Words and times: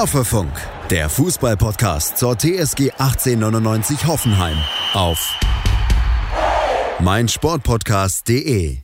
Hoffefunk, 0.00 0.50
der 0.88 1.10
Fußballpodcast 1.10 2.16
zur 2.16 2.34
TSG 2.34 2.92
1899 2.92 4.06
Hoffenheim 4.06 4.56
auf 4.94 5.38
meinsportpodcast.de. 7.00 8.78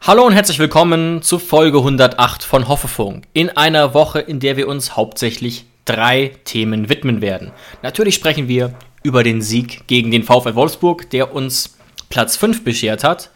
Hallo 0.00 0.26
und 0.26 0.32
herzlich 0.32 0.58
willkommen 0.58 1.22
zu 1.22 1.38
Folge 1.38 1.78
108 1.78 2.42
von 2.42 2.66
Hoffefunk. 2.66 3.28
In 3.32 3.48
einer 3.50 3.94
Woche, 3.94 4.18
in 4.18 4.40
der 4.40 4.56
wir 4.56 4.66
uns 4.66 4.96
hauptsächlich 4.96 5.66
drei 5.84 6.32
Themen 6.42 6.88
widmen 6.88 7.20
werden. 7.20 7.52
Natürlich 7.82 8.16
sprechen 8.16 8.48
wir 8.48 8.74
über 9.04 9.22
den 9.22 9.40
Sieg 9.40 9.86
gegen 9.86 10.10
den 10.10 10.24
VfL 10.24 10.56
Wolfsburg, 10.56 11.10
der 11.10 11.32
uns 11.32 11.76
Platz 12.08 12.36
5 12.36 12.64
beschert 12.64 13.04
hat. 13.04 13.30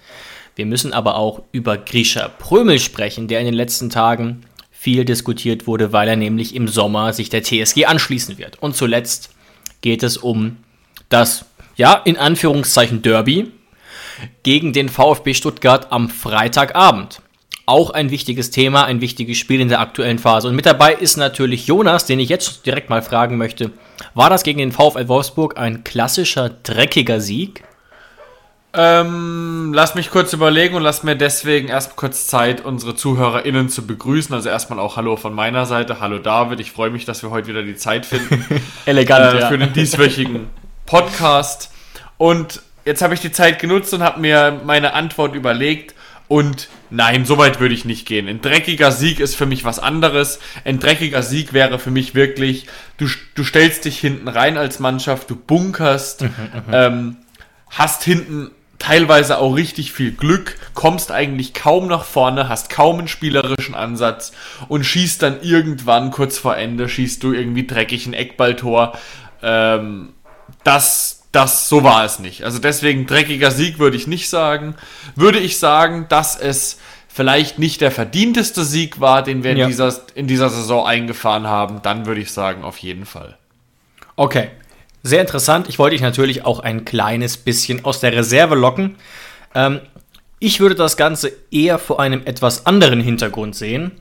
Wir 0.57 0.67
müssen 0.67 0.93
aber 0.93 1.15
auch 1.15 1.45
über 1.53 1.79
Grisha 1.79 2.27
Prömel 2.27 2.81
sprechen, 2.81 3.29
der 3.29 3.39
in 3.39 3.47
den 3.47 3.55
letzten 3.55 3.89
Tagen 3.89 4.48
viel 4.89 5.05
diskutiert 5.05 5.67
wurde, 5.67 5.93
weil 5.93 6.09
er 6.09 6.17
nämlich 6.17 6.55
im 6.55 6.67
Sommer 6.67 7.13
sich 7.13 7.29
der 7.29 7.43
TSG 7.43 7.85
anschließen 7.85 8.39
wird. 8.39 8.57
Und 8.63 8.75
zuletzt 8.75 9.29
geht 9.83 10.03
es 10.03 10.17
um 10.17 10.57
das, 11.11 11.45
ja, 11.77 11.93
in 12.07 12.17
Anführungszeichen 12.17 13.03
Derby 13.03 13.53
gegen 14.45 14.73
den 14.73 14.89
VfB 14.89 15.35
Stuttgart 15.35 15.93
am 15.93 16.09
Freitagabend. 16.09 17.21
Auch 17.67 17.91
ein 17.91 18.11
wichtiges 18.11 18.51
Thema, 18.51 18.85
ein 18.85 19.03
wichtiges 19.03 19.37
Spiel 19.37 19.61
in 19.61 19.69
der 19.69 19.81
aktuellen 19.81 20.19
Phase. 20.19 20.49
Und 20.49 20.57
mit 20.57 20.65
dabei 20.65 20.95
ist 20.95 21.19
natürlich 21.19 21.67
Jonas, 21.67 22.07
den 22.07 22.19
ich 22.19 22.31
jetzt 22.31 22.65
direkt 22.65 22.89
mal 22.89 23.03
fragen 23.03 23.37
möchte. 23.37 23.73
War 24.15 24.31
das 24.31 24.43
gegen 24.43 24.59
den 24.59 24.73
VfL 24.73 25.07
Wolfsburg 25.09 25.59
ein 25.59 25.85
klassischer, 25.85 26.49
dreckiger 26.49 27.21
Sieg? 27.21 27.63
Ähm, 28.75 29.73
lass 29.73 29.95
mich 29.95 30.11
kurz 30.11 30.33
überlegen 30.35 30.75
und 30.75 30.83
lass 30.83 31.03
mir 31.03 31.17
deswegen 31.17 31.69
erst 31.69 31.97
kurz 31.97 32.27
Zeit, 32.27 32.65
unsere 32.65 32.95
ZuhörerInnen 32.95 33.71
zu 33.71 33.87
begrüßen. 33.87 34.35
Also 34.35 34.51
erstmal 34.51 34.79
auch 34.79 34.97
Hallo 34.97 35.17
von 35.17 35.35
meiner 35.35 35.65
Seite. 35.65 36.01
Hallo 36.01 36.19
David, 36.19 36.61
ich 36.61 36.71
freue 36.71 36.91
mich, 36.91 37.07
dass 37.07 37.23
wir 37.23 37.31
heute 37.31 37.49
wieder 37.49 37.63
die 37.63 37.77
Zeit 37.77 38.05
finden. 38.05 38.45
Elegant, 38.85 39.35
äh, 39.35 39.41
ja. 39.41 39.49
Für 39.49 39.57
den 39.57 39.73
dieswöchigen 39.73 40.49
Podcast. 40.85 41.71
Und 42.19 42.61
jetzt 42.85 43.01
habe 43.01 43.15
ich 43.15 43.21
die 43.21 43.33
Zeit 43.33 43.59
genutzt 43.59 43.95
und 43.95 44.03
habe 44.03 44.21
mir 44.21 44.61
meine 44.65 44.93
Antwort 44.93 45.35
überlegt. 45.35 45.95
Und 46.29 46.69
nein, 46.91 47.25
so 47.25 47.39
weit 47.39 47.61
würde 47.61 47.75
ich 47.75 47.87
nicht 47.87 48.07
gehen. 48.07 48.29
Ein 48.29 48.43
dreckiger 48.43 48.93
Sieg 48.93 49.19
ist 49.19 49.35
für 49.35 49.47
mich 49.47 49.65
was 49.65 49.79
anderes. 49.79 50.41
Ein 50.67 50.79
dreckiger 50.79 51.23
Sieg 51.23 51.55
wäre 51.55 51.79
für 51.79 51.91
mich 51.91 52.15
wirklich, 52.15 52.67
du, 52.99 53.07
du 53.35 53.45
stellst 53.45 53.87
dich 53.87 53.99
hinten 53.99 54.29
rein 54.29 54.59
als 54.59 54.79
Mannschaft, 54.79 55.31
du 55.31 55.37
bunkerst, 55.37 56.23
mhm, 56.23 56.29
mhm. 56.29 56.63
ähm, 56.71 57.17
hast 57.71 58.05
hinten 58.05 58.51
teilweise 58.79 59.39
auch 59.39 59.55
richtig 59.55 59.93
viel 59.93 60.13
Glück, 60.13 60.57
kommst 60.75 61.11
eigentlich 61.11 61.55
kaum 61.55 61.89
nach 61.89 62.05
vorne, 62.05 62.49
hast 62.49 62.71
kaum 62.71 62.99
einen 62.99 63.09
spielerischen 63.09 63.75
Ansatz 63.75 64.33
und 64.69 64.85
schießt 64.85 65.23
dann 65.23 65.43
irgendwann 65.43 66.11
kurz 66.11 66.39
vor 66.39 66.57
Ende, 66.57 66.89
schießt 66.89 67.23
du 67.23 67.33
irgendwie 67.33 67.67
dreckig 67.67 68.07
ein 68.07 68.15
Eckballtor. 68.15 68.97
Ähm, 69.43 70.11
das, 70.65 71.25
das, 71.33 71.69
so 71.69 71.83
war 71.83 72.05
es 72.05 72.19
nicht. 72.19 72.45
Also 72.45 72.59
deswegen 72.59 73.07
dreckiger 73.07 73.51
Sieg 73.51 73.79
würde 73.79 73.97
ich 73.97 74.07
nicht 74.07 74.29
sagen. 74.29 74.75
Würde 75.17 75.39
ich 75.39 75.59
sagen, 75.59 76.07
dass 76.09 76.37
es 76.37 76.79
vielleicht 77.09 77.59
nicht 77.59 77.81
der 77.81 77.91
verdienteste 77.91 78.65
Sieg 78.65 79.01
war, 79.01 79.23
den 79.23 79.43
wir 79.43 79.53
in, 79.53 79.67
dieser, 79.67 79.93
in 80.15 80.29
dieser 80.29 80.51
Saison 80.51 80.87
eingefahren 80.87 81.49
haben, 81.49 81.83
dann 81.83 82.07
würde 82.07 82.21
ich 82.21 82.31
sagen, 82.31 82.63
auf 82.63 82.79
jeden 82.79 83.07
Fall. 83.07 83.37
Okay, 84.15 84.51
sehr 85.09 85.21
interessant. 85.21 85.69
Ich 85.69 85.79
wollte 85.79 85.95
dich 85.95 86.03
natürlich 86.03 86.45
auch 86.45 86.61
ein 86.61 86.85
kleines 86.85 87.37
bisschen 87.37 87.85
aus 87.85 88.01
der 88.01 88.13
Reserve 88.13 88.55
locken. 88.55 88.97
Ähm, 89.55 89.81
ich 90.39 90.61
würde 90.61 90.75
das 90.75 90.97
Ganze 90.97 91.33
eher 91.51 91.79
vor 91.79 92.01
einem 92.01 92.23
etwas 92.25 92.67
anderen 92.67 93.01
Hintergrund 93.01 93.57
sehen. 93.57 93.93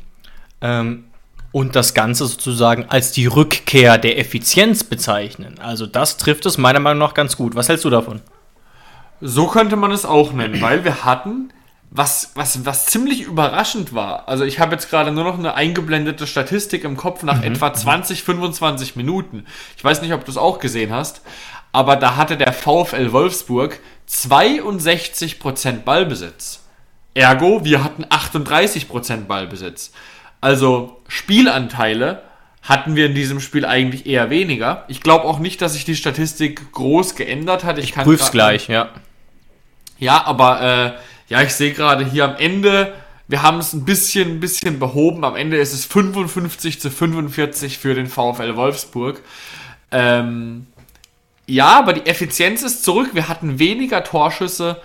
Ähm, 0.61 1.05
und 1.51 1.75
das 1.75 1.93
Ganze 1.93 2.27
sozusagen 2.27 2.85
als 2.89 3.11
die 3.13 3.25
Rückkehr 3.25 3.97
der 3.97 4.19
Effizienz 4.19 4.83
bezeichnen. 4.83 5.55
Also 5.59 5.87
das 5.87 6.17
trifft 6.17 6.45
es 6.45 6.57
meiner 6.57 6.79
Meinung 6.79 6.99
nach 6.99 7.13
ganz 7.13 7.35
gut. 7.37 7.55
Was 7.55 7.69
hältst 7.69 7.85
du 7.85 7.89
davon? 7.89 8.21
So 9.21 9.47
könnte 9.47 9.75
man 9.75 9.91
es 9.91 10.05
auch 10.05 10.33
nennen, 10.33 10.61
weil 10.61 10.83
wir 10.83 11.03
hatten 11.03 11.51
was, 11.89 12.31
was, 12.35 12.65
was 12.65 12.85
ziemlich 12.85 13.21
überraschend 13.21 13.93
war. 13.93 14.27
Also 14.27 14.43
ich 14.43 14.59
habe 14.59 14.73
jetzt 14.73 14.89
gerade 14.89 15.11
nur 15.11 15.23
noch 15.23 15.39
eine 15.39 15.53
eingeblendete 15.53 16.27
Statistik 16.27 16.83
im 16.83 16.97
Kopf 16.97 17.23
nach 17.23 17.37
mhm. 17.37 17.53
etwa 17.53 17.73
20, 17.73 18.23
25 18.23 18.95
Minuten. 18.95 19.45
Ich 19.77 19.83
weiß 19.83 20.01
nicht, 20.01 20.13
ob 20.13 20.25
du 20.25 20.31
es 20.31 20.37
auch 20.37 20.59
gesehen 20.59 20.91
hast, 20.91 21.21
aber 21.71 21.95
da 21.95 22.15
hatte 22.15 22.37
der 22.37 22.53
VfL 22.53 23.11
Wolfsburg 23.11 23.79
62% 24.09 25.83
Ballbesitz. 25.83 26.63
Ergo, 27.13 27.63
wir 27.63 27.83
hatten 27.83 28.05
38% 28.05 29.25
Ballbesitz. 29.25 29.91
Also 30.39 31.01
Spielanteile 31.07 32.21
hatten 32.61 32.95
wir 32.95 33.07
in 33.07 33.15
diesem 33.15 33.39
Spiel 33.39 33.65
eigentlich 33.65 34.05
eher 34.05 34.29
weniger. 34.29 34.83
Ich 34.87 35.01
glaube 35.01 35.25
auch 35.25 35.39
nicht, 35.39 35.61
dass 35.61 35.73
sich 35.73 35.85
die 35.85 35.95
Statistik 35.95 36.71
groß 36.73 37.15
geändert 37.15 37.63
hat. 37.63 37.77
Ich, 37.77 37.85
ich 37.85 37.95
prüf's 37.95 38.31
gleich, 38.31 38.67
ja. 38.67 38.89
Ja, 39.99 40.25
aber 40.25 40.61
äh, 40.61 40.91
ja, 41.27 41.41
ich 41.41 41.53
sehe 41.53 41.73
gerade 41.73 42.05
hier 42.05 42.25
am 42.25 42.35
Ende, 42.37 42.93
wir 43.27 43.43
haben 43.43 43.59
es 43.59 43.73
ein 43.73 43.83
bisschen, 43.83 44.29
ein 44.29 44.39
bisschen 44.39 44.79
behoben. 44.79 45.25
Am 45.25 45.35
Ende 45.35 45.57
ist 45.57 45.73
es 45.73 45.85
55 45.85 46.79
zu 46.79 46.89
45 46.89 47.77
für 47.77 47.93
den 47.93 48.07
VfL 48.07 48.55
Wolfsburg. 48.55 49.21
Ähm, 49.91 50.67
ja, 51.45 51.77
aber 51.77 51.93
die 51.93 52.05
Effizienz 52.09 52.63
ist 52.63 52.83
zurück. 52.83 53.09
Wir 53.13 53.27
hatten 53.27 53.59
weniger 53.59 54.03
Torschüsse. 54.03 54.81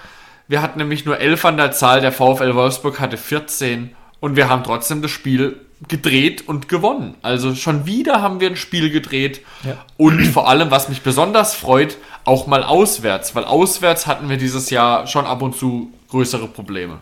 Wir 0.49 0.61
hatten 0.61 0.79
nämlich 0.79 1.05
nur 1.05 1.19
11 1.19 1.45
an 1.45 1.57
der 1.57 1.71
Zahl. 1.71 2.01
Der 2.01 2.13
VfL 2.13 2.55
Wolfsburg 2.55 2.99
hatte 2.99 3.17
14. 3.17 3.95
Und 4.19 4.35
wir 4.35 4.49
haben 4.49 4.65
trotzdem 4.65 5.03
das 5.03 5.11
Spiel 5.13 5.61
gedreht 5.89 6.47
und 6.47 6.69
gewonnen. 6.69 7.15
Also 7.23 7.55
schon 7.55 7.87
wieder 7.87 8.23
haben 8.23 8.41
wir 8.41 8.51
ein 8.51 8.57
Spiel 8.57 8.91
gedreht. 8.91 9.41
Ja. 9.65 9.85
Und 9.97 10.25
vor 10.27 10.49
allem, 10.49 10.71
was 10.71 10.89
mich 10.89 11.03
besonders 11.03 11.55
freut, 11.55 11.97
auch 12.25 12.49
mal 12.49 12.65
auswärts. 12.65 13.35
Weil 13.37 13.45
auswärts 13.45 14.09
hatten 14.09 14.29
wir 14.29 14.37
dieses 14.37 14.71
Jahr 14.71 15.07
schon 15.07 15.27
ab 15.27 15.43
und 15.43 15.57
zu 15.57 15.93
größere 16.13 16.47
Probleme. 16.47 16.99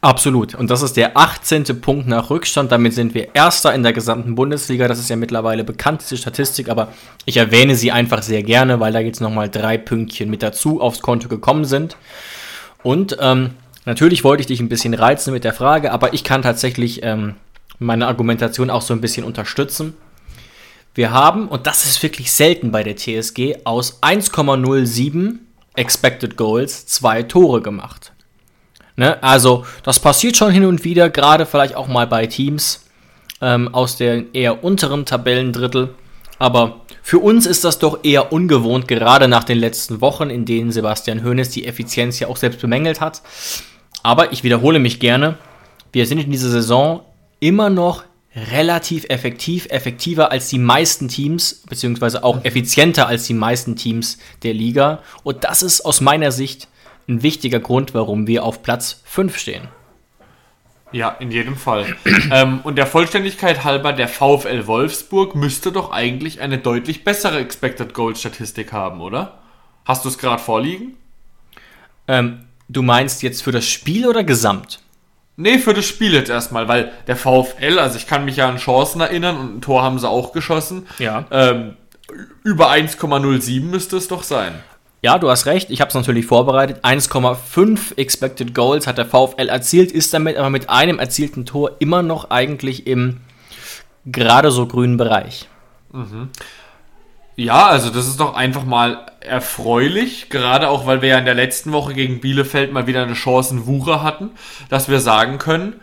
Absolut. 0.00 0.54
Und 0.54 0.70
das 0.70 0.82
ist 0.82 0.96
der 0.96 1.16
18. 1.16 1.80
Punkt 1.80 2.08
nach 2.08 2.30
Rückstand. 2.30 2.72
Damit 2.72 2.94
sind 2.94 3.14
wir 3.14 3.34
Erster 3.34 3.74
in 3.74 3.82
der 3.82 3.92
gesamten 3.92 4.34
Bundesliga. 4.34 4.88
Das 4.88 4.98
ist 4.98 5.10
ja 5.10 5.16
mittlerweile 5.16 5.64
bekannt, 5.64 6.02
diese 6.02 6.16
Statistik, 6.16 6.68
aber 6.68 6.92
ich 7.24 7.36
erwähne 7.36 7.74
sie 7.74 7.92
einfach 7.92 8.22
sehr 8.22 8.42
gerne, 8.42 8.80
weil 8.80 8.92
da 8.92 9.00
jetzt 9.00 9.20
nochmal 9.20 9.48
drei 9.48 9.76
Pünktchen 9.78 10.30
mit 10.30 10.42
dazu 10.42 10.80
aufs 10.80 11.00
Konto 11.00 11.28
gekommen 11.28 11.64
sind. 11.64 11.96
Und 12.82 13.16
ähm, 13.20 13.50
natürlich 13.84 14.24
wollte 14.24 14.40
ich 14.42 14.46
dich 14.46 14.60
ein 14.60 14.68
bisschen 14.68 14.94
reizen 14.94 15.32
mit 15.32 15.44
der 15.44 15.52
Frage, 15.52 15.92
aber 15.92 16.14
ich 16.14 16.24
kann 16.24 16.42
tatsächlich 16.42 17.02
ähm, 17.02 17.34
meine 17.78 18.06
Argumentation 18.06 18.70
auch 18.70 18.82
so 18.82 18.94
ein 18.94 19.00
bisschen 19.00 19.24
unterstützen. 19.24 19.94
Wir 20.94 21.12
haben, 21.12 21.48
und 21.48 21.66
das 21.66 21.84
ist 21.84 22.02
wirklich 22.02 22.32
selten 22.32 22.72
bei 22.72 22.82
der 22.82 22.96
TSG, 22.96 23.58
aus 23.64 24.02
1,07 24.02 25.38
Expected 25.76 26.36
Goals 26.36 26.86
zwei 26.86 27.22
Tore 27.22 27.62
gemacht. 27.62 28.12
Ne? 28.98 29.22
Also, 29.22 29.64
das 29.84 30.00
passiert 30.00 30.36
schon 30.36 30.50
hin 30.50 30.64
und 30.64 30.82
wieder, 30.82 31.08
gerade 31.08 31.46
vielleicht 31.46 31.76
auch 31.76 31.86
mal 31.86 32.08
bei 32.08 32.26
Teams 32.26 32.84
ähm, 33.40 33.72
aus 33.72 33.96
der 33.96 34.34
eher 34.34 34.64
unteren 34.64 35.04
Tabellendrittel. 35.04 35.94
Aber 36.40 36.80
für 37.00 37.20
uns 37.20 37.46
ist 37.46 37.62
das 37.62 37.78
doch 37.78 38.00
eher 38.02 38.32
ungewohnt, 38.32 38.88
gerade 38.88 39.28
nach 39.28 39.44
den 39.44 39.58
letzten 39.58 40.00
Wochen, 40.00 40.30
in 40.30 40.44
denen 40.44 40.72
Sebastian 40.72 41.24
Hoeneß 41.24 41.50
die 41.50 41.64
Effizienz 41.64 42.18
ja 42.18 42.26
auch 42.26 42.36
selbst 42.36 42.60
bemängelt 42.60 43.00
hat. 43.00 43.22
Aber 44.02 44.32
ich 44.32 44.42
wiederhole 44.42 44.80
mich 44.80 44.98
gerne, 44.98 45.38
wir 45.92 46.04
sind 46.04 46.18
in 46.18 46.32
dieser 46.32 46.50
Saison 46.50 47.02
immer 47.38 47.70
noch 47.70 48.02
relativ 48.50 49.04
effektiv, 49.10 49.66
effektiver 49.70 50.32
als 50.32 50.48
die 50.48 50.58
meisten 50.58 51.06
Teams, 51.06 51.62
beziehungsweise 51.68 52.24
auch 52.24 52.44
effizienter 52.44 53.06
als 53.06 53.28
die 53.28 53.34
meisten 53.34 53.76
Teams 53.76 54.18
der 54.42 54.54
Liga. 54.54 55.04
Und 55.22 55.44
das 55.44 55.62
ist 55.62 55.82
aus 55.82 56.00
meiner 56.00 56.32
Sicht 56.32 56.66
ein 57.08 57.22
wichtiger 57.22 57.60
Grund, 57.60 57.94
warum 57.94 58.26
wir 58.26 58.44
auf 58.44 58.62
Platz 58.62 59.00
5 59.04 59.36
stehen. 59.36 59.68
Ja, 60.92 61.10
in 61.20 61.30
jedem 61.30 61.56
Fall. 61.56 61.96
ähm, 62.32 62.60
und 62.62 62.76
der 62.76 62.86
Vollständigkeit 62.86 63.64
halber, 63.64 63.92
der 63.92 64.08
VfL 64.08 64.66
Wolfsburg 64.66 65.34
müsste 65.34 65.72
doch 65.72 65.90
eigentlich 65.90 66.40
eine 66.40 66.58
deutlich 66.58 67.04
bessere 67.04 67.38
Expected 67.38 67.92
Goal 67.94 68.16
Statistik 68.16 68.72
haben, 68.72 69.00
oder? 69.00 69.38
Hast 69.84 70.04
du 70.04 70.08
es 70.08 70.18
gerade 70.18 70.42
vorliegen? 70.42 70.94
Ähm, 72.06 72.44
du 72.68 72.82
meinst 72.82 73.22
jetzt 73.22 73.42
für 73.42 73.52
das 73.52 73.66
Spiel 73.66 74.06
oder 74.06 74.24
gesamt? 74.24 74.80
Nee, 75.36 75.58
für 75.58 75.72
das 75.72 75.84
Spiel 75.84 76.14
jetzt 76.14 76.30
erstmal, 76.30 76.66
weil 76.68 76.90
der 77.06 77.16
VfL, 77.16 77.78
also 77.78 77.96
ich 77.96 78.06
kann 78.06 78.24
mich 78.24 78.36
ja 78.36 78.48
an 78.48 78.56
Chancen 78.56 79.00
erinnern 79.00 79.36
und 79.36 79.56
ein 79.56 79.60
Tor 79.60 79.82
haben 79.82 79.98
sie 79.98 80.08
auch 80.08 80.32
geschossen. 80.32 80.86
Ja. 80.98 81.26
Ähm, 81.30 81.76
über 82.42 82.70
1,07 82.70 83.62
müsste 83.62 83.98
es 83.98 84.08
doch 84.08 84.22
sein. 84.22 84.54
Ja, 85.00 85.18
du 85.18 85.30
hast 85.30 85.46
recht. 85.46 85.70
Ich 85.70 85.80
habe 85.80 85.88
es 85.88 85.94
natürlich 85.94 86.26
vorbereitet. 86.26 86.84
1,5 86.84 87.96
Expected 87.96 88.54
Goals 88.54 88.86
hat 88.86 88.98
der 88.98 89.06
VfL 89.06 89.48
erzielt, 89.48 89.92
ist 89.92 90.12
damit 90.12 90.36
aber 90.36 90.50
mit 90.50 90.68
einem 90.68 90.98
erzielten 90.98 91.46
Tor 91.46 91.72
immer 91.78 92.02
noch 92.02 92.30
eigentlich 92.30 92.86
im 92.86 93.20
gerade 94.06 94.50
so 94.50 94.66
grünen 94.66 94.96
Bereich. 94.96 95.48
Mhm. 95.92 96.30
Ja, 97.36 97.68
also 97.68 97.90
das 97.90 98.08
ist 98.08 98.18
doch 98.18 98.34
einfach 98.34 98.64
mal 98.64 99.06
erfreulich, 99.20 100.28
gerade 100.28 100.68
auch 100.68 100.86
weil 100.86 101.02
wir 101.02 101.10
ja 101.10 101.18
in 101.18 101.24
der 101.24 101.34
letzten 101.34 101.70
Woche 101.70 101.94
gegen 101.94 102.20
Bielefeld 102.20 102.72
mal 102.72 102.88
wieder 102.88 103.04
eine 103.04 103.14
Chancenwucher 103.14 104.02
hatten, 104.02 104.30
dass 104.70 104.88
wir 104.88 104.98
sagen 104.98 105.38
können, 105.38 105.74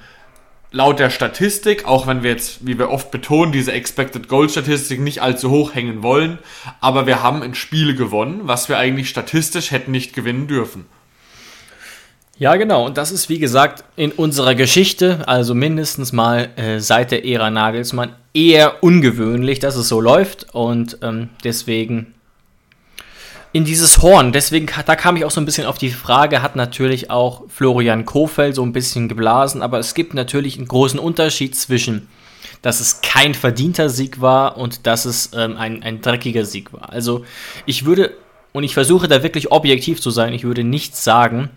laut 0.72 1.00
der 1.00 1.10
Statistik, 1.10 1.86
auch 1.86 2.08
wenn 2.08 2.24
wir 2.24 2.32
jetzt, 2.32 2.66
wie 2.66 2.78
wir 2.78 2.90
oft 2.90 3.12
betonen, 3.12 3.52
diese 3.52 3.72
Expected 3.72 4.28
Goal 4.28 4.50
Statistik 4.50 5.00
nicht 5.00 5.22
allzu 5.22 5.50
hoch 5.50 5.74
hängen 5.74 6.04
wollen, 6.04 6.40
aber 6.82 7.06
wir 7.06 7.24
haben 7.24 7.44
in 7.44 7.56
Spiele 7.56 7.96
gewonnen, 7.96 8.42
was 8.44 8.70
wir 8.70 8.78
eigentlich 8.78 9.10
statistisch 9.10 9.72
hätten 9.72 9.92
nicht 9.92 10.14
gewinnen 10.14 10.48
dürfen. 10.48 10.86
Ja, 12.38 12.58
genau. 12.58 12.86
Und 12.86 12.98
das 12.98 13.12
ist, 13.12 13.30
wie 13.30 13.40
gesagt, 13.40 13.86
in 13.96 14.12
unserer 14.12 14.56
Geschichte, 14.56 15.26
also 15.26 15.56
mindestens 15.56 16.12
mal 16.12 16.50
äh, 16.58 16.80
seit 16.80 17.12
der 17.12 17.26
Ära 17.26 17.50
Nagelsmann, 17.50 18.14
eher 18.34 18.84
ungewöhnlich, 18.84 19.60
dass 19.60 19.78
es 19.78 19.88
so 19.88 20.02
läuft. 20.02 20.54
Und 20.54 20.98
ähm, 21.02 21.30
deswegen 21.46 22.15
in 23.56 23.64
dieses 23.64 24.02
Horn. 24.02 24.34
Deswegen, 24.34 24.68
da 24.86 24.98
kam 24.98 25.16
ich 25.16 25.24
auch 25.24 25.32
so 25.32 25.40
ein 25.40 25.46
bisschen 25.46 25.66
auf 25.66 25.78
die 25.78 25.90
Frage, 25.90 26.42
hat 26.42 26.58
natürlich 26.58 27.10
auch 27.10 27.44
Florian 27.48 28.04
Kofeld 28.04 28.54
so 28.54 28.64
ein 28.64 28.74
bisschen 28.74 29.08
geblasen, 29.08 29.62
aber 29.62 29.80
es 29.80 29.94
gibt 29.94 30.14
natürlich 30.14 30.58
einen 30.58 30.68
großen 30.68 31.00
Unterschied 31.00 31.56
zwischen, 31.56 32.10
dass 32.62 32.82
es 32.82 33.00
kein 33.00 33.34
verdienter 33.34 33.88
Sieg 33.88 34.20
war 34.20 34.58
und 34.58 34.86
dass 34.86 35.06
es 35.06 35.30
ähm, 35.34 35.56
ein, 35.56 35.84
ein 35.84 36.02
dreckiger 36.02 36.44
Sieg 36.44 36.74
war. 36.74 36.92
Also 36.92 37.24
ich 37.66 37.86
würde, 37.86 38.18
und 38.52 38.66
ich 38.66 38.74
versuche 38.74 39.08
da 39.08 39.24
wirklich 39.24 39.54
objektiv 39.54 40.02
zu 40.02 40.10
sein, 40.10 40.34
ich 40.34 40.44
würde 40.44 40.66
nicht 40.66 40.98
sagen, 40.98 41.50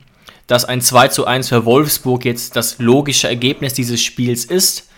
dass 0.46 0.64
ein 0.64 0.80
2 0.80 1.08
zu 1.08 1.26
1 1.26 1.48
für 1.48 1.64
Wolfsburg 1.64 2.24
jetzt 2.24 2.54
das 2.54 2.78
logische 2.78 3.26
Ergebnis 3.26 3.74
dieses 3.74 4.00
Spiels 4.00 4.44
ist, 4.44 4.88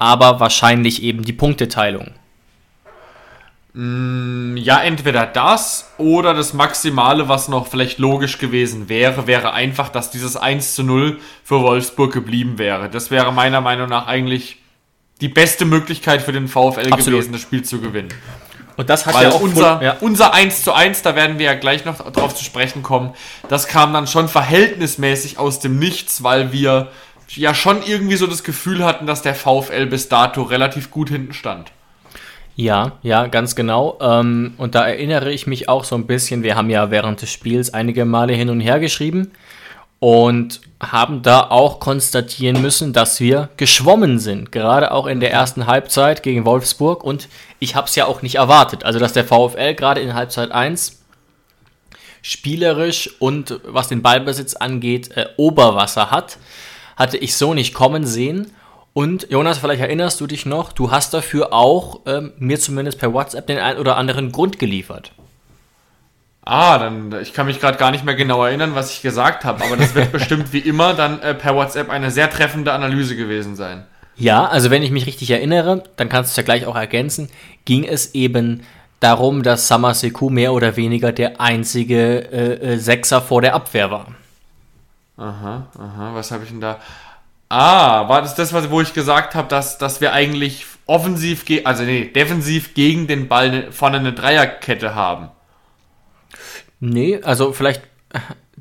aber 0.00 0.40
wahrscheinlich 0.40 1.04
eben 1.04 1.22
die 1.22 1.32
Punkteteilung. 1.32 2.14
Mm, 3.80 4.56
ja, 4.56 4.82
entweder 4.82 5.24
das 5.24 5.92
oder 5.98 6.34
das 6.34 6.52
Maximale, 6.52 7.28
was 7.28 7.46
noch 7.46 7.68
vielleicht 7.68 8.00
logisch 8.00 8.38
gewesen 8.38 8.88
wäre, 8.88 9.28
wäre 9.28 9.52
einfach, 9.52 9.88
dass 9.88 10.10
dieses 10.10 10.36
1 10.36 10.74
zu 10.74 10.82
0 10.82 11.20
für 11.44 11.60
Wolfsburg 11.62 12.12
geblieben 12.12 12.58
wäre. 12.58 12.90
Das 12.90 13.12
wäre 13.12 13.32
meiner 13.32 13.60
Meinung 13.60 13.88
nach 13.88 14.08
eigentlich 14.08 14.56
die 15.20 15.28
beste 15.28 15.64
Möglichkeit 15.64 16.22
für 16.22 16.32
den 16.32 16.48
VfL 16.48 16.92
Absolut. 16.92 17.20
gewesen, 17.20 17.30
das 17.30 17.40
Spiel 17.40 17.62
zu 17.62 17.80
gewinnen. 17.80 18.08
Und 18.76 18.90
das 18.90 19.06
hat 19.06 19.14
Weil 19.14 19.28
ja 19.28 19.30
auch 19.30 19.40
unser, 19.40 19.80
ja. 19.80 19.96
unser 20.00 20.34
1 20.34 20.64
zu 20.64 20.72
1, 20.72 21.02
da 21.02 21.14
werden 21.14 21.38
wir 21.38 21.46
ja 21.46 21.54
gleich 21.54 21.84
noch 21.84 21.98
drauf 22.10 22.34
zu 22.34 22.42
sprechen 22.42 22.82
kommen, 22.82 23.14
das 23.48 23.68
kam 23.68 23.92
dann 23.92 24.08
schon 24.08 24.28
verhältnismäßig 24.28 25.38
aus 25.38 25.60
dem 25.60 25.78
Nichts, 25.78 26.24
weil 26.24 26.50
wir 26.50 26.90
ja 27.28 27.54
schon 27.54 27.84
irgendwie 27.84 28.16
so 28.16 28.26
das 28.26 28.42
Gefühl 28.42 28.84
hatten, 28.84 29.06
dass 29.06 29.22
der 29.22 29.36
VfL 29.36 29.86
bis 29.86 30.08
dato 30.08 30.42
relativ 30.42 30.90
gut 30.90 31.10
hinten 31.10 31.32
stand. 31.32 31.70
Ja, 32.60 32.98
ja, 33.04 33.28
ganz 33.28 33.54
genau. 33.54 33.98
Ähm, 34.00 34.54
und 34.58 34.74
da 34.74 34.84
erinnere 34.84 35.30
ich 35.30 35.46
mich 35.46 35.68
auch 35.68 35.84
so 35.84 35.94
ein 35.94 36.08
bisschen, 36.08 36.42
wir 36.42 36.56
haben 36.56 36.70
ja 36.70 36.90
während 36.90 37.22
des 37.22 37.30
Spiels 37.30 37.72
einige 37.72 38.04
Male 38.04 38.32
hin 38.32 38.50
und 38.50 38.58
her 38.58 38.80
geschrieben 38.80 39.30
und 40.00 40.60
haben 40.80 41.22
da 41.22 41.50
auch 41.50 41.78
konstatieren 41.78 42.60
müssen, 42.60 42.92
dass 42.92 43.20
wir 43.20 43.48
geschwommen 43.56 44.18
sind, 44.18 44.50
gerade 44.50 44.90
auch 44.90 45.06
in 45.06 45.20
der 45.20 45.32
ersten 45.32 45.68
Halbzeit 45.68 46.24
gegen 46.24 46.44
Wolfsburg. 46.44 47.04
Und 47.04 47.28
ich 47.60 47.76
habe 47.76 47.86
es 47.86 47.94
ja 47.94 48.06
auch 48.06 48.22
nicht 48.22 48.34
erwartet, 48.34 48.82
also 48.82 48.98
dass 48.98 49.12
der 49.12 49.24
VfL 49.24 49.74
gerade 49.74 50.00
in 50.00 50.14
Halbzeit 50.14 50.50
1 50.50 51.00
spielerisch 52.22 53.08
und 53.20 53.60
was 53.66 53.86
den 53.86 54.02
Ballbesitz 54.02 54.54
angeht, 54.54 55.16
äh, 55.16 55.26
Oberwasser 55.36 56.10
hat, 56.10 56.38
hatte 56.96 57.18
ich 57.18 57.36
so 57.36 57.54
nicht 57.54 57.72
kommen 57.72 58.04
sehen 58.04 58.50
und 58.98 59.30
Jonas, 59.30 59.58
vielleicht 59.58 59.80
erinnerst 59.80 60.20
du 60.20 60.26
dich 60.26 60.44
noch, 60.44 60.72
du 60.72 60.90
hast 60.90 61.14
dafür 61.14 61.52
auch 61.52 62.00
ähm, 62.06 62.32
mir 62.40 62.58
zumindest 62.58 62.98
per 62.98 63.12
WhatsApp 63.12 63.46
den 63.46 63.60
einen 63.60 63.78
oder 63.78 63.96
anderen 63.96 64.32
Grund 64.32 64.58
geliefert. 64.58 65.12
Ah, 66.44 66.78
dann 66.78 67.14
ich 67.22 67.32
kann 67.32 67.46
mich 67.46 67.60
gerade 67.60 67.78
gar 67.78 67.92
nicht 67.92 68.04
mehr 68.04 68.16
genau 68.16 68.44
erinnern, 68.44 68.74
was 68.74 68.92
ich 68.92 69.00
gesagt 69.00 69.44
habe, 69.44 69.62
aber 69.62 69.76
das 69.76 69.94
wird 69.94 70.10
bestimmt 70.18 70.52
wie 70.52 70.58
immer 70.58 70.94
dann 70.94 71.22
äh, 71.22 71.32
per 71.32 71.54
WhatsApp 71.54 71.90
eine 71.90 72.10
sehr 72.10 72.28
treffende 72.28 72.72
Analyse 72.72 73.14
gewesen 73.14 73.54
sein. 73.54 73.86
Ja, 74.16 74.46
also 74.46 74.68
wenn 74.72 74.82
ich 74.82 74.90
mich 74.90 75.06
richtig 75.06 75.30
erinnere, 75.30 75.84
dann 75.94 76.08
kannst 76.08 76.30
du 76.30 76.32
es 76.32 76.36
ja 76.38 76.42
gleich 76.42 76.66
auch 76.66 76.74
ergänzen, 76.74 77.30
ging 77.66 77.84
es 77.84 78.16
eben 78.16 78.64
darum, 78.98 79.44
dass 79.44 79.68
Samaseku 79.68 80.28
mehr 80.28 80.52
oder 80.52 80.74
weniger 80.74 81.12
der 81.12 81.40
einzige 81.40 82.32
äh, 82.32 82.72
äh, 82.72 82.78
Sechser 82.78 83.22
vor 83.22 83.42
der 83.42 83.54
Abwehr 83.54 83.92
war. 83.92 84.08
Aha, 85.16 85.68
aha, 85.78 86.10
was 86.14 86.32
habe 86.32 86.42
ich 86.42 86.50
denn 86.50 86.60
da? 86.60 86.80
Ah, 87.48 88.08
war 88.08 88.20
das 88.20 88.34
das, 88.34 88.52
wo 88.70 88.80
ich 88.80 88.92
gesagt 88.92 89.34
habe, 89.34 89.48
dass, 89.48 89.78
dass 89.78 90.00
wir 90.00 90.12
eigentlich 90.12 90.66
offensiv, 90.86 91.44
also 91.64 91.82
nee, 91.84 92.04
defensiv 92.04 92.74
gegen 92.74 93.06
den 93.06 93.28
Ball 93.28 93.50
ne, 93.50 93.72
vorne 93.72 93.98
eine 93.98 94.12
Dreierkette 94.12 94.94
haben? 94.94 95.30
Nee, 96.80 97.20
also 97.22 97.52
vielleicht 97.52 97.82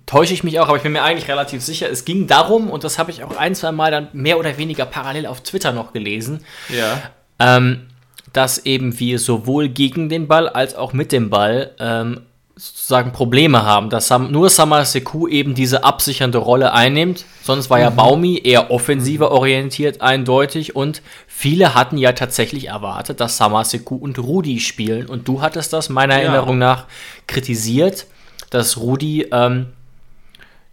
täusche 0.05 0.33
ich 0.33 0.43
mich 0.43 0.59
auch, 0.59 0.67
aber 0.67 0.77
ich 0.77 0.83
bin 0.83 0.93
mir 0.93 1.03
eigentlich 1.03 1.29
relativ 1.29 1.61
sicher. 1.61 1.89
Es 1.89 2.05
ging 2.05 2.27
darum, 2.27 2.69
und 2.69 2.83
das 2.83 2.97
habe 2.97 3.11
ich 3.11 3.23
auch 3.23 3.35
ein, 3.37 3.55
zwei 3.55 3.71
Mal 3.71 3.91
dann 3.91 4.07
mehr 4.13 4.39
oder 4.39 4.57
weniger 4.57 4.85
parallel 4.85 5.25
auf 5.25 5.41
Twitter 5.41 5.73
noch 5.73 5.93
gelesen, 5.93 6.43
ja. 6.69 7.01
ähm, 7.39 7.87
dass 8.33 8.65
eben 8.65 8.99
wir 8.99 9.19
sowohl 9.19 9.69
gegen 9.69 10.09
den 10.09 10.27
Ball 10.27 10.49
als 10.49 10.75
auch 10.75 10.93
mit 10.93 11.11
dem 11.11 11.29
Ball 11.29 11.75
ähm, 11.79 12.21
sozusagen 12.57 13.11
Probleme 13.11 13.63
haben, 13.63 13.89
dass 13.91 14.09
nur 14.09 14.49
Samar 14.49 14.83
Sekou 14.83 15.27
eben 15.27 15.53
diese 15.53 15.83
absichernde 15.83 16.39
Rolle 16.39 16.73
einnimmt. 16.73 17.25
Sonst 17.43 17.69
war 17.69 17.79
ja 17.79 17.91
mhm. 17.91 17.95
Baumi 17.95 18.41
eher 18.43 18.71
offensiver 18.71 19.31
orientiert, 19.31 20.01
eindeutig. 20.01 20.75
Und 20.75 21.03
viele 21.27 21.75
hatten 21.75 21.97
ja 21.97 22.13
tatsächlich 22.13 22.69
erwartet, 22.69 23.19
dass 23.19 23.37
Samar 23.37 23.63
Sekou 23.63 23.95
und 23.95 24.17
Rudi 24.17 24.59
spielen. 24.59 25.05
Und 25.05 25.27
du 25.27 25.41
hattest 25.41 25.71
das 25.71 25.89
meiner 25.89 26.15
ja. 26.15 26.21
Erinnerung 26.21 26.57
nach 26.57 26.85
kritisiert, 27.27 28.07
dass 28.49 28.77
Rudi 28.77 29.27
ähm, 29.31 29.67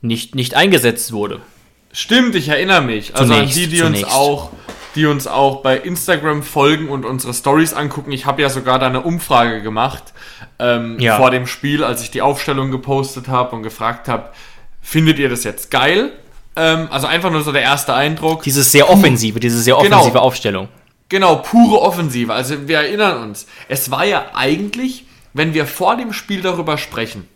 nicht, 0.00 0.34
nicht 0.34 0.54
eingesetzt 0.54 1.12
wurde. 1.12 1.40
Stimmt, 1.92 2.34
ich 2.34 2.48
erinnere 2.48 2.80
mich. 2.80 3.14
Also 3.14 3.34
zunächst, 3.34 3.56
an 3.56 3.62
die, 3.62 3.68
die 3.68 3.78
zunächst. 3.78 4.04
uns 4.04 4.14
auch 4.14 4.50
die 4.94 5.06
uns 5.06 5.26
auch 5.26 5.62
bei 5.62 5.76
Instagram 5.76 6.44
folgen 6.44 6.88
und 6.88 7.04
unsere 7.04 7.34
Stories 7.34 7.74
angucken. 7.74 8.12
Ich 8.12 8.26
habe 8.26 8.42
ja 8.42 8.48
sogar 8.48 8.78
da 8.78 8.86
eine 8.86 9.00
Umfrage 9.00 9.60
gemacht 9.60 10.13
ähm, 10.58 10.98
ja. 10.98 11.16
vor 11.16 11.30
dem 11.30 11.46
Spiel, 11.46 11.84
als 11.84 12.02
ich 12.02 12.10
die 12.10 12.22
Aufstellung 12.22 12.70
gepostet 12.70 13.28
habe 13.28 13.54
und 13.56 13.62
gefragt 13.62 14.08
habe, 14.08 14.30
findet 14.80 15.18
ihr 15.18 15.28
das 15.28 15.44
jetzt 15.44 15.70
geil? 15.70 16.12
Ähm, 16.56 16.88
also 16.90 17.06
einfach 17.06 17.30
nur 17.30 17.42
so 17.42 17.52
der 17.52 17.62
erste 17.62 17.94
Eindruck. 17.94 18.42
Diese 18.42 18.62
sehr 18.62 18.88
offensive, 18.90 19.40
diese 19.40 19.60
sehr 19.60 19.74
genau. 19.76 19.96
offensive 19.96 20.12
genau. 20.12 20.24
Aufstellung. 20.24 20.68
Genau, 21.08 21.36
pure 21.36 21.80
Offensive. 21.82 22.32
Also 22.32 22.66
wir 22.66 22.78
erinnern 22.78 23.22
uns, 23.22 23.46
es 23.68 23.90
war 23.90 24.04
ja 24.04 24.26
eigentlich, 24.34 25.04
wenn 25.32 25.54
wir 25.54 25.66
vor 25.66 25.96
dem 25.96 26.12
Spiel 26.12 26.40
darüber 26.40 26.78
sprechen, 26.78 27.28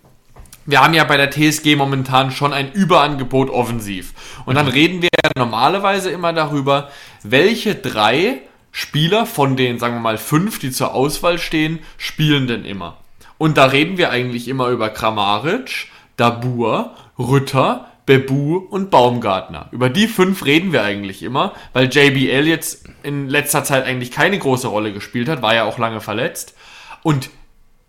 wir 0.64 0.82
haben 0.82 0.94
ja 0.94 1.04
bei 1.04 1.16
der 1.16 1.30
TSG 1.30 1.76
momentan 1.76 2.30
schon 2.30 2.52
ein 2.52 2.72
Überangebot 2.72 3.48
offensiv. 3.50 4.12
Und 4.44 4.54
dann 4.54 4.66
mhm. 4.66 4.72
reden 4.72 5.02
wir 5.02 5.08
normalerweise 5.36 6.10
immer 6.10 6.32
darüber, 6.32 6.90
welche 7.22 7.74
drei 7.74 8.42
Spieler 8.78 9.26
von 9.26 9.56
den, 9.56 9.80
sagen 9.80 9.96
wir 9.96 10.00
mal, 10.00 10.18
fünf, 10.18 10.60
die 10.60 10.70
zur 10.70 10.94
Auswahl 10.94 11.40
stehen, 11.40 11.80
spielen 11.96 12.46
denn 12.46 12.64
immer. 12.64 12.98
Und 13.36 13.56
da 13.56 13.64
reden 13.64 13.98
wir 13.98 14.10
eigentlich 14.10 14.46
immer 14.46 14.68
über 14.68 14.88
Kramaric, 14.88 15.88
Dabur, 16.16 16.94
Rütter, 17.18 17.90
Bebu 18.06 18.58
und 18.58 18.92
Baumgartner. 18.92 19.68
Über 19.72 19.90
die 19.90 20.06
fünf 20.06 20.44
reden 20.44 20.72
wir 20.72 20.84
eigentlich 20.84 21.24
immer, 21.24 21.54
weil 21.72 21.92
JBL 21.92 22.46
jetzt 22.46 22.88
in 23.02 23.28
letzter 23.28 23.64
Zeit 23.64 23.84
eigentlich 23.84 24.12
keine 24.12 24.38
große 24.38 24.68
Rolle 24.68 24.92
gespielt 24.92 25.28
hat, 25.28 25.42
war 25.42 25.56
ja 25.56 25.64
auch 25.64 25.78
lange 25.78 26.00
verletzt. 26.00 26.54
Und 27.02 27.30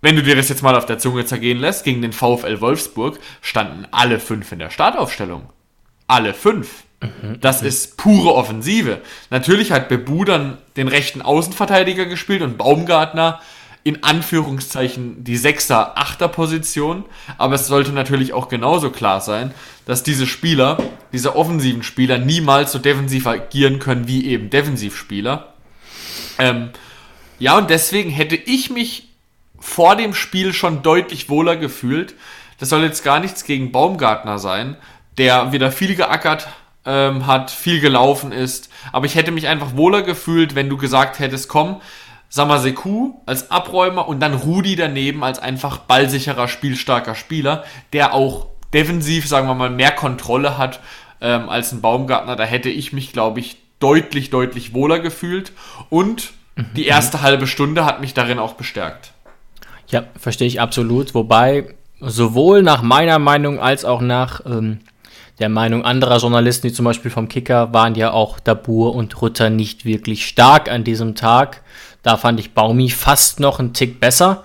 wenn 0.01 0.15
du 0.15 0.24
dir 0.24 0.36
das 0.36 0.50
jetzt 0.50 0.63
mal 0.63 0.75
auf 0.75 0.88
der 0.88 0.98
Zunge 0.98 1.24
zergehen 1.24 1.60
lässt, 1.60 1.84
gegen 1.84 2.01
den 2.01 2.13
VfL 2.13 2.62
Wolfsburg 2.62 3.19
standen 3.43 3.86
alle 3.91 4.19
fünf 4.19 4.51
in 4.51 4.58
der 4.58 4.72
Startaufstellung. 4.72 5.50
Alle 6.08 6.34
fünf. 6.34 6.84
Mhm, 7.01 7.39
das 7.39 7.61
ist 7.61 7.97
pure 7.97 8.33
Offensive. 8.33 9.01
Natürlich 9.29 9.71
hat 9.71 9.89
Bebu 9.89 10.25
dann 10.25 10.57
den 10.75 10.87
rechten 10.87 11.21
Außenverteidiger 11.21 12.05
gespielt 12.05 12.41
und 12.41 12.57
Baumgartner 12.57 13.39
in 13.83 14.03
Anführungszeichen 14.03 15.23
die 15.23 15.37
Sechser, 15.37 15.97
Achter 15.97 16.27
Position, 16.27 17.05
aber 17.37 17.55
es 17.55 17.67
sollte 17.67 17.91
natürlich 17.91 18.33
auch 18.33 18.49
genauso 18.49 18.91
klar 18.91 19.21
sein, 19.21 19.53
dass 19.85 20.03
diese 20.03 20.27
Spieler, 20.27 20.77
diese 21.13 21.35
offensiven 21.35 21.83
Spieler 21.83 22.17
niemals 22.17 22.73
so 22.73 22.79
defensiv 22.79 23.25
agieren 23.25 23.79
können 23.79 24.07
wie 24.07 24.27
eben 24.27 24.49
Defensivspieler. 24.49 25.53
Ähm, 26.37 26.71
ja, 27.39 27.57
und 27.57 27.69
deswegen 27.69 28.09
hätte 28.09 28.35
ich 28.35 28.69
mich 28.69 29.09
vor 29.57 29.95
dem 29.95 30.13
Spiel 30.13 30.53
schon 30.53 30.83
deutlich 30.83 31.29
wohler 31.29 31.55
gefühlt. 31.55 32.15
Das 32.59 32.69
soll 32.69 32.83
jetzt 32.83 33.03
gar 33.05 33.21
nichts 33.21 33.45
gegen 33.45 33.71
Baumgartner 33.71 34.39
sein, 34.39 34.75
der 35.17 35.53
wieder 35.53 35.71
viel 35.71 35.95
geackert 35.95 36.49
ähm, 36.89 37.27
hat, 37.27 37.51
viel 37.51 37.79
gelaufen 37.79 38.31
ist. 38.31 38.69
Aber 38.91 39.05
ich 39.05 39.13
hätte 39.13 39.31
mich 39.31 39.48
einfach 39.48 39.75
wohler 39.75 40.01
gefühlt, 40.01 40.55
wenn 40.55 40.69
du 40.69 40.77
gesagt 40.77 41.19
hättest, 41.19 41.48
komm, 41.48 41.81
Samaseku 42.29 43.13
als 43.25 43.51
Abräumer 43.51 44.08
und 44.08 44.19
dann 44.19 44.34
Rudi 44.34 44.75
daneben 44.75 45.24
als 45.24 45.39
einfach 45.39 45.77
ballsicherer, 45.77 46.48
spielstarker 46.48 47.13
Spieler, 47.13 47.63
der 47.93 48.13
auch 48.13 48.48
defensiv, 48.74 49.27
sagen 49.27 49.48
wir 49.48 49.53
mal, 49.53 49.69
mehr 49.69 49.91
Kontrolle 49.91 50.58
hat 50.58 50.79
ähm, 51.22 51.48
als 51.50 51.72
ein 51.72 51.81
Baumgartner. 51.81 52.36
Da 52.36 52.43
hätte 52.43 52.69
ich 52.69 52.91
mich, 52.91 53.13
glaube 53.13 53.39
ich, 53.39 53.58
deutlich, 53.79 54.31
deutlich 54.31 54.74
wohler 54.74 55.00
gefühlt. 55.00 55.51
Und 55.89 56.34
die 56.75 56.88
erste 56.88 57.22
halbe 57.22 57.48
Stunde 57.48 57.86
hat 57.86 58.01
mich 58.01 58.13
darin 58.13 58.39
auch 58.39 58.53
bestärkt. 58.53 59.13
Ja, 59.88 60.03
verstehe 60.19 60.48
ich 60.48 60.60
absolut. 60.60 61.15
Wobei 61.15 61.75
sowohl 62.00 62.63
nach 62.63 62.81
meiner 62.81 63.19
Meinung 63.19 63.60
als 63.60 63.86
auch 63.86 64.01
nach 64.01 64.46
ähm, 64.46 64.79
der 65.39 65.50
Meinung 65.50 65.86
anderer 65.86 66.17
Journalisten, 66.17 66.67
wie 66.67 66.74
zum 66.74 66.86
Beispiel 66.86 67.12
vom 67.12 67.29
Kicker, 67.29 67.74
waren 67.74 67.96
ja 67.96 68.12
auch 68.12 68.39
Dabur 68.39 68.93
und 68.93 69.22
Rutter 69.22 69.50
nicht 69.50 69.86
wirklich 69.86 70.27
stark 70.27 70.69
an 70.69 70.84
diesem 70.84 71.15
Tag. 71.15 71.62
Da 72.03 72.17
fand 72.17 72.39
ich 72.39 72.53
Baumi 72.53 72.89
fast 72.89 73.39
noch 73.39 73.60
einen 73.60 73.74
Tick 73.74 74.00
besser, 74.00 74.43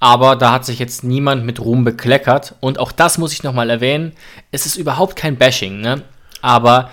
aber 0.00 0.36
da 0.36 0.52
hat 0.52 0.64
sich 0.64 0.78
jetzt 0.78 1.04
niemand 1.04 1.44
mit 1.44 1.60
Ruhm 1.60 1.84
bekleckert. 1.84 2.54
Und 2.60 2.78
auch 2.78 2.92
das 2.92 3.18
muss 3.18 3.32
ich 3.32 3.42
nochmal 3.42 3.70
erwähnen. 3.70 4.12
Es 4.50 4.66
ist 4.66 4.76
überhaupt 4.76 5.16
kein 5.16 5.36
Bashing, 5.36 5.80
ne? 5.80 6.02
Aber 6.42 6.90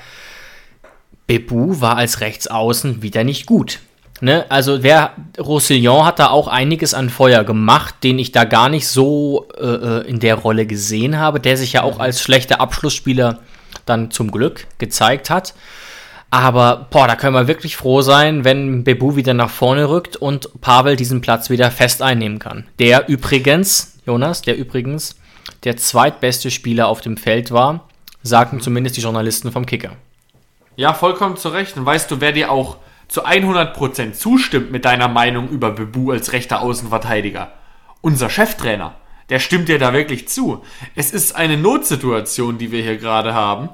Bebu 1.28 1.80
war 1.82 1.98
als 1.98 2.22
Rechtsaußen 2.22 3.02
wieder 3.02 3.24
nicht 3.24 3.46
gut. 3.46 3.80
Ne? 4.22 4.46
Also 4.50 4.84
wer 4.84 5.14
Roussillon 5.38 6.06
hat 6.06 6.20
da 6.20 6.30
auch 6.30 6.48
einiges 6.48 6.94
an 6.94 7.10
Feuer 7.10 7.44
gemacht, 7.44 7.96
den 8.04 8.20
ich 8.20 8.32
da 8.32 8.44
gar 8.44 8.70
nicht 8.70 8.88
so 8.88 9.48
äh, 9.58 9.66
äh, 9.66 10.08
in 10.08 10.20
der 10.20 10.36
Rolle 10.36 10.66
gesehen 10.66 11.18
habe, 11.18 11.40
der 11.40 11.56
sich 11.56 11.74
ja 11.74 11.84
auch 11.84 12.00
als 12.00 12.22
schlechter 12.22 12.60
Abschlussspieler 12.60 13.40
dann 13.86 14.12
zum 14.12 14.32
Glück 14.32 14.68
gezeigt 14.78 15.30
hat. 15.30 15.54
Aber 16.32 16.88
boah, 16.92 17.08
da 17.08 17.16
können 17.16 17.34
wir 17.34 17.48
wirklich 17.48 17.76
froh 17.76 18.02
sein, 18.02 18.44
wenn 18.44 18.84
Bebu 18.84 19.16
wieder 19.16 19.34
nach 19.34 19.50
vorne 19.50 19.90
rückt 19.90 20.16
und 20.16 20.62
Pavel 20.62 20.96
diesen 20.96 21.22
Platz 21.22 21.50
wieder 21.50 21.72
fest 21.72 22.02
einnehmen 22.02 22.38
kann. 22.40 22.68
Der 22.78 23.10
übrigens, 23.10 23.98
Jonas, 24.06 24.42
der 24.42 24.58
übrigens 24.58 25.16
der 25.64 25.78
zweitbeste 25.78 26.52
Spieler 26.52 26.88
auf 26.88 27.02
dem 27.02 27.18
Feld 27.18 27.52
war, 27.52 27.88
sagten 28.22 28.60
zumindest 28.60 28.98
die 28.98 29.02
Journalisten 29.02 29.52
vom 29.52 29.66
Kicker. 29.66 29.94
Ja, 30.76 30.94
vollkommen 30.94 31.36
zu 31.36 31.50
Recht. 31.50 31.76
Und 31.78 31.86
weißt 31.86 32.12
du, 32.12 32.22
wer 32.22 32.32
dir 32.32 32.52
auch 32.52 32.78
zu 33.10 33.26
100% 33.26 34.14
zustimmt 34.14 34.72
mit 34.72 34.86
deiner 34.86 35.10
Meinung 35.10 35.50
über 35.50 35.72
Bebu 35.72 36.12
als 36.12 36.32
rechter 36.32 36.62
Außenverteidiger? 36.62 37.52
Unser 38.02 38.30
Cheftrainer. 38.30 38.96
Der 39.30 39.40
stimmt 39.40 39.68
dir 39.68 39.78
da 39.78 39.94
wirklich 39.94 40.28
zu. 40.28 40.64
Es 40.96 41.12
ist 41.12 41.36
eine 41.36 41.58
Notsituation, 41.58 42.58
die 42.58 42.72
wir 42.72 42.82
hier 42.82 42.98
gerade 42.98 43.34
haben. 43.34 43.70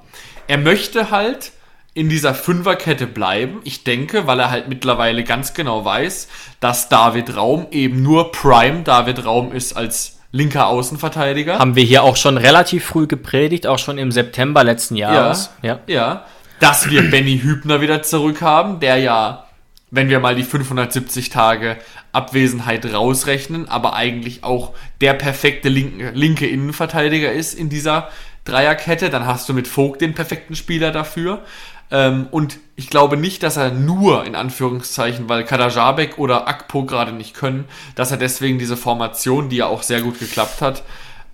Er 0.48 0.58
möchte 0.58 1.12
halt 1.12 1.52
in 1.94 2.10
dieser 2.10 2.34
Fünferkette 2.34 3.08
bleiben. 3.08 3.62
Ich 3.64 3.84
denke, 3.84 4.28
weil 4.28 4.40
er 4.40 4.52
halt 4.52 4.68
mittlerweile 4.68 5.24
ganz 5.24 5.54
genau 5.54 5.86
weiß, 5.86 6.28
dass 6.60 6.90
David 6.90 7.38
Raum 7.38 7.68
eben 7.72 8.04
nur 8.04 8.32
Prime 8.32 8.84
David 8.84 9.26
Raum 9.26 9.54
ist 9.54 9.78
als 9.78 10.20
linker 10.32 10.68
Außenverteidiger. 10.68 11.60
Haben 11.60 11.76
wir 11.76 11.84
hier 11.84 12.04
auch 12.04 12.18
schon 12.18 12.38
relativ 12.38 12.84
früh 12.86 13.08
gepredigt, 13.08 13.68
auch 13.68 13.80
schon 13.80 13.98
im 13.98 14.12
September 14.12 14.66
letzten 14.66 14.98
Jahres. 14.98 15.52
Ja, 15.62 15.80
ja. 15.88 15.96
ja 15.96 16.26
dass 16.60 16.90
wir 16.90 17.10
Benny 17.10 17.40
Hübner 17.40 17.82
wieder 17.82 18.02
zurückhaben, 18.02 18.80
der 18.80 18.98
ja, 18.98 19.46
wenn 19.92 20.10
wir 20.10 20.20
mal 20.20 20.36
die 20.36 20.44
570 20.44 21.30
Tage 21.30 21.78
Abwesenheit 22.12 22.86
rausrechnen, 22.92 23.68
aber 23.68 23.94
eigentlich 23.94 24.44
auch 24.44 24.74
der 25.02 25.14
perfekte 25.14 25.70
linke, 25.70 26.12
linke 26.12 26.48
Innenverteidiger 26.48 27.32
ist 27.32 27.54
in 27.54 27.70
dieser 27.70 28.10
Dreierkette. 28.46 29.10
Dann 29.10 29.26
hast 29.26 29.50
du 29.50 29.54
mit 29.54 29.68
Vogt 29.68 30.02
den 30.02 30.14
perfekten 30.14 30.56
Spieler 30.56 30.92
dafür. 30.92 31.44
Ähm, 31.92 32.28
und 32.32 32.60
ich 32.76 32.90
glaube 32.90 33.18
nicht, 33.18 33.44
dass 33.44 33.58
er 33.58 33.72
nur, 33.72 34.26
in 34.26 34.36
Anführungszeichen, 34.36 35.30
weil 35.30 35.44
Kadajabek 35.44 36.18
oder 36.18 36.48
Akpo 36.48 36.86
gerade 36.86 37.12
nicht 37.12 37.36
können, 37.36 37.66
dass 37.96 38.12
er 38.12 38.18
deswegen 38.18 38.58
diese 38.58 38.78
Formation, 38.78 39.50
die 39.50 39.58
ja 39.58 39.68
auch 39.68 39.84
sehr 39.84 40.02
gut 40.02 40.20
geklappt 40.20 40.62
hat, 40.62 40.84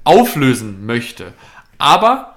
auflösen 0.03 0.85
möchte. 0.85 1.33
Aber 1.77 2.35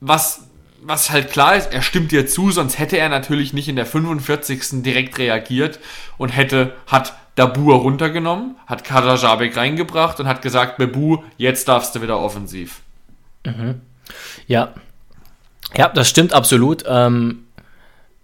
was 0.00 0.49
was 0.82 1.10
halt 1.10 1.30
klar 1.30 1.56
ist, 1.56 1.72
er 1.72 1.82
stimmt 1.82 2.12
dir 2.12 2.26
zu, 2.26 2.50
sonst 2.50 2.78
hätte 2.78 2.98
er 2.98 3.08
natürlich 3.08 3.52
nicht 3.52 3.68
in 3.68 3.76
der 3.76 3.86
45. 3.86 4.82
direkt 4.82 5.18
reagiert 5.18 5.78
und 6.18 6.30
hätte, 6.30 6.74
hat 6.86 7.14
Dabur 7.34 7.76
runtergenommen, 7.76 8.56
hat 8.66 8.84
Kadajabek 8.84 9.56
reingebracht 9.56 10.20
und 10.20 10.26
hat 10.26 10.42
gesagt, 10.42 10.78
Bebu, 10.78 11.18
jetzt 11.36 11.68
darfst 11.68 11.94
du 11.94 12.02
wieder 12.02 12.18
offensiv. 12.18 12.80
Mhm. 13.46 13.80
Ja. 14.46 14.74
Ja, 15.76 15.88
das 15.88 16.08
stimmt 16.08 16.32
absolut. 16.32 16.84
Ähm, 16.86 17.46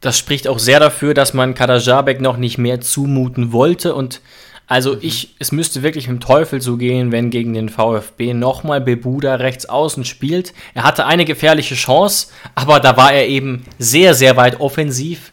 das 0.00 0.18
spricht 0.18 0.48
auch 0.48 0.58
sehr 0.58 0.80
dafür, 0.80 1.14
dass 1.14 1.32
man 1.32 1.54
Kadajabek 1.54 2.20
noch 2.20 2.36
nicht 2.36 2.58
mehr 2.58 2.80
zumuten 2.80 3.52
wollte 3.52 3.94
und 3.94 4.20
also 4.66 4.94
mhm. 4.94 4.99
ich, 5.02 5.35
es 5.38 5.52
müsste 5.52 5.82
wirklich 5.82 6.08
mit 6.08 6.20
dem 6.20 6.26
Teufel 6.26 6.61
so 6.61 6.76
gehen, 6.76 7.12
wenn 7.12 7.30
gegen 7.30 7.54
den 7.54 7.68
VfB 7.68 8.35
nochmal 8.35 8.80
Bebuda 8.80 9.37
rechts 9.37 9.66
außen 9.66 10.04
spielt. 10.04 10.52
Er 10.75 10.82
hatte 10.82 11.06
eine 11.06 11.25
gefährliche 11.25 11.75
Chance, 11.75 12.28
aber 12.54 12.80
da 12.80 12.96
war 12.96 13.12
er 13.12 13.28
eben 13.28 13.64
sehr, 13.78 14.14
sehr 14.14 14.37
weit 14.37 14.61
offensiv. 14.61 15.32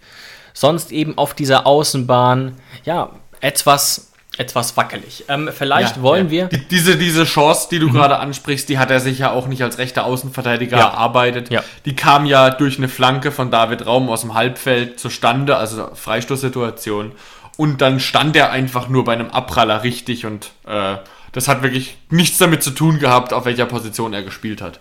Sonst 0.54 0.92
eben 0.92 1.18
auf 1.18 1.34
dieser 1.34 1.66
Außenbahn, 1.66 2.58
ja, 2.86 3.10
etwas, 3.42 4.12
etwas 4.38 4.78
wackelig. 4.78 5.26
Ähm, 5.28 5.50
vielleicht 5.52 5.98
ja, 5.98 6.02
wollen 6.04 6.28
ja. 6.28 6.32
wir. 6.32 6.46
Die, 6.48 6.68
diese, 6.68 6.96
diese 6.96 7.24
Chance, 7.24 7.70
die 7.72 7.80
du 7.80 7.88
mhm. 7.88 7.94
gerade 7.94 8.20
ansprichst, 8.20 8.70
die 8.70 8.78
hat 8.78 8.92
er 8.92 9.00
sich 9.00 9.18
ja 9.18 9.32
auch 9.32 9.48
nicht 9.48 9.64
als 9.64 9.80
rechter 9.80 10.06
Außenverteidiger 10.06 10.78
ja. 10.78 10.84
erarbeitet. 10.84 11.50
Ja. 11.50 11.64
Die 11.86 11.96
kam 11.96 12.28
ja 12.28 12.52
durch 12.52 12.78
eine 12.78 12.88
Flanke 12.88 13.32
von 13.32 13.50
David 13.50 13.88
Raum 13.88 14.10
aus 14.10 14.22
dem 14.22 14.36
Halbfeld 14.36 15.00
zustande, 15.00 15.58
also 15.58 15.90
Freistoßsituation. 15.96 17.14
Und 17.58 17.82
dann 17.82 18.00
stand 18.00 18.36
er 18.36 18.52
einfach 18.52 18.90
nur 18.90 19.04
bei 19.06 19.14
einem 19.14 19.30
Abpraller 19.30 19.84
richtig 19.84 20.26
und 20.26 20.52
äh, 20.66 20.98
das 21.32 21.48
hat 21.48 21.62
wirklich 21.62 21.98
nichts 22.10 22.38
damit 22.38 22.64
zu 22.64 22.72
tun 22.72 23.00
gehabt, 23.00 23.34
auf 23.34 23.46
welcher 23.46 23.66
Position 23.66 24.14
er 24.14 24.24
gespielt 24.24 24.62
hat. 24.62 24.80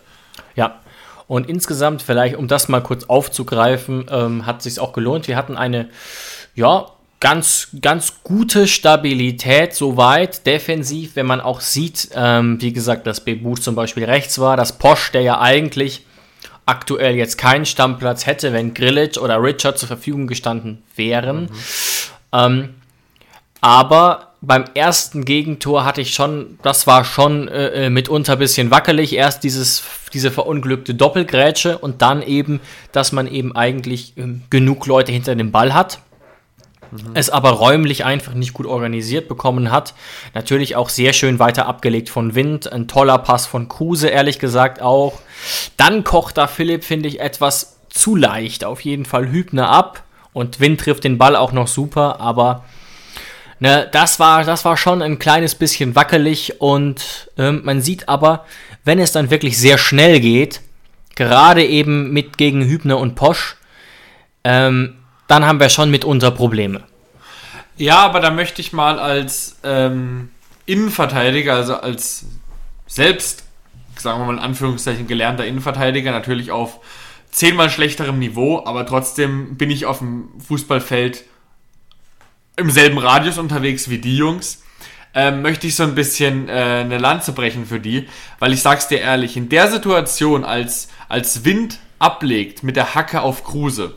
Ja, 0.55 0.81
und 1.27 1.49
insgesamt, 1.49 2.03
vielleicht 2.03 2.37
um 2.37 2.49
das 2.49 2.69
mal 2.69 2.83
kurz 2.83 3.05
aufzugreifen, 3.05 4.07
ähm, 4.11 4.47
hat 4.47 4.63
sich 4.63 4.79
auch 4.81 4.93
gelohnt. 4.93 5.29
Wir 5.29 5.37
hatten 5.37 5.57
eine, 5.57 5.89
ja, 6.55 6.87
ganz, 7.21 7.69
ganz 7.81 8.23
gute 8.25 8.67
Stabilität 8.67 9.75
soweit, 9.75 10.45
defensiv, 10.45 11.15
wenn 11.15 11.27
man 11.27 11.41
auch 11.41 11.61
sieht, 11.61 12.09
ähm, 12.15 12.61
wie 12.61 12.73
gesagt, 12.73 13.07
dass 13.07 13.25
Bebu 13.25 13.55
zum 13.55 13.77
Beispiel 13.77 14.05
rechts 14.05 14.41
war, 14.41 14.57
dass 14.57 14.77
Posch, 14.77 15.13
der 15.13 15.23
ja 15.23 15.41
eigentlich 15.41 16.05
aktuell 16.67 17.15
jetzt 17.15 17.39
keinen 17.39 17.65
Stammplatz 17.65 18.27
hätte, 18.27 18.53
wenn 18.53 18.75
Grillage 18.75 19.21
oder 19.21 19.43
Richard 19.43 19.79
zur 19.79 19.89
Verfügung 19.89 20.27
gestanden 20.27 20.83
wären. 20.97 21.45
Mhm. 21.45 21.49
Ähm, 22.33 22.75
aber 23.61 24.33
beim 24.41 24.65
ersten 24.75 25.25
Gegentor 25.25 25.85
hatte 25.85 26.01
ich 26.01 26.15
schon, 26.15 26.59
das 26.63 26.89
war 26.89 27.05
schon 27.05 27.47
äh, 27.47 27.87
äh, 27.87 27.91
mitunter 27.91 28.33
ein 28.33 28.39
bisschen 28.41 28.73
wackelig. 28.73 29.15
Erst 29.15 29.45
dieses, 29.45 29.85
diese 30.13 30.33
verunglückte 30.33 30.95
Doppelgrätsche 30.95 31.79
und 31.79 32.03
dann 32.03 32.23
eben, 32.23 32.61
dass 32.91 33.13
man 33.13 33.29
eben 33.29 33.55
eigentlich 33.55 34.19
äh, 34.19 34.25
genug 34.51 34.87
Leute 34.87 35.13
hinter 35.13 35.37
dem 35.37 35.53
Ball 35.53 35.75
hat. 35.75 36.01
Mhm. 36.91 37.13
Es 37.15 37.31
aber 37.31 37.51
räumlich 37.51 38.05
einfach 38.05 38.35
nicht 38.35 38.53
gut 38.53 38.67
organisiert 38.67 39.29
bekommen 39.29 39.71
hat. 39.71 39.95
Natürlich 40.35 40.75
auch 40.75 40.89
sehr 40.89 41.13
schön 41.13 41.39
weiter 41.39 41.67
abgelegt 41.67 42.11
von 42.11 42.35
Wind. 42.35 42.71
Ein 42.73 42.89
toller 42.89 43.19
Pass 43.19 43.47
von 43.47 43.69
Kruse, 43.69 44.09
ehrlich 44.09 44.41
gesagt 44.41 44.83
auch. 44.83 45.21
Dann 45.77 46.03
kocht 46.03 46.37
da 46.37 46.49
Philipp, 46.49 46.83
finde 46.83 47.09
ich, 47.09 47.21
etwas 47.21 47.79
zu 47.89 48.17
leicht. 48.17 48.65
Auf 48.65 48.81
jeden 48.81 49.05
Fall 49.05 49.31
Hübner 49.31 49.69
ab. 49.71 50.03
Und 50.33 50.61
Wind 50.61 50.81
trifft 50.81 51.05
den 51.05 51.19
Ball 51.19 51.37
auch 51.37 51.53
noch 51.53 51.69
super, 51.69 52.21
aber 52.21 52.65
ne, 53.61 53.89
das, 53.93 54.19
war, 54.19 54.45
das 54.45 54.65
war 54.65 54.77
schon 54.77 55.03
ein 55.03 55.19
kleines 55.19 55.55
bisschen 55.55 55.95
wackelig 55.95 56.61
und 56.61 57.31
ähm, 57.39 57.61
man 57.65 57.83
sieht 57.83 58.09
aber, 58.09 58.47
wenn 58.85 58.99
es 58.99 59.13
dann 59.13 59.31
wirklich 59.31 59.59
sehr 59.59 59.79
schnell 59.79 60.21
geht, 60.21 60.61
gerade 61.15 61.65
eben 61.65 62.13
mit 62.13 62.39
gegen 62.39 62.65
Hübner 62.65 62.99
und 62.99 63.15
Posch, 63.15 63.57
ähm, 64.45 64.97
dann 65.29 65.47
haben 65.47 65.61
wir 65.61 65.69
schon 65.69 65.91
mitunter 65.91 66.31
Probleme. 66.31 66.83
Ja, 67.77 67.99
aber 67.99 68.21
da 68.21 68.31
möchte 68.31 68.61
ich 68.61 68.73
mal 68.73 68.99
als 68.99 69.57
ähm, 69.65 70.31
Innenverteidiger, 70.67 71.55
also 71.55 71.77
als 71.77 72.27
selbst, 72.87 73.45
sagen 73.97 74.21
wir 74.21 74.27
mal 74.27 74.35
in 74.35 74.39
Anführungszeichen, 74.39 75.07
gelernter 75.07 75.47
Innenverteidiger, 75.47 76.13
natürlich 76.13 76.51
auf 76.51 76.81
zehnmal 77.33 77.71
schlechterem 77.71 78.19
Niveau, 78.21 78.63
aber 78.65 78.87
trotzdem 78.87 79.57
bin 79.57 79.71
ich 79.71 79.87
auf 79.87 79.99
dem 79.99 80.29
Fußballfeld 80.47 81.25
im 82.57 82.71
selben 82.71 82.99
Radius 82.99 83.39
unterwegs 83.39 83.91
wie 83.91 83.99
die 83.99 84.17
Jungs. 84.17 84.63
Ähm, 85.15 85.43
möchte 85.43 85.67
ich 85.67 85.75
so 85.75 85.83
ein 85.83 85.95
bisschen 85.95 86.49
äh, 86.49 86.53
eine 86.53 86.99
Lanze 86.99 87.33
brechen 87.33 87.67
für 87.67 87.81
die, 87.81 88.09
weil 88.39 88.53
ich 88.53 88.63
sag's 88.63 88.89
dir 88.89 89.01
ehrlich, 89.01 89.37
in 89.37 89.49
der 89.49 89.71
Situation, 89.71 90.45
als, 90.45 90.89
als 91.09 91.45
Wind 91.45 91.81
ablegt 91.99 92.63
mit 92.63 92.77
der 92.77 92.95
Hacke 92.95 93.21
auf 93.21 93.45
Kruse, 93.45 93.95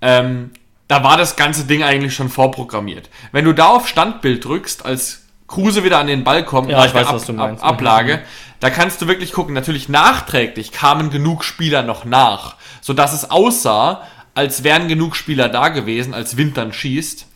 ähm, 0.00 0.50
da 0.86 1.02
war 1.02 1.16
das 1.16 1.36
ganze 1.36 1.64
Ding 1.64 1.82
eigentlich 1.82 2.14
schon 2.14 2.28
vorprogrammiert. 2.28 3.08
Wenn 3.32 3.44
du 3.44 3.52
da 3.52 3.68
auf 3.68 3.88
Standbild 3.88 4.44
drückst, 4.44 4.84
als 4.84 5.21
Kruse 5.52 5.84
wieder 5.84 5.98
an 5.98 6.06
den 6.06 6.24
Ball 6.24 6.44
kommt, 6.44 6.70
ja, 6.70 6.84
ich 6.84 6.94
weiß, 6.94 7.08
Ab 7.08 7.14
was 7.14 7.26
du 7.26 7.34
meinst. 7.34 7.62
Ablage, 7.62 8.16
mhm. 8.16 8.20
Da 8.62 8.70
kannst 8.70 9.02
du 9.02 9.08
wirklich 9.08 9.32
gucken. 9.32 9.54
Natürlich 9.54 9.88
nachträglich 9.88 10.70
kamen 10.70 11.10
genug 11.10 11.42
Spieler 11.42 11.82
noch 11.82 12.04
nach, 12.04 12.54
sodass 12.80 13.12
es 13.12 13.28
aussah, 13.30 14.02
als 14.34 14.62
wären 14.62 14.86
genug 14.86 15.16
Spieler 15.16 15.48
da 15.48 15.68
gewesen, 15.68 16.14
als 16.14 16.36
Wind 16.36 16.56
dann 16.56 16.72
schießt. 16.72 17.26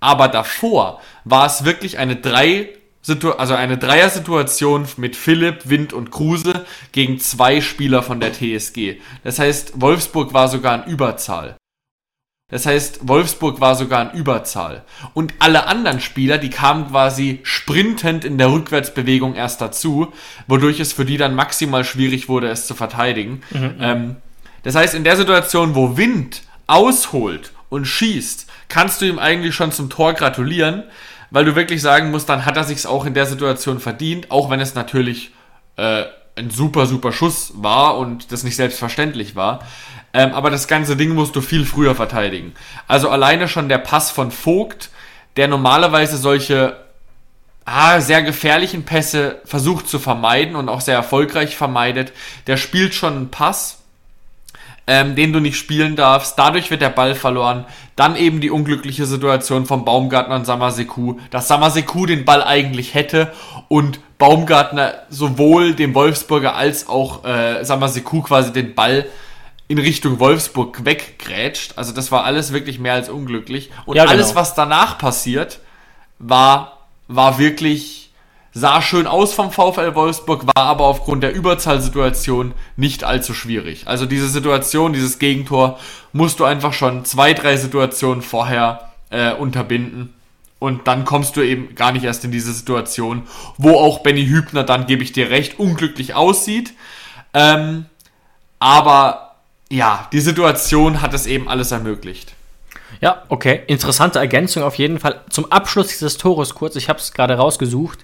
Aber 0.00 0.28
davor 0.28 1.00
war 1.24 1.46
es 1.46 1.64
wirklich 1.64 1.98
eine 1.98 2.16
drei 2.16 2.70
also 3.36 3.54
eine 3.54 3.78
Dreier-Situation 3.78 4.86
mit 4.96 5.16
Philipp, 5.16 5.68
Wind 5.68 5.92
und 5.92 6.12
Kruse 6.12 6.64
gegen 6.92 7.18
zwei 7.18 7.60
Spieler 7.60 8.02
von 8.02 8.20
der 8.20 8.32
TSG. 8.32 9.00
Das 9.24 9.40
heißt, 9.40 9.80
Wolfsburg 9.80 10.32
war 10.32 10.46
sogar 10.46 10.86
in 10.86 10.92
Überzahl. 10.92 11.56
Das 12.52 12.66
heißt, 12.66 13.08
Wolfsburg 13.08 13.62
war 13.62 13.74
sogar 13.74 14.12
in 14.12 14.18
Überzahl. 14.18 14.82
Und 15.14 15.32
alle 15.38 15.66
anderen 15.66 16.00
Spieler, 16.00 16.36
die 16.36 16.50
kamen 16.50 16.88
quasi 16.90 17.40
sprintend 17.44 18.26
in 18.26 18.36
der 18.36 18.52
Rückwärtsbewegung 18.52 19.34
erst 19.34 19.62
dazu, 19.62 20.12
wodurch 20.48 20.78
es 20.78 20.92
für 20.92 21.06
die 21.06 21.16
dann 21.16 21.34
maximal 21.34 21.82
schwierig 21.82 22.28
wurde, 22.28 22.50
es 22.50 22.66
zu 22.66 22.74
verteidigen. 22.74 23.40
Mhm. 23.52 23.74
Ähm, 23.80 24.16
das 24.64 24.74
heißt, 24.74 24.94
in 24.94 25.02
der 25.02 25.16
Situation, 25.16 25.74
wo 25.74 25.96
Wind 25.96 26.42
ausholt 26.66 27.52
und 27.70 27.86
schießt, 27.86 28.46
kannst 28.68 29.00
du 29.00 29.06
ihm 29.06 29.18
eigentlich 29.18 29.54
schon 29.54 29.72
zum 29.72 29.88
Tor 29.88 30.12
gratulieren, 30.12 30.82
weil 31.30 31.46
du 31.46 31.56
wirklich 31.56 31.80
sagen 31.80 32.10
musst, 32.10 32.28
dann 32.28 32.44
hat 32.44 32.58
er 32.58 32.64
sich 32.64 32.86
auch 32.86 33.06
in 33.06 33.14
der 33.14 33.24
Situation 33.24 33.80
verdient, 33.80 34.30
auch 34.30 34.50
wenn 34.50 34.60
es 34.60 34.74
natürlich 34.74 35.30
äh, 35.78 36.04
ein 36.36 36.50
super, 36.50 36.86
super 36.86 37.12
Schuss 37.12 37.52
war 37.56 37.98
und 37.98 38.32
das 38.32 38.42
nicht 38.44 38.56
selbstverständlich 38.56 39.36
war. 39.36 39.60
Ähm, 40.14 40.32
aber 40.32 40.50
das 40.50 40.68
ganze 40.68 40.96
Ding 40.96 41.14
musst 41.14 41.36
du 41.36 41.40
viel 41.40 41.64
früher 41.64 41.94
verteidigen. 41.94 42.54
Also 42.86 43.08
alleine 43.08 43.48
schon 43.48 43.68
der 43.68 43.78
Pass 43.78 44.10
von 44.10 44.30
Vogt, 44.30 44.90
der 45.36 45.48
normalerweise 45.48 46.16
solche 46.16 46.76
ah, 47.64 48.00
sehr 48.00 48.22
gefährlichen 48.22 48.84
Pässe 48.84 49.40
versucht 49.44 49.88
zu 49.88 49.98
vermeiden 49.98 50.56
und 50.56 50.68
auch 50.68 50.80
sehr 50.80 50.96
erfolgreich 50.96 51.56
vermeidet, 51.56 52.12
der 52.46 52.56
spielt 52.56 52.94
schon 52.94 53.14
einen 53.14 53.30
Pass, 53.30 53.78
ähm, 54.86 55.14
den 55.14 55.32
du 55.32 55.40
nicht 55.40 55.56
spielen 55.56 55.96
darfst. 55.96 56.38
Dadurch 56.38 56.70
wird 56.70 56.82
der 56.82 56.90
Ball 56.90 57.14
verloren. 57.14 57.64
Dann 57.94 58.16
eben 58.16 58.40
die 58.40 58.50
unglückliche 58.50 59.06
Situation 59.06 59.66
von 59.66 59.84
Baumgartner 59.84 60.34
und 60.34 60.44
Samaseku, 60.44 61.18
dass 61.30 61.48
Samaseku 61.48 62.06
den 62.06 62.24
Ball 62.24 62.42
eigentlich 62.42 62.94
hätte 62.94 63.32
und 63.68 64.00
Baumgartner 64.22 64.94
sowohl 65.10 65.74
dem 65.74 65.96
Wolfsburger 65.96 66.54
als 66.54 66.88
auch 66.88 67.24
äh, 67.24 67.64
Samaseku 67.64 68.22
quasi 68.22 68.52
den 68.52 68.72
Ball 68.72 69.06
in 69.66 69.78
Richtung 69.78 70.20
Wolfsburg 70.20 70.84
weggrätscht. 70.84 71.72
Also 71.74 71.92
das 71.92 72.12
war 72.12 72.22
alles 72.22 72.52
wirklich 72.52 72.78
mehr 72.78 72.92
als 72.92 73.08
unglücklich. 73.08 73.72
Und 73.84 73.96
ja, 73.96 74.04
genau. 74.04 74.14
alles, 74.14 74.36
was 74.36 74.54
danach 74.54 74.96
passiert, 74.96 75.58
war, 76.20 76.86
war 77.08 77.40
wirklich, 77.40 78.12
sah 78.54 78.80
schön 78.80 79.08
aus 79.08 79.32
vom 79.32 79.50
VfL 79.50 79.96
Wolfsburg, 79.96 80.46
war 80.46 80.66
aber 80.66 80.84
aufgrund 80.84 81.24
der 81.24 81.34
Überzahlsituation 81.34 82.54
nicht 82.76 83.02
allzu 83.02 83.34
schwierig. 83.34 83.88
Also 83.88 84.06
diese 84.06 84.28
Situation, 84.28 84.92
dieses 84.92 85.18
Gegentor, 85.18 85.80
musst 86.12 86.38
du 86.38 86.44
einfach 86.44 86.74
schon 86.74 87.04
zwei, 87.04 87.34
drei 87.34 87.56
Situationen 87.56 88.22
vorher 88.22 88.92
äh, 89.10 89.32
unterbinden. 89.32 90.14
Und 90.62 90.86
dann 90.86 91.04
kommst 91.04 91.36
du 91.36 91.40
eben 91.40 91.74
gar 91.74 91.90
nicht 91.90 92.04
erst 92.04 92.24
in 92.24 92.30
diese 92.30 92.52
Situation, 92.52 93.24
wo 93.58 93.80
auch 93.80 93.98
Benny 93.98 94.26
Hübner 94.26 94.62
dann, 94.62 94.86
gebe 94.86 95.02
ich 95.02 95.10
dir 95.10 95.28
recht, 95.28 95.58
unglücklich 95.58 96.14
aussieht. 96.14 96.72
Ähm, 97.34 97.86
aber 98.60 99.34
ja, 99.68 100.08
die 100.12 100.20
Situation 100.20 101.02
hat 101.02 101.14
es 101.14 101.26
eben 101.26 101.48
alles 101.48 101.72
ermöglicht. 101.72 102.34
Ja, 103.00 103.24
okay. 103.28 103.62
Interessante 103.66 104.20
Ergänzung 104.20 104.62
auf 104.62 104.76
jeden 104.76 105.00
Fall. 105.00 105.22
Zum 105.30 105.50
Abschluss 105.50 105.88
dieses 105.88 106.16
Tores 106.16 106.54
kurz, 106.54 106.76
ich 106.76 106.88
habe 106.88 107.00
es 107.00 107.12
gerade 107.12 107.34
rausgesucht 107.34 107.98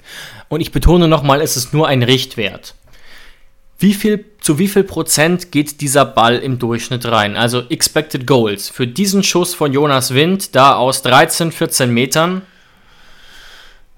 und 0.49 0.61
ich 0.61 0.73
betone 0.73 1.07
nochmal, 1.07 1.41
es 1.41 1.57
ist 1.57 1.73
nur 1.73 1.87
ein 1.87 2.03
Richtwert. 2.03 2.75
Wie 3.81 3.95
viel, 3.95 4.25
zu 4.41 4.59
wie 4.59 4.67
viel 4.67 4.83
Prozent 4.83 5.53
geht 5.53 5.81
dieser 5.81 6.05
Ball 6.05 6.37
im 6.37 6.59
Durchschnitt 6.59 7.07
rein? 7.07 7.37
Also 7.37 7.63
Expected 7.71 8.27
Goals. 8.27 8.69
Für 8.69 8.89
diesen 8.89 9.23
Schuss 9.23 9.55
von 9.55 9.73
Jonas 9.73 10.15
Wind, 10.15 10.57
da 10.57 10.75
aus 10.75 11.03
13, 11.03 11.53
14 11.53 11.89
Metern. 11.89 12.43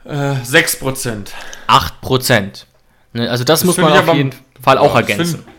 Äh, 0.05 0.35
6 0.43 0.81
Prozent. 0.81 1.33
8 1.67 2.01
Prozent. 2.03 2.67
Ne, 3.15 3.31
also 3.31 3.43
das, 3.43 3.61
das 3.61 3.65
muss 3.65 3.79
man 3.79 3.93
auf 3.93 4.15
jeden 4.15 4.35
Fall 4.61 4.77
auch 4.77 4.95
ja, 4.95 5.01
ergänzen. 5.01 5.45
Find, 5.45 5.57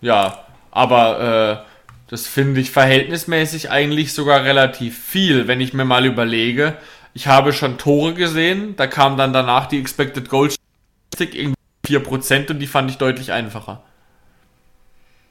ja, 0.00 0.44
aber 0.70 1.64
äh, 1.64 1.66
das 2.08 2.28
finde 2.28 2.60
ich 2.60 2.70
verhältnismäßig 2.70 3.70
eigentlich 3.70 4.12
sogar 4.12 4.44
relativ 4.44 4.96
viel, 4.96 5.48
wenn 5.48 5.60
ich 5.60 5.74
mir 5.74 5.84
mal 5.84 6.06
überlege. 6.06 6.76
Ich 7.14 7.26
habe 7.26 7.52
schon 7.52 7.78
Tore 7.78 8.14
gesehen, 8.14 8.76
da 8.76 8.86
kam 8.86 9.16
dann 9.16 9.32
danach 9.32 9.66
die 9.66 9.80
Expected 9.80 10.28
Goal 10.28 10.50
Statistik 10.50 11.34
irgendwie 11.34 11.55
4% 11.86 12.50
und 12.50 12.58
die 12.58 12.66
fand 12.66 12.90
ich 12.90 12.98
deutlich 12.98 13.32
einfacher. 13.32 13.82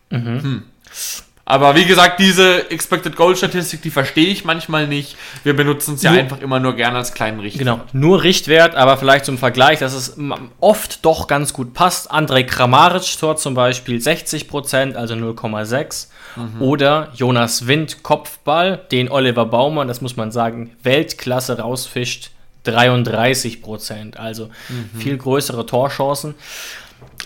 Mhm. 0.09 0.43
Hm. 0.43 0.63
Aber 1.47 1.75
wie 1.75 1.85
gesagt, 1.85 2.19
diese 2.19 2.71
Expected 2.71 3.15
Goal 3.15 3.35
Statistik, 3.35 3.83
die 3.83 3.91
verstehe 3.91 4.25
ich 4.27 4.45
manchmal 4.45 4.87
nicht. 4.87 5.15
Wir 5.43 5.55
benutzen 5.55 5.93
es 5.93 6.01
ja 6.01 6.11
nur, 6.11 6.19
einfach 6.19 6.41
immer 6.41 6.59
nur 6.59 6.75
gerne 6.75 6.97
als 6.97 7.13
kleinen 7.13 7.39
Richtwert. 7.39 7.59
Genau, 7.59 7.81
nur 7.93 8.23
Richtwert, 8.23 8.73
aber 8.73 8.97
vielleicht 8.97 9.25
zum 9.25 9.37
Vergleich, 9.37 9.77
dass 9.77 9.93
es 9.93 10.17
oft 10.59 11.05
doch 11.05 11.27
ganz 11.27 11.53
gut 11.53 11.75
passt. 11.75 12.11
André 12.11 12.43
Kramaric 12.45 13.19
Tor 13.19 13.37
zum 13.37 13.53
Beispiel 13.53 13.99
60%, 13.99 14.95
also 14.95 15.13
0,6. 15.13 16.07
Mhm. 16.35 16.61
Oder 16.61 17.11
Jonas 17.13 17.67
Wind 17.67 18.01
Kopfball, 18.01 18.81
den 18.91 19.11
Oliver 19.11 19.45
Baumann, 19.45 19.87
das 19.87 20.01
muss 20.01 20.15
man 20.15 20.31
sagen, 20.31 20.71
Weltklasse 20.81 21.59
rausfischt, 21.59 22.31
33% 22.67 24.17
Also 24.17 24.49
mhm. 24.69 24.99
viel 24.99 25.17
größere 25.17 25.65
Torchancen. 25.65 26.35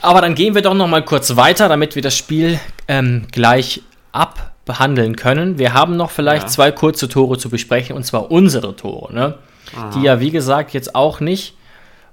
Aber 0.01 0.21
dann 0.21 0.35
gehen 0.35 0.55
wir 0.55 0.61
doch 0.61 0.73
noch 0.73 0.87
mal 0.87 1.03
kurz 1.03 1.35
weiter, 1.35 1.67
damit 1.69 1.95
wir 1.95 2.01
das 2.01 2.15
Spiel 2.15 2.59
ähm, 2.87 3.27
gleich 3.31 3.81
abbehandeln 4.11 5.15
können. 5.15 5.57
Wir 5.57 5.73
haben 5.73 5.97
noch 5.97 6.11
vielleicht 6.11 6.43
ja. 6.43 6.49
zwei 6.49 6.71
kurze 6.71 7.09
Tore 7.09 7.37
zu 7.37 7.49
besprechen, 7.49 7.95
und 7.95 8.03
zwar 8.03 8.31
unsere 8.31 8.75
Tore, 8.75 9.13
ne? 9.13 9.35
die 9.95 10.01
ja, 10.01 10.19
wie 10.19 10.31
gesagt, 10.31 10.73
jetzt 10.73 10.95
auch 10.95 11.19
nicht 11.19 11.53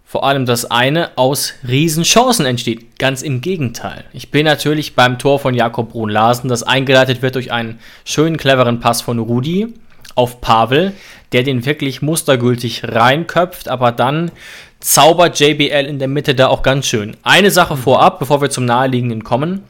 vor 0.05 0.25
allem 0.25 0.47
das 0.47 0.71
eine 0.71 1.11
aus 1.17 1.55
Riesenchancen 1.67 2.47
entsteht. 2.47 2.99
Ganz 2.99 3.23
im 3.23 3.41
Gegenteil. 3.41 4.05
Ich 4.13 4.31
bin 4.31 4.45
natürlich 4.45 4.95
beim 4.95 5.19
Tor 5.19 5.41
von 5.41 5.53
Jakob 5.53 5.91
Brun-Larsen, 5.91 6.49
das 6.49 6.63
eingeleitet 6.63 7.23
wird 7.23 7.35
durch 7.35 7.51
einen 7.51 7.81
schönen, 8.05 8.37
cleveren 8.37 8.79
Pass 8.79 9.03
von 9.03 9.19
Rudi 9.19 9.75
auf 10.17 10.41
Pavel, 10.41 10.93
der 11.31 11.45
den 11.45 11.65
wirklich 11.65 12.03
mustergültig 12.03 12.83
reinköpft, 12.85 13.69
aber 13.69 13.93
dann 13.93 14.33
zaubert 14.81 15.39
JBL 15.39 15.87
in 15.87 15.99
der 15.99 16.09
Mitte 16.09 16.35
da 16.35 16.49
auch 16.49 16.63
ganz 16.63 16.87
schön. 16.87 17.17
Eine 17.23 17.53
Sache 17.53 17.77
vorab, 17.77 18.19
bevor 18.19 18.41
wir 18.41 18.51
zum 18.51 18.65
Naheliegenden 18.65 19.23
kommen. 19.23 19.63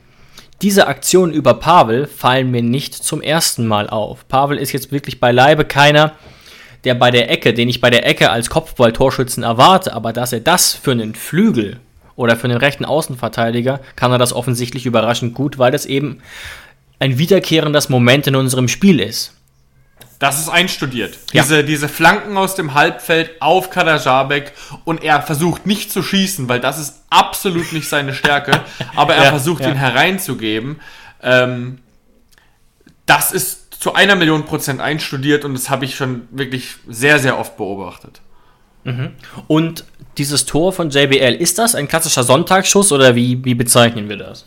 Diese 0.62 0.86
Aktionen 0.86 1.34
über 1.34 1.54
Pavel 1.54 2.06
fallen 2.06 2.50
mir 2.50 2.62
nicht 2.62 2.94
zum 2.94 3.20
ersten 3.20 3.66
Mal 3.66 3.90
auf. 3.90 4.26
Pavel 4.28 4.56
ist 4.56 4.72
jetzt 4.72 4.90
wirklich 4.90 5.20
beileibe 5.20 5.66
keiner, 5.66 6.12
der 6.84 6.94
bei 6.94 7.10
der 7.10 7.30
Ecke, 7.30 7.52
den 7.52 7.68
ich 7.68 7.80
bei 7.80 7.90
der 7.90 8.06
Ecke 8.06 8.30
als 8.30 8.48
Kopfballtorschützen 8.48 9.42
erwarte, 9.42 9.92
aber 9.92 10.12
dass 10.12 10.32
er 10.32 10.40
das 10.40 10.72
für 10.72 10.92
einen 10.92 11.14
Flügel 11.14 11.78
oder 12.14 12.36
für 12.36 12.44
einen 12.44 12.56
rechten 12.56 12.86
Außenverteidiger 12.86 13.80
kann 13.96 14.12
er 14.12 14.18
das 14.18 14.32
offensichtlich 14.32 14.86
überraschend 14.86 15.34
gut, 15.34 15.58
weil 15.58 15.72
das 15.72 15.84
eben 15.84 16.22
ein 16.98 17.18
wiederkehrendes 17.18 17.90
Moment 17.90 18.26
in 18.26 18.36
unserem 18.36 18.68
Spiel 18.68 19.00
ist. 19.00 19.35
Das 20.18 20.40
ist 20.40 20.48
einstudiert. 20.48 21.18
Ja. 21.32 21.42
Diese, 21.42 21.62
diese 21.62 21.88
Flanken 21.88 22.38
aus 22.38 22.54
dem 22.54 22.74
Halbfeld 22.74 23.42
auf 23.42 23.70
Kadajabek 23.70 24.52
und 24.84 25.04
er 25.04 25.20
versucht 25.20 25.66
nicht 25.66 25.92
zu 25.92 26.02
schießen, 26.02 26.48
weil 26.48 26.60
das 26.60 26.78
ist 26.78 27.02
absolut 27.10 27.72
nicht 27.72 27.88
seine 27.88 28.14
Stärke, 28.14 28.62
aber 28.96 29.14
er 29.14 29.24
ja, 29.24 29.30
versucht 29.30 29.62
ja. 29.62 29.68
ihn 29.68 29.76
hereinzugeben. 29.76 30.80
Ähm, 31.22 31.78
das 33.04 33.32
ist 33.32 33.74
zu 33.78 33.94
einer 33.94 34.16
Million 34.16 34.46
Prozent 34.46 34.80
einstudiert 34.80 35.44
und 35.44 35.54
das 35.54 35.68
habe 35.68 35.84
ich 35.84 35.96
schon 35.96 36.26
wirklich 36.30 36.76
sehr, 36.88 37.18
sehr 37.18 37.38
oft 37.38 37.56
beobachtet. 37.56 38.20
Mhm. 38.84 39.12
Und 39.48 39.84
dieses 40.16 40.46
Tor 40.46 40.72
von 40.72 40.90
JBL, 40.90 41.34
ist 41.34 41.58
das 41.58 41.74
ein 41.74 41.88
klassischer 41.88 42.22
Sonntagsschuss 42.22 42.90
oder 42.90 43.14
wie, 43.14 43.44
wie 43.44 43.54
bezeichnen 43.54 44.08
wir 44.08 44.16
das? 44.16 44.46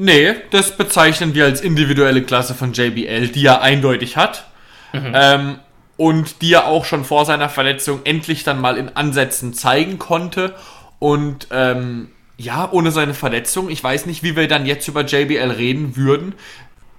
Nee, 0.00 0.36
das 0.52 0.76
bezeichnen 0.76 1.34
wir 1.34 1.44
als 1.44 1.60
individuelle 1.60 2.22
Klasse 2.22 2.54
von 2.54 2.72
JBL, 2.72 3.30
die 3.30 3.44
er 3.44 3.62
eindeutig 3.62 4.16
hat. 4.16 4.46
Mhm. 4.92 5.12
Ähm, 5.12 5.58
und 5.96 6.40
die 6.40 6.52
er 6.52 6.68
auch 6.68 6.84
schon 6.84 7.04
vor 7.04 7.24
seiner 7.24 7.48
Verletzung 7.48 8.02
endlich 8.04 8.44
dann 8.44 8.60
mal 8.60 8.76
in 8.76 8.90
Ansätzen 8.94 9.54
zeigen 9.54 9.98
konnte. 9.98 10.54
Und 11.00 11.48
ähm, 11.50 12.10
ja, 12.36 12.68
ohne 12.70 12.92
seine 12.92 13.12
Verletzung, 13.12 13.70
ich 13.70 13.82
weiß 13.82 14.06
nicht, 14.06 14.22
wie 14.22 14.36
wir 14.36 14.46
dann 14.46 14.66
jetzt 14.66 14.86
über 14.86 15.04
JBL 15.04 15.50
reden 15.50 15.96
würden. 15.96 16.36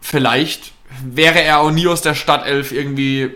Vielleicht 0.01 0.73
wäre 1.01 1.41
er 1.41 1.61
auch 1.61 1.71
nie 1.71 1.87
aus 1.87 2.01
der 2.01 2.15
Stadtelf 2.15 2.73
irgendwie. 2.73 3.29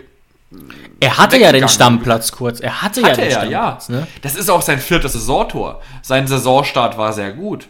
Er 1.00 1.18
hatte 1.18 1.38
ja 1.38 1.54
den 1.54 1.70
Stammplatz 1.70 2.34
kurz. 2.34 2.60
Er 2.60 2.82
hatte, 2.82 3.02
hatte 3.02 3.12
ja 3.12 3.16
den 3.16 3.24
er, 3.24 3.32
Stammplatz. 3.32 3.88
Ja. 3.88 3.96
Ne? 3.96 4.08
Das 4.24 4.36
ist 4.36 4.50
auch 4.50 4.62
sein 4.62 4.80
viertes 4.80 5.14
Saisontor. 5.14 5.82
Sein 6.02 6.28
Saisonstart 6.28 6.98
war 6.98 7.14
sehr 7.14 7.32
gut. 7.32 7.70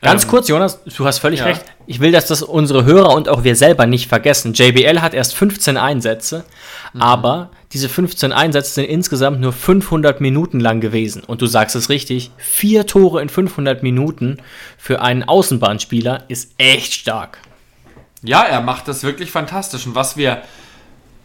Ganz 0.00 0.24
ähm, 0.24 0.30
kurz, 0.30 0.48
Jonas, 0.48 0.82
du 0.84 1.04
hast 1.06 1.18
völlig 1.18 1.40
ja. 1.40 1.46
recht. 1.46 1.64
Ich 1.86 2.00
will, 2.00 2.12
dass 2.12 2.26
das 2.26 2.42
unsere 2.42 2.84
Hörer 2.84 3.14
und 3.14 3.28
auch 3.28 3.44
wir 3.44 3.56
selber 3.56 3.86
nicht 3.86 4.08
vergessen. 4.08 4.52
JBL 4.52 5.00
hat 5.00 5.14
erst 5.14 5.34
15 5.34 5.76
Einsätze, 5.76 6.44
mhm. 6.92 7.02
aber 7.02 7.50
diese 7.72 7.88
15 7.88 8.32
Einsätze 8.32 8.74
sind 8.74 8.84
insgesamt 8.84 9.40
nur 9.40 9.52
500 9.52 10.20
Minuten 10.20 10.60
lang 10.60 10.80
gewesen. 10.80 11.24
Und 11.24 11.42
du 11.42 11.46
sagst 11.46 11.74
es 11.74 11.88
richtig, 11.88 12.30
vier 12.36 12.86
Tore 12.86 13.20
in 13.20 13.28
500 13.28 13.82
Minuten 13.82 14.38
für 14.76 15.02
einen 15.02 15.24
Außenbahnspieler 15.24 16.24
ist 16.28 16.52
echt 16.58 16.94
stark. 16.94 17.38
Ja, 18.22 18.42
er 18.42 18.60
macht 18.60 18.88
das 18.88 19.02
wirklich 19.02 19.30
fantastisch. 19.30 19.86
Und 19.86 19.94
was 19.94 20.16
wir 20.16 20.42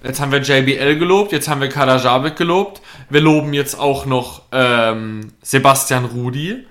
Jetzt 0.05 0.19
haben 0.19 0.33
wir 0.33 0.41
JBL 0.41 0.97
gelobt, 0.97 1.31
jetzt 1.31 1.47
haben 1.47 1.61
wir 1.61 1.69
Kadajabek 1.69 2.35
gelobt. 2.35 2.81
Wir 3.09 3.21
loben 3.21 3.53
jetzt 3.53 3.79
auch 3.79 4.05
noch 4.05 4.41
ähm, 4.51 5.31
Sebastian 5.41 6.03
Rudi 6.03 6.65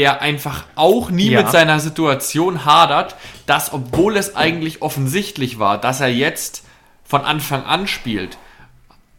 der 0.00 0.22
einfach 0.22 0.64
auch 0.76 1.10
nie 1.10 1.32
ja. 1.32 1.42
mit 1.42 1.52
seiner 1.52 1.78
Situation 1.78 2.64
hadert, 2.64 3.16
dass 3.44 3.74
obwohl 3.74 4.16
es 4.16 4.34
eigentlich 4.34 4.80
offensichtlich 4.80 5.58
war, 5.58 5.76
dass 5.78 6.00
er 6.00 6.08
jetzt 6.08 6.64
von 7.04 7.20
Anfang 7.20 7.64
an 7.64 7.86
spielt, 7.86 8.38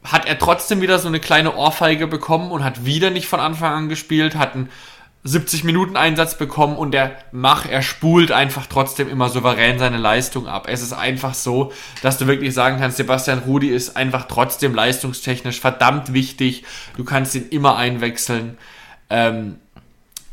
hat 0.03 0.25
er 0.25 0.39
trotzdem 0.39 0.81
wieder 0.81 0.97
so 0.97 1.07
eine 1.07 1.19
kleine 1.19 1.55
Ohrfeige 1.55 2.07
bekommen 2.07 2.49
und 2.49 2.63
hat 2.63 2.83
wieder 2.83 3.11
nicht 3.11 3.27
von 3.27 3.39
Anfang 3.39 3.73
an 3.73 3.89
gespielt, 3.89 4.35
hat 4.35 4.55
einen 4.55 4.69
70 5.23 5.65
Minuten 5.65 5.97
Einsatz 5.97 6.35
bekommen 6.35 6.75
und 6.75 6.95
der 6.95 7.15
Mach, 7.31 7.67
er 7.69 7.83
spult 7.83 8.31
einfach 8.31 8.65
trotzdem 8.65 9.07
immer 9.07 9.29
souverän 9.29 9.77
seine 9.77 9.97
Leistung 9.97 10.47
ab. 10.47 10.65
Es 10.67 10.81
ist 10.81 10.93
einfach 10.93 11.35
so, 11.35 11.71
dass 12.01 12.17
du 12.17 12.25
wirklich 12.25 12.55
sagen 12.55 12.79
kannst, 12.79 12.97
Sebastian 12.97 13.43
Rudi 13.45 13.69
ist 13.69 13.95
einfach 13.95 14.25
trotzdem 14.27 14.73
leistungstechnisch 14.73 15.59
verdammt 15.59 16.11
wichtig. 16.11 16.63
Du 16.97 17.03
kannst 17.03 17.35
ihn 17.35 17.49
immer 17.49 17.77
einwechseln. 17.77 18.57
Ähm, 19.11 19.59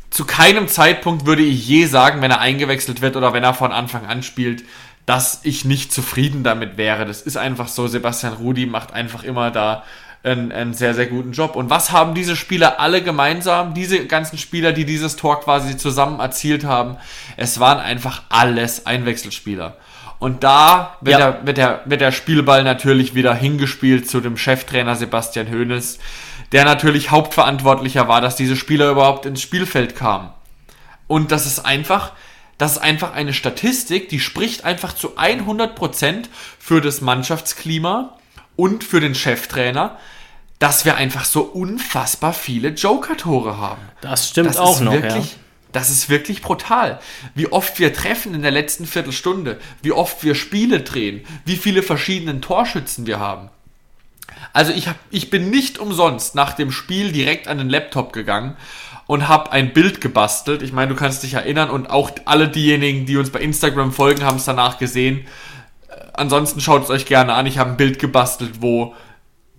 zu 0.09 0.25
keinem 0.25 0.67
Zeitpunkt 0.67 1.25
würde 1.25 1.43
ich 1.43 1.67
je 1.67 1.85
sagen, 1.85 2.21
wenn 2.21 2.31
er 2.31 2.39
eingewechselt 2.39 3.01
wird 3.01 3.15
oder 3.15 3.33
wenn 3.33 3.43
er 3.43 3.53
von 3.53 3.71
Anfang 3.71 4.05
an 4.05 4.23
spielt, 4.23 4.63
dass 5.05 5.39
ich 5.43 5.65
nicht 5.65 5.91
zufrieden 5.91 6.43
damit 6.43 6.77
wäre. 6.77 7.05
Das 7.05 7.21
ist 7.21 7.37
einfach 7.37 7.67
so. 7.67 7.87
Sebastian 7.87 8.33
Rudi 8.33 8.65
macht 8.65 8.93
einfach 8.93 9.23
immer 9.23 9.49
da 9.51 9.83
einen, 10.23 10.51
einen 10.51 10.73
sehr, 10.73 10.93
sehr 10.93 11.07
guten 11.07 11.31
Job. 11.31 11.55
Und 11.55 11.69
was 11.69 11.91
haben 11.91 12.13
diese 12.13 12.35
Spieler 12.35 12.79
alle 12.79 13.01
gemeinsam? 13.01 13.73
Diese 13.73 14.05
ganzen 14.05 14.37
Spieler, 14.37 14.71
die 14.71 14.85
dieses 14.85 15.15
Tor 15.15 15.41
quasi 15.41 15.77
zusammen 15.77 16.19
erzielt 16.19 16.63
haben, 16.63 16.97
es 17.37 17.59
waren 17.59 17.79
einfach 17.79 18.23
alles 18.29 18.85
Einwechselspieler. 18.85 19.77
Und 20.19 20.43
da 20.43 20.97
wird, 21.01 21.19
ja. 21.19 21.31
der, 21.31 21.45
wird, 21.45 21.57
der, 21.57 21.81
wird 21.85 22.01
der 22.01 22.11
Spielball 22.11 22.63
natürlich 22.63 23.15
wieder 23.15 23.33
hingespielt 23.33 24.09
zu 24.09 24.19
dem 24.19 24.35
Cheftrainer 24.35 24.95
Sebastian 24.95 25.47
Hoeneß, 25.49 25.97
der 26.51 26.65
natürlich 26.65 27.11
Hauptverantwortlicher 27.11 28.07
war, 28.07 28.21
dass 28.21 28.35
diese 28.35 28.55
Spieler 28.55 28.89
überhaupt 28.91 29.25
ins 29.25 29.41
Spielfeld 29.41 29.95
kamen. 29.95 30.29
Und 31.07 31.31
das 31.31 31.45
ist 31.45 31.59
einfach, 31.59 32.13
das 32.57 32.73
ist 32.73 32.77
einfach 32.79 33.13
eine 33.13 33.33
Statistik, 33.33 34.09
die 34.09 34.19
spricht 34.19 34.65
einfach 34.65 34.93
zu 34.93 35.17
100% 35.17 36.25
für 36.59 36.81
das 36.81 37.01
Mannschaftsklima 37.01 38.17
und 38.55 38.83
für 38.83 38.99
den 38.99 39.15
Cheftrainer, 39.15 39.97
dass 40.59 40.83
wir 40.85 40.97
einfach 40.97 41.23
so 41.25 41.41
unfassbar 41.41 42.33
viele 42.33 42.69
Joker-Tore 42.69 43.57
haben. 43.57 43.81
Das 44.01 44.29
stimmt 44.29 44.49
das 44.49 44.57
auch 44.57 44.81
noch. 44.81 44.91
Wirklich, 44.91 45.31
ja. 45.31 45.37
Das 45.71 45.89
ist 45.89 46.09
wirklich 46.09 46.41
brutal. 46.41 46.99
Wie 47.35 47.51
oft 47.51 47.79
wir 47.79 47.93
treffen 47.93 48.33
in 48.33 48.41
der 48.41 48.51
letzten 48.51 48.85
Viertelstunde, 48.85 49.59
wie 49.81 49.91
oft 49.91 50.23
wir 50.23 50.35
Spiele 50.35 50.81
drehen, 50.81 51.25
wie 51.45 51.55
viele 51.55 51.83
verschiedene 51.83 52.41
Torschützen 52.41 53.05
wir 53.05 53.19
haben. 53.19 53.49
Also 54.53 54.71
ich, 54.71 54.87
hab, 54.87 54.95
ich 55.11 55.29
bin 55.29 55.49
nicht 55.49 55.77
umsonst 55.77 56.35
nach 56.35 56.53
dem 56.53 56.71
Spiel 56.71 57.11
direkt 57.11 57.47
an 57.47 57.57
den 57.57 57.69
Laptop 57.69 58.13
gegangen 58.13 58.57
und 59.07 59.27
habe 59.27 59.51
ein 59.51 59.73
Bild 59.73 60.01
gebastelt. 60.01 60.61
Ich 60.61 60.73
meine, 60.73 60.89
du 60.93 60.95
kannst 60.95 61.23
dich 61.23 61.33
erinnern 61.33 61.69
und 61.69 61.89
auch 61.89 62.11
alle 62.25 62.47
diejenigen, 62.47 63.05
die 63.05 63.17
uns 63.17 63.29
bei 63.29 63.39
Instagram 63.39 63.91
folgen, 63.91 64.23
haben 64.23 64.37
es 64.37 64.45
danach 64.45 64.77
gesehen 64.77 65.25
ansonsten 66.19 66.61
schaut 66.61 66.83
es 66.83 66.89
euch 66.89 67.05
gerne 67.05 67.33
an. 67.33 67.45
Ich 67.45 67.57
habe 67.57 67.71
ein 67.71 67.77
Bild 67.77 67.99
gebastelt, 67.99 68.61
wo 68.61 68.93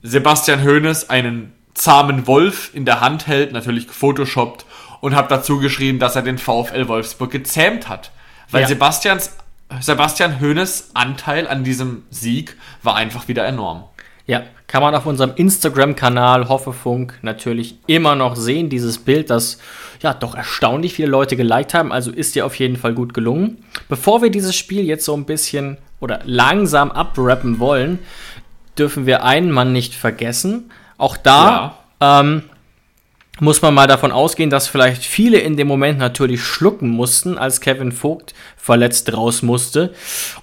Sebastian 0.02 0.62
Hoeneß 0.62 1.10
einen 1.10 1.52
zahmen 1.74 2.26
Wolf 2.26 2.70
in 2.74 2.84
der 2.84 3.00
Hand 3.00 3.26
hält, 3.26 3.52
natürlich 3.52 3.88
gefotoshoppt, 3.88 4.66
und 5.00 5.14
habe 5.14 5.28
dazu 5.28 5.58
geschrieben, 5.58 5.98
dass 5.98 6.14
er 6.14 6.22
den 6.22 6.38
VfL 6.38 6.88
Wolfsburg 6.88 7.30
gezähmt 7.30 7.88
hat. 7.88 8.10
Weil 8.50 8.62
ja. 8.62 8.68
Sebastians, 8.68 9.36
Sebastian 9.80 10.40
Hoeneß 10.40 10.90
Anteil 10.94 11.48
an 11.48 11.64
diesem 11.64 12.04
Sieg 12.10 12.56
war 12.82 12.96
einfach 12.96 13.28
wieder 13.28 13.46
enorm. 13.46 13.84
Ja, 14.30 14.44
kann 14.68 14.80
man 14.80 14.94
auf 14.94 15.06
unserem 15.06 15.32
Instagram-Kanal 15.34 16.48
Hoffefunk 16.48 17.18
natürlich 17.22 17.74
immer 17.88 18.14
noch 18.14 18.36
sehen, 18.36 18.68
dieses 18.68 18.98
Bild, 18.98 19.28
das 19.28 19.58
ja 20.02 20.14
doch 20.14 20.36
erstaunlich 20.36 20.94
viele 20.94 21.08
Leute 21.08 21.36
geliked 21.36 21.74
haben, 21.74 21.90
also 21.90 22.12
ist 22.12 22.36
dir 22.36 22.46
auf 22.46 22.54
jeden 22.54 22.76
Fall 22.76 22.94
gut 22.94 23.12
gelungen. 23.12 23.58
Bevor 23.88 24.22
wir 24.22 24.30
dieses 24.30 24.54
Spiel 24.54 24.84
jetzt 24.84 25.04
so 25.04 25.16
ein 25.16 25.24
bisschen 25.24 25.78
oder 25.98 26.20
langsam 26.26 26.92
abrappen 26.92 27.58
wollen, 27.58 27.98
dürfen 28.78 29.04
wir 29.04 29.24
einen 29.24 29.50
Mann 29.50 29.72
nicht 29.72 29.94
vergessen. 29.94 30.70
Auch 30.96 31.16
da 31.16 31.74
ja. 32.00 32.20
ähm, 32.20 32.44
muss 33.40 33.62
man 33.62 33.74
mal 33.74 33.86
davon 33.86 34.12
ausgehen, 34.12 34.50
dass 34.50 34.68
vielleicht 34.68 35.04
viele 35.04 35.38
in 35.38 35.56
dem 35.56 35.66
Moment 35.66 35.98
natürlich 35.98 36.42
schlucken 36.42 36.88
mussten, 36.88 37.38
als 37.38 37.60
Kevin 37.60 37.92
Vogt 37.92 38.34
verletzt 38.56 39.12
raus 39.12 39.42
musste. 39.42 39.92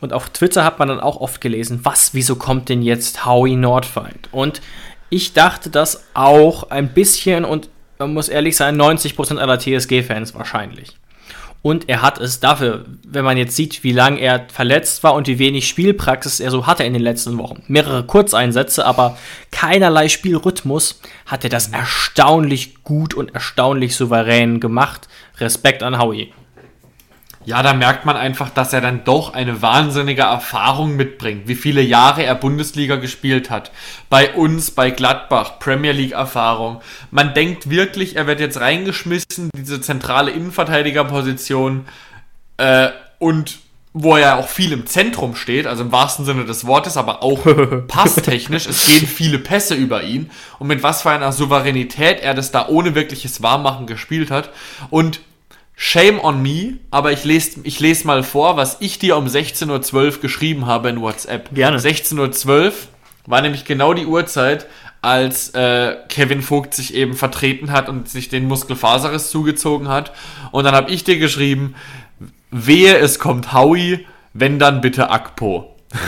Und 0.02 0.14
auf 0.14 0.30
Twitter 0.30 0.64
hat 0.64 0.80
man 0.80 0.88
dann 0.88 1.00
auch 1.00 1.18
oft 1.18 1.42
gelesen, 1.42 1.82
was, 1.84 2.14
wieso 2.14 2.36
kommt 2.36 2.70
denn 2.70 2.82
jetzt 2.82 3.26
Howie 3.26 3.56
Nordfeind? 3.56 4.30
Und 4.32 4.62
ich 5.10 5.34
dachte 5.34 5.70
das 5.70 6.04
auch 6.14 6.70
ein 6.70 6.90
bisschen 6.94 7.46
und 7.46 7.70
man 8.00 8.14
muss 8.14 8.30
ehrlich 8.30 8.56
sein, 8.56 8.80
90% 8.80 9.38
aller 9.38 9.60
TSG-Fans 9.60 10.36
wahrscheinlich. 10.36 10.98
Und 11.68 11.90
er 11.90 12.02
hat 12.02 12.18
es 12.18 12.40
dafür, 12.40 12.86
wenn 13.06 13.26
man 13.26 13.36
jetzt 13.36 13.58
sieht, 13.58 13.84
wie 13.84 13.92
lange 13.92 14.22
er 14.22 14.48
verletzt 14.50 15.04
war 15.04 15.14
und 15.16 15.28
wie 15.28 15.38
wenig 15.38 15.68
Spielpraxis 15.68 16.40
er 16.40 16.50
so 16.50 16.66
hatte 16.66 16.86
in 16.86 16.94
den 16.94 17.02
letzten 17.02 17.38
Wochen. 17.38 17.62
Mehrere 17.68 18.06
Kurzeinsätze, 18.06 18.86
aber 18.86 19.18
keinerlei 19.52 20.08
Spielrhythmus, 20.08 21.02
hat 21.26 21.44
er 21.44 21.50
das 21.50 21.68
erstaunlich 21.68 22.86
gut 22.86 23.14
und 23.14 23.34
erstaunlich 23.34 23.98
souverän 23.98 24.62
gemacht. 24.62 25.10
Respekt 25.42 25.84
an 25.84 26.00
Howie 26.00 26.32
ja, 27.48 27.64
da 27.64 27.74
merkt 27.74 28.06
man 28.06 28.18
einfach, 28.18 28.50
dass 28.50 28.74
er 28.74 28.82
dann 28.82 29.06
doch 29.06 29.34
eine 29.34 29.62
wahnsinnige 29.62 30.24
Erfahrung 30.24 30.98
mitbringt, 30.98 31.48
wie 31.48 31.56
viele 31.56 31.82
Jahre 31.82 32.24
er 32.24 32.36
Bundesliga 32.36 32.98
gespielt 32.98 33.50
hat. 33.50 33.72
Bei 34.10 34.34
uns, 34.34 34.72
bei 34.72 34.92
Gladbach, 34.92 35.58
Premier 35.58 35.94
League 35.94 36.12
Erfahrung. 36.12 36.82
Man 37.10 37.34
denkt 37.34 37.70
wirklich, 37.70 38.18
er 38.18 38.28
wird 38.28 38.42
jetzt 38.42 38.60
reingeschmissen, 38.60 39.50
diese 39.56 39.80
zentrale 39.80 40.32
Innenverteidigerposition 40.32 41.86
äh, 42.58 42.90
und 43.18 43.60
wo 43.94 44.18
er 44.18 44.40
auch 44.40 44.50
viel 44.50 44.74
im 44.74 44.86
Zentrum 44.86 45.34
steht, 45.34 45.68
also 45.68 45.86
im 45.86 45.94
wahrsten 45.94 46.26
Sinne 46.26 46.44
des 46.44 46.68
Wortes, 46.68 46.98
aber 46.98 47.24
auch 47.24 47.46
passtechnisch. 47.88 48.68
es 48.68 48.86
gehen 48.86 49.08
viele 49.08 49.40
Pässe 49.40 49.74
über 49.74 50.04
ihn 50.04 50.32
und 50.60 50.68
mit 50.68 50.84
was 50.84 51.04
für 51.04 51.12
einer 51.12 51.32
Souveränität 51.32 52.20
er 52.20 52.34
das 52.34 52.52
da 52.52 52.68
ohne 52.68 52.94
wirkliches 52.94 53.42
Warmmachen 53.42 53.88
gespielt 53.88 54.32
hat. 54.32 54.50
Und 54.90 55.22
Shame 55.80 56.20
on 56.20 56.42
me, 56.42 56.80
aber 56.90 57.12
ich 57.12 57.24
lese 57.24 57.60
ich 57.62 57.80
les 57.80 58.04
mal 58.04 58.24
vor, 58.24 58.58
was 58.58 58.78
ich 58.80 58.98
dir 58.98 59.16
um 59.16 59.28
16.12 59.28 59.94
Uhr 59.94 60.22
geschrieben 60.22 60.66
habe 60.66 60.90
in 60.90 61.02
WhatsApp. 61.02 61.54
Gerne. 61.54 61.78
16.12 61.78 62.48
Uhr 62.48 62.74
war 63.28 63.42
nämlich 63.42 63.64
genau 63.64 63.94
die 63.94 64.08
Uhrzeit, 64.08 64.66
als 65.04 65.52
äh, 65.52 65.96
Kevin 66.10 66.42
Vogt 66.42 66.74
sich 66.74 66.96
eben 66.96 67.14
vertreten 67.14 67.72
hat 67.72 67.90
und 67.90 68.10
sich 68.10 68.28
den 68.28 68.48
Muskelfaserriss 68.48 69.30
zugezogen 69.30 69.88
hat. 69.88 70.14
Und 70.52 70.64
dann 70.64 70.74
habe 70.74 70.90
ich 70.90 71.04
dir 71.04 71.20
geschrieben, 71.20 71.76
wehe, 72.50 72.98
es 72.98 73.20
kommt 73.20 73.54
Howie, 73.54 74.08
wenn 74.34 74.58
dann 74.58 74.82
bitte 74.82 75.12
Akpo. 75.12 75.76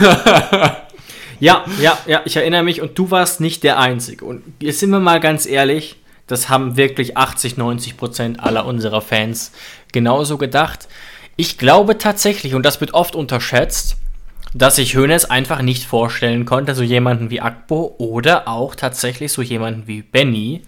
ja, 1.38 1.64
ja, 1.80 1.96
ja, 2.06 2.22
ich 2.24 2.34
erinnere 2.36 2.64
mich 2.64 2.80
und 2.80 2.98
du 2.98 3.12
warst 3.12 3.40
nicht 3.40 3.62
der 3.62 3.78
Einzige. 3.78 4.24
Und 4.24 4.42
jetzt 4.58 4.80
sind 4.80 4.90
wir 4.90 4.98
mal 4.98 5.20
ganz 5.20 5.46
ehrlich, 5.46 5.99
das 6.30 6.48
haben 6.48 6.76
wirklich 6.76 7.16
80, 7.16 7.56
90 7.56 7.96
Prozent 7.96 8.40
aller 8.40 8.66
unserer 8.66 9.00
Fans 9.00 9.52
genauso 9.92 10.38
gedacht. 10.38 10.88
Ich 11.36 11.58
glaube 11.58 11.98
tatsächlich, 11.98 12.54
und 12.54 12.64
das 12.64 12.80
wird 12.80 12.94
oft 12.94 13.14
unterschätzt, 13.14 13.96
dass 14.52 14.76
sich 14.76 14.96
Hoeneß 14.96 15.26
einfach 15.26 15.62
nicht 15.62 15.84
vorstellen 15.84 16.44
konnte, 16.44 16.74
so 16.74 16.82
jemanden 16.82 17.30
wie 17.30 17.40
Akbo 17.40 17.94
oder 17.98 18.48
auch 18.48 18.74
tatsächlich 18.74 19.32
so 19.32 19.42
jemanden 19.42 19.86
wie 19.86 20.02
Benny, 20.02 20.62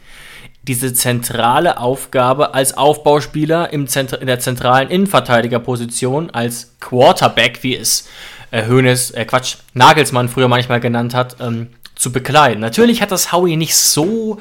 diese 0.63 0.95
zentrale 0.95 1.79
Aufgabe 1.79 2.55
als 2.55 2.77
Aufbauspieler 2.77 3.73
im 3.73 3.87
in 4.21 4.27
der 4.27 4.39
zentralen 4.39 4.89
Innenverteidigerposition, 4.89 6.31
als 6.31 6.77
Quarterback, 6.79 7.63
wie 7.63 7.77
es 7.77 8.09
äh, 8.53 8.61
äh, 8.61 9.25
Quatsch, 9.25 9.57
Nagelsmann 9.75 10.29
früher 10.29 10.49
manchmal 10.49 10.79
genannt 10.79 11.15
hat, 11.15 11.37
ähm, 11.41 11.69
zu 12.03 12.13
bekleiden. 12.13 12.61
Natürlich 12.61 13.01
hat 13.01 13.13
das 13.13 13.31
Howie 13.33 13.57
nicht 13.57 13.77
so 13.77 14.41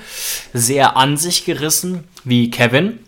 sehr 0.51 0.97
an 0.97 1.15
sich 1.15 1.45
gerissen 1.45 2.05
wie 2.23 2.49
Kevin, 2.49 2.99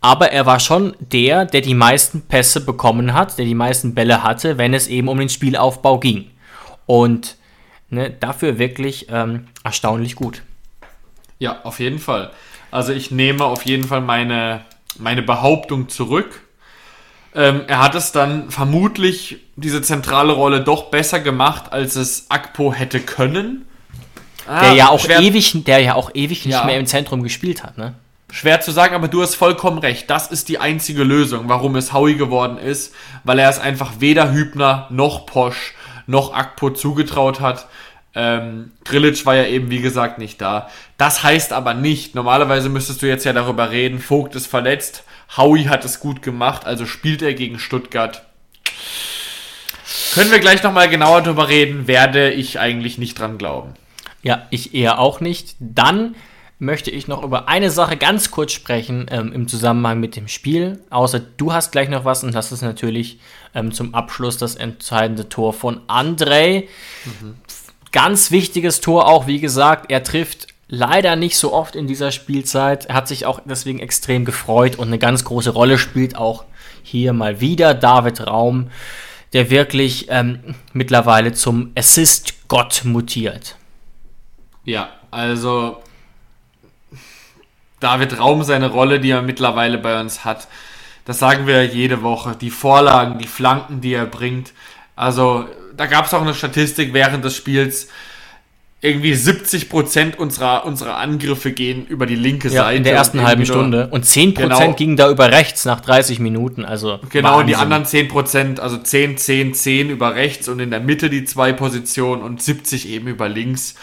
aber 0.00 0.32
er 0.32 0.44
war 0.44 0.58
schon 0.58 0.96
der, 0.98 1.44
der 1.44 1.60
die 1.60 1.74
meisten 1.74 2.22
Pässe 2.22 2.60
bekommen 2.64 3.14
hat, 3.14 3.38
der 3.38 3.44
die 3.44 3.54
meisten 3.54 3.94
Bälle 3.94 4.24
hatte, 4.24 4.58
wenn 4.58 4.74
es 4.74 4.88
eben 4.88 5.06
um 5.06 5.18
den 5.18 5.28
Spielaufbau 5.28 6.00
ging. 6.00 6.30
Und 6.86 7.36
ne, 7.90 8.10
dafür 8.10 8.58
wirklich 8.58 9.06
ähm, 9.08 9.46
erstaunlich 9.62 10.16
gut. 10.16 10.42
Ja, 11.38 11.62
auf 11.62 11.78
jeden 11.78 12.00
Fall. 12.00 12.32
Also 12.72 12.92
ich 12.92 13.12
nehme 13.12 13.44
auf 13.44 13.64
jeden 13.64 13.84
Fall 13.84 14.00
meine, 14.00 14.62
meine 14.98 15.22
Behauptung 15.22 15.88
zurück. 15.88 16.42
Ähm, 17.36 17.62
er 17.68 17.78
hat 17.78 17.94
es 17.94 18.10
dann 18.10 18.50
vermutlich 18.50 19.38
diese 19.54 19.80
zentrale 19.80 20.32
Rolle 20.32 20.60
doch 20.60 20.90
besser 20.90 21.20
gemacht, 21.20 21.72
als 21.72 21.94
es 21.94 22.26
Akpo 22.30 22.72
hätte 22.72 22.98
können. 22.98 23.66
Ah, 24.46 24.60
der 24.60 24.72
ja 24.74 24.88
auch 24.88 25.08
ewig, 25.08 25.64
der 25.64 25.78
ja 25.78 25.94
auch 25.94 26.10
ewig 26.14 26.44
nicht 26.46 26.54
ja. 26.54 26.64
mehr 26.64 26.78
im 26.78 26.86
Zentrum 26.86 27.22
gespielt 27.22 27.62
hat, 27.62 27.78
ne? 27.78 27.94
Schwer 28.30 28.62
zu 28.62 28.72
sagen, 28.72 28.94
aber 28.94 29.08
du 29.08 29.20
hast 29.20 29.34
vollkommen 29.34 29.76
recht. 29.78 30.08
Das 30.08 30.28
ist 30.28 30.48
die 30.48 30.58
einzige 30.58 31.04
Lösung, 31.04 31.50
warum 31.50 31.76
es 31.76 31.92
Howie 31.92 32.14
geworden 32.14 32.56
ist, 32.56 32.94
weil 33.24 33.38
er 33.38 33.50
es 33.50 33.58
einfach 33.58 33.92
weder 33.98 34.32
Hübner 34.32 34.86
noch 34.88 35.26
Posch 35.26 35.74
noch 36.06 36.32
Akpo 36.32 36.70
zugetraut 36.70 37.40
hat. 37.40 37.66
Ähm, 38.14 38.72
Grillitsch 38.84 39.26
war 39.26 39.34
ja 39.36 39.44
eben, 39.44 39.70
wie 39.70 39.80
gesagt, 39.80 40.18
nicht 40.18 40.40
da. 40.40 40.70
Das 40.96 41.22
heißt 41.22 41.52
aber 41.52 41.74
nicht, 41.74 42.14
normalerweise 42.14 42.70
müsstest 42.70 43.02
du 43.02 43.06
jetzt 43.06 43.24
ja 43.24 43.34
darüber 43.34 43.70
reden, 43.70 44.00
Vogt 44.00 44.34
ist 44.34 44.46
verletzt, 44.46 45.04
Howie 45.36 45.68
hat 45.68 45.84
es 45.84 46.00
gut 46.00 46.22
gemacht, 46.22 46.66
also 46.66 46.86
spielt 46.86 47.22
er 47.22 47.34
gegen 47.34 47.58
Stuttgart. 47.58 48.22
Können 50.14 50.30
wir 50.30 50.40
gleich 50.40 50.62
nochmal 50.62 50.88
genauer 50.88 51.22
drüber 51.22 51.48
reden, 51.48 51.86
werde 51.86 52.30
ich 52.30 52.58
eigentlich 52.58 52.98
nicht 52.98 53.18
dran 53.18 53.38
glauben. 53.38 53.74
Ja, 54.22 54.46
ich 54.50 54.74
eher 54.74 54.98
auch 54.98 55.20
nicht. 55.20 55.56
Dann 55.58 56.14
möchte 56.62 56.92
ich 56.92 57.08
noch 57.08 57.24
über 57.24 57.48
eine 57.48 57.70
Sache 57.70 57.96
ganz 57.96 58.30
kurz 58.30 58.52
sprechen 58.52 59.06
ähm, 59.10 59.32
im 59.32 59.48
Zusammenhang 59.48 59.98
mit 59.98 60.14
dem 60.14 60.28
Spiel. 60.28 60.78
Außer 60.90 61.18
du 61.18 61.52
hast 61.52 61.72
gleich 61.72 61.88
noch 61.88 62.04
was 62.04 62.22
und 62.22 62.32
das 62.34 62.52
ist 62.52 62.62
natürlich 62.62 63.18
ähm, 63.52 63.72
zum 63.72 63.94
Abschluss 63.94 64.38
das 64.38 64.54
entscheidende 64.54 65.28
Tor 65.28 65.52
von 65.52 65.80
André. 65.88 66.68
Mhm. 67.04 67.34
Ganz 67.90 68.30
wichtiges 68.30 68.80
Tor 68.80 69.08
auch, 69.08 69.26
wie 69.26 69.40
gesagt, 69.40 69.90
er 69.90 70.04
trifft 70.04 70.46
leider 70.68 71.16
nicht 71.16 71.36
so 71.36 71.52
oft 71.52 71.74
in 71.74 71.88
dieser 71.88 72.12
Spielzeit. 72.12 72.86
Er 72.86 72.94
hat 72.94 73.08
sich 73.08 73.26
auch 73.26 73.40
deswegen 73.44 73.80
extrem 73.80 74.24
gefreut 74.24 74.76
und 74.76 74.86
eine 74.86 74.98
ganz 74.98 75.24
große 75.24 75.50
Rolle 75.50 75.78
spielt 75.78 76.16
auch 76.16 76.44
hier 76.84 77.12
mal 77.12 77.40
wieder 77.40 77.74
David 77.74 78.26
Raum, 78.26 78.70
der 79.32 79.50
wirklich 79.50 80.06
ähm, 80.10 80.54
mittlerweile 80.72 81.32
zum 81.32 81.72
Assist-Gott 81.76 82.82
mutiert. 82.84 83.56
Ja, 84.64 84.88
also 85.10 85.82
David 87.82 88.18
Raum 88.18 88.44
seine 88.44 88.70
Rolle, 88.70 89.00
die 89.00 89.10
er 89.10 89.22
mittlerweile 89.22 89.78
bei 89.78 90.00
uns 90.00 90.24
hat. 90.24 90.46
Das 91.04 91.18
sagen 91.18 91.46
wir 91.46 91.64
jede 91.64 92.02
Woche. 92.02 92.36
Die 92.40 92.50
Vorlagen, 92.50 93.18
die 93.18 93.26
Flanken, 93.26 93.80
die 93.80 93.92
er 93.92 94.06
bringt. 94.06 94.52
Also, 94.94 95.46
da 95.76 95.86
gab 95.86 96.06
es 96.06 96.14
auch 96.14 96.22
eine 96.22 96.34
Statistik 96.34 96.92
während 96.92 97.24
des 97.24 97.36
Spiels. 97.36 97.88
Irgendwie 98.80 99.14
70 99.14 99.68
Prozent 99.68 100.18
unserer, 100.18 100.64
unserer 100.64 100.96
Angriffe 100.96 101.52
gehen 101.52 101.86
über 101.86 102.04
die 102.04 102.16
linke 102.16 102.48
ja, 102.48 102.64
Seite. 102.64 102.76
In 102.76 102.84
der 102.84 102.94
ersten 102.94 103.22
halben 103.22 103.46
Stunde. 103.46 103.88
Und 103.88 104.04
10% 104.04 104.34
genau, 104.34 104.72
gingen 104.72 104.96
da 104.96 105.08
über 105.08 105.30
rechts 105.30 105.64
nach 105.64 105.80
30 105.80 106.18
Minuten. 106.18 106.64
Also 106.64 106.98
genau, 107.08 107.40
und 107.40 107.46
die 107.46 107.54
anderen 107.54 107.84
10%, 107.84 108.58
also 108.58 108.78
10, 108.78 109.18
10, 109.18 109.54
10 109.54 109.90
über 109.90 110.16
rechts 110.16 110.48
und 110.48 110.58
in 110.58 110.70
der 110.70 110.80
Mitte 110.80 111.10
die 111.10 111.24
zwei 111.24 111.52
Positionen 111.52 112.22
und 112.22 112.42
70 112.42 112.88
eben 112.88 113.06
über 113.06 113.28
links. 113.28 113.76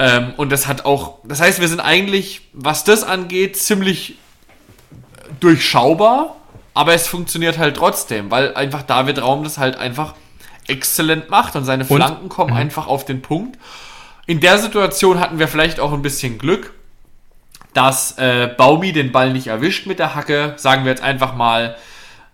Ähm, 0.00 0.32
und 0.38 0.50
das 0.50 0.66
hat 0.66 0.86
auch, 0.86 1.18
das 1.24 1.42
heißt, 1.42 1.60
wir 1.60 1.68
sind 1.68 1.80
eigentlich, 1.80 2.48
was 2.54 2.84
das 2.84 3.04
angeht, 3.04 3.58
ziemlich 3.58 4.16
durchschaubar, 5.40 6.36
aber 6.72 6.94
es 6.94 7.06
funktioniert 7.06 7.58
halt 7.58 7.76
trotzdem, 7.76 8.30
weil 8.30 8.54
einfach 8.54 8.82
David 8.82 9.20
Raum 9.20 9.44
das 9.44 9.58
halt 9.58 9.76
einfach 9.76 10.14
exzellent 10.68 11.28
macht 11.28 11.54
und 11.54 11.66
seine 11.66 11.84
Flanken 11.84 12.24
und? 12.24 12.28
kommen 12.30 12.52
mhm. 12.52 12.56
einfach 12.56 12.86
auf 12.86 13.04
den 13.04 13.20
Punkt. 13.20 13.58
In 14.24 14.40
der 14.40 14.56
Situation 14.56 15.20
hatten 15.20 15.38
wir 15.38 15.48
vielleicht 15.48 15.80
auch 15.80 15.92
ein 15.92 16.00
bisschen 16.00 16.38
Glück, 16.38 16.72
dass 17.74 18.16
äh, 18.16 18.48
Baumi 18.56 18.92
den 18.92 19.12
Ball 19.12 19.34
nicht 19.34 19.48
erwischt 19.48 19.86
mit 19.86 19.98
der 19.98 20.14
Hacke. 20.14 20.54
Sagen 20.56 20.84
wir 20.84 20.92
jetzt 20.92 21.02
einfach 21.02 21.34
mal, 21.34 21.76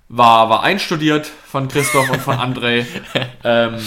war, 0.08 0.50
war 0.50 0.62
einstudiert 0.62 1.26
von 1.26 1.66
Christoph 1.66 2.10
und 2.10 2.20
von 2.20 2.36
André. 2.38 2.86
ähm, 3.42 3.78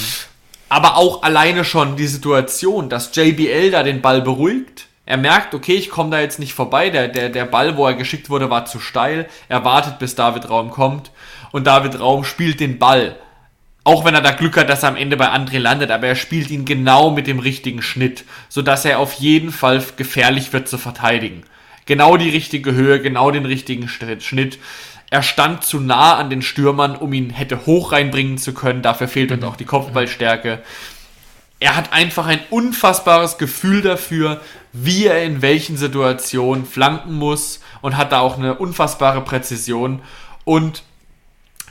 aber 0.69 0.97
auch 0.97 1.23
alleine 1.23 1.65
schon 1.65 1.95
die 1.97 2.07
Situation, 2.07 2.89
dass 2.89 3.15
JBL 3.15 3.71
da 3.71 3.83
den 3.83 4.01
Ball 4.01 4.21
beruhigt. 4.21 4.87
Er 5.05 5.17
merkt, 5.17 5.55
okay, 5.55 5.73
ich 5.73 5.89
komme 5.89 6.11
da 6.11 6.19
jetzt 6.19 6.39
nicht 6.39 6.53
vorbei. 6.53 6.91
Der, 6.91 7.07
der, 7.07 7.29
der 7.29 7.45
Ball, 7.45 7.75
wo 7.75 7.87
er 7.87 7.95
geschickt 7.95 8.29
wurde, 8.29 8.51
war 8.51 8.65
zu 8.65 8.79
steil. 8.79 9.27
Er 9.49 9.65
wartet, 9.65 9.97
bis 9.97 10.13
David 10.13 10.49
Raum 10.49 10.69
kommt. 10.69 11.11
Und 11.51 11.65
David 11.65 11.99
Raum 11.99 12.23
spielt 12.23 12.59
den 12.59 12.77
Ball. 12.77 13.15
Auch 13.83 14.05
wenn 14.05 14.13
er 14.13 14.21
da 14.21 14.31
Glück 14.31 14.55
hat, 14.55 14.69
dass 14.69 14.83
er 14.83 14.89
am 14.89 14.95
Ende 14.95 15.17
bei 15.17 15.29
André 15.29 15.57
landet, 15.57 15.89
aber 15.89 16.05
er 16.05 16.15
spielt 16.15 16.51
ihn 16.51 16.65
genau 16.65 17.09
mit 17.09 17.25
dem 17.25 17.39
richtigen 17.39 17.81
Schnitt, 17.81 18.23
sodass 18.47 18.85
er 18.85 18.99
auf 18.99 19.13
jeden 19.13 19.51
Fall 19.51 19.83
gefährlich 19.95 20.53
wird 20.53 20.67
zu 20.67 20.77
verteidigen. 20.77 21.43
Genau 21.87 22.15
die 22.17 22.29
richtige 22.29 22.73
Höhe, 22.73 23.01
genau 23.01 23.31
den 23.31 23.47
richtigen 23.47 23.87
Schnitt. 23.87 24.59
Er 25.09 25.23
stand 25.23 25.63
zu 25.63 25.79
nah 25.79 26.17
an 26.17 26.29
den 26.29 26.41
Stürmern, 26.41 26.95
um 26.95 27.13
ihn 27.13 27.31
hätte 27.31 27.65
hoch 27.65 27.91
reinbringen 27.91 28.37
zu 28.37 28.53
können. 28.53 28.81
Dafür 28.81 29.07
fehlt 29.07 29.31
uns 29.31 29.41
mhm. 29.41 29.47
auch 29.47 29.55
die 29.55 29.65
Kopfballstärke. 29.65 30.61
Er 31.59 31.75
hat 31.75 31.91
einfach 31.91 32.25
ein 32.25 32.39
unfassbares 32.49 33.37
Gefühl 33.37 33.81
dafür, 33.81 34.39
wie 34.71 35.07
er 35.07 35.23
in 35.23 35.41
welchen 35.41 35.77
Situationen 35.77 36.65
flanken 36.65 37.13
muss 37.13 37.59
und 37.81 37.97
hat 37.97 38.11
da 38.11 38.19
auch 38.19 38.37
eine 38.37 38.55
unfassbare 38.55 39.21
Präzision. 39.21 40.01
Und 40.45 40.83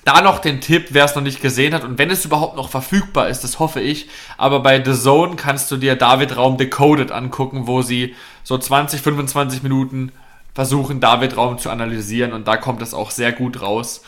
da 0.05 0.20
noch 0.20 0.38
den 0.40 0.61
Tipp, 0.61 0.88
wer 0.90 1.05
es 1.05 1.14
noch 1.14 1.22
nicht 1.22 1.42
gesehen 1.42 1.74
hat 1.74 1.85
und 1.85 1.98
wenn 1.98 2.11
es 2.11 2.24
überhaupt 2.24 2.57
noch 2.57 2.70
verfügbar 2.70 3.29
ist, 3.29 3.44
das 3.44 3.59
hoffe 3.59 3.81
ich, 3.81 4.09
aber 4.38 4.61
bei 4.61 4.83
The 4.83 4.94
Zone 4.94 5.37
kannst 5.37 5.70
du 5.70 5.77
dir 5.77 5.96
David 5.96 6.37
Raum 6.37 6.57
Decoded 6.57 7.12
angucken, 7.12 7.66
wo 7.66 7.83
sie 7.83 8.14
so 8.42 8.57
20, 8.57 9.03
25 9.03 9.62
Minuten 9.62 10.12
versuchen, 10.59 10.99
David 10.99 11.37
Raum 11.37 11.57
zu 11.59 11.71
analysieren 11.71 12.33
und 12.33 12.49
da 12.49 12.57
kommt 12.57 12.83
es 12.83 12.92
auch 12.92 13.12
sehr 13.12 13.31
gut 13.31 13.62
raus, 13.62 14.03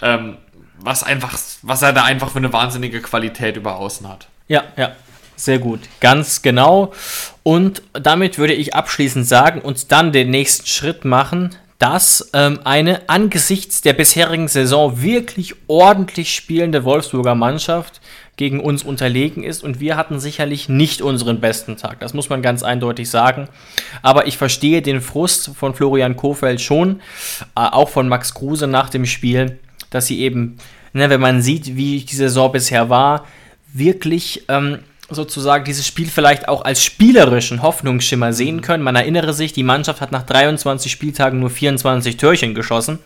ähm, 0.00 0.36
was 0.78 1.02
einfach, 1.02 1.36
was 1.62 1.82
er 1.82 1.92
da 1.92 2.04
einfach 2.04 2.30
für 2.30 2.38
eine 2.38 2.52
wahnsinnige 2.52 3.00
Qualität 3.02 3.56
über 3.56 3.74
außen 3.74 4.08
hat. 4.08 4.28
Ja, 4.46 4.62
ja. 4.76 4.92
Sehr 5.34 5.58
gut, 5.58 5.80
ganz 5.98 6.42
genau. 6.42 6.92
Und 7.42 7.82
damit 7.92 8.38
würde 8.38 8.54
ich 8.54 8.72
abschließend 8.72 9.26
sagen 9.26 9.60
und 9.60 9.90
dann 9.90 10.12
den 10.12 10.30
nächsten 10.30 10.68
Schritt 10.68 11.04
machen, 11.04 11.56
dass 11.80 12.30
ähm, 12.34 12.60
eine 12.62 13.08
angesichts 13.08 13.80
der 13.80 13.92
bisherigen 13.92 14.46
Saison 14.46 15.02
wirklich 15.02 15.56
ordentlich 15.66 16.36
spielende 16.36 16.84
Wolfsburger 16.84 17.34
Mannschaft 17.34 18.00
gegen 18.36 18.60
uns 18.60 18.82
unterlegen 18.82 19.42
ist 19.42 19.64
und 19.64 19.80
wir 19.80 19.96
hatten 19.96 20.20
sicherlich 20.20 20.68
nicht 20.68 21.00
unseren 21.00 21.40
besten 21.40 21.76
Tag. 21.76 22.00
Das 22.00 22.12
muss 22.12 22.28
man 22.28 22.42
ganz 22.42 22.62
eindeutig 22.62 23.08
sagen. 23.08 23.48
Aber 24.02 24.26
ich 24.26 24.36
verstehe 24.36 24.82
den 24.82 25.00
Frust 25.00 25.50
von 25.56 25.74
Florian 25.74 26.16
Kofeld 26.16 26.60
schon, 26.60 27.00
äh, 27.56 27.60
auch 27.60 27.88
von 27.88 28.08
Max 28.08 28.34
Kruse 28.34 28.66
nach 28.66 28.90
dem 28.90 29.06
Spiel, 29.06 29.58
dass 29.90 30.06
sie 30.06 30.20
eben, 30.20 30.58
ne, 30.92 31.08
wenn 31.08 31.20
man 31.20 31.40
sieht, 31.40 31.76
wie 31.76 32.00
die 32.00 32.14
Saison 32.16 32.52
bisher 32.52 32.90
war, 32.90 33.26
wirklich 33.72 34.44
ähm, 34.48 34.80
sozusagen 35.08 35.64
dieses 35.64 35.86
Spiel 35.86 36.08
vielleicht 36.08 36.48
auch 36.48 36.64
als 36.64 36.82
spielerischen 36.82 37.62
Hoffnungsschimmer 37.62 38.32
sehen 38.34 38.60
können. 38.60 38.82
Man 38.82 38.96
erinnere 38.96 39.32
sich, 39.32 39.52
die 39.52 39.62
Mannschaft 39.62 40.00
hat 40.02 40.12
nach 40.12 40.24
23 40.24 40.90
Spieltagen 40.90 41.40
nur 41.40 41.50
24 41.50 42.16
Türchen 42.16 42.54
geschossen. 42.54 42.98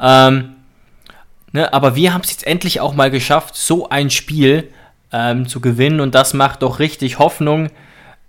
Ähm, 0.00 0.56
Ne, 1.52 1.72
aber 1.72 1.94
wir 1.96 2.14
haben 2.14 2.22
es 2.22 2.30
jetzt 2.30 2.46
endlich 2.46 2.80
auch 2.80 2.94
mal 2.94 3.10
geschafft, 3.10 3.56
so 3.56 3.88
ein 3.88 4.10
Spiel 4.10 4.68
ähm, 5.12 5.46
zu 5.46 5.60
gewinnen 5.60 6.00
und 6.00 6.14
das 6.14 6.32
macht 6.32 6.62
doch 6.62 6.78
richtig 6.78 7.18
Hoffnung. 7.18 7.70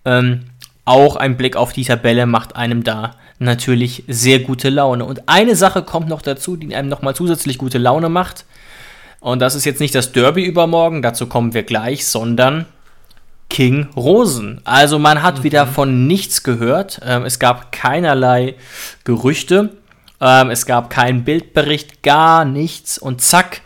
Ähm, 0.06 0.46
auch 0.86 1.16
ein 1.16 1.38
Blick 1.38 1.56
auf 1.56 1.72
die 1.72 1.86
Tabelle 1.86 2.26
macht 2.26 2.58
einem 2.58 2.84
da 2.84 3.16
natürlich 3.40 4.04
sehr 4.08 4.40
gute 4.40 4.70
Laune. 4.70 5.06
Und 5.06 5.30
eine 5.30 5.56
Sache 5.56 5.84
kommt 5.84 6.10
noch 6.10 6.22
dazu, 6.22 6.58
die 6.58 6.76
einem 6.76 6.90
nochmal 6.90 7.16
zusätzlich 7.16 7.58
gute 7.58 7.78
Laune 7.78 8.10
macht. 8.10 8.46
Und 9.22 9.40
das 9.40 9.56
ist 9.56 9.64
jetzt 9.66 9.80
nicht 9.80 9.96
das 9.96 10.12
Derby 10.12 10.44
übermorgen, 10.44 11.02
dazu 11.02 11.28
kommen 11.28 11.54
wir 11.54 11.64
gleich, 11.64 12.06
sondern 12.06 12.66
King 13.50 13.88
Rosen. 13.96 14.60
Also 14.66 15.00
man 15.00 15.22
hat 15.22 15.40
mhm. 15.40 15.44
wieder 15.44 15.68
von 15.68 16.08
nichts 16.08 16.44
gehört. 16.44 17.00
Ähm, 17.06 17.24
es 17.24 17.40
gab 17.40 17.72
keinerlei 17.72 18.56
Gerüchte. 19.06 19.70
Ähm, 20.24 20.52
es 20.52 20.66
gab 20.66 20.90
keinen 20.90 21.26
Bildbericht, 21.26 22.02
gar 22.02 22.46
nichts. 22.46 22.98
Und 22.98 23.22
zack, 23.22 23.60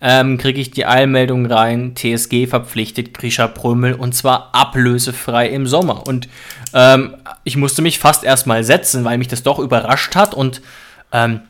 ähm, 0.00 0.38
kriege 0.38 0.60
ich 0.60 0.70
die 0.70 0.86
Eilmeldung 0.86 1.46
rein, 1.46 1.96
TSG 1.96 2.46
verpflichtet 2.46 3.14
Grisha 3.14 3.48
Prömel 3.48 3.94
und 3.94 4.14
zwar 4.14 4.54
ablösefrei 4.54 5.48
im 5.48 5.66
Sommer. 5.66 6.06
Und 6.06 6.28
ähm, 6.72 7.16
ich 7.42 7.56
musste 7.56 7.82
mich 7.82 7.98
fast 7.98 8.22
erstmal 8.22 8.62
setzen, 8.62 9.04
weil 9.04 9.18
mich 9.18 9.26
das 9.26 9.42
doch 9.42 9.58
überrascht 9.58 10.14
hat. 10.14 10.34
Und 10.34 10.62
ähm, 11.10 11.40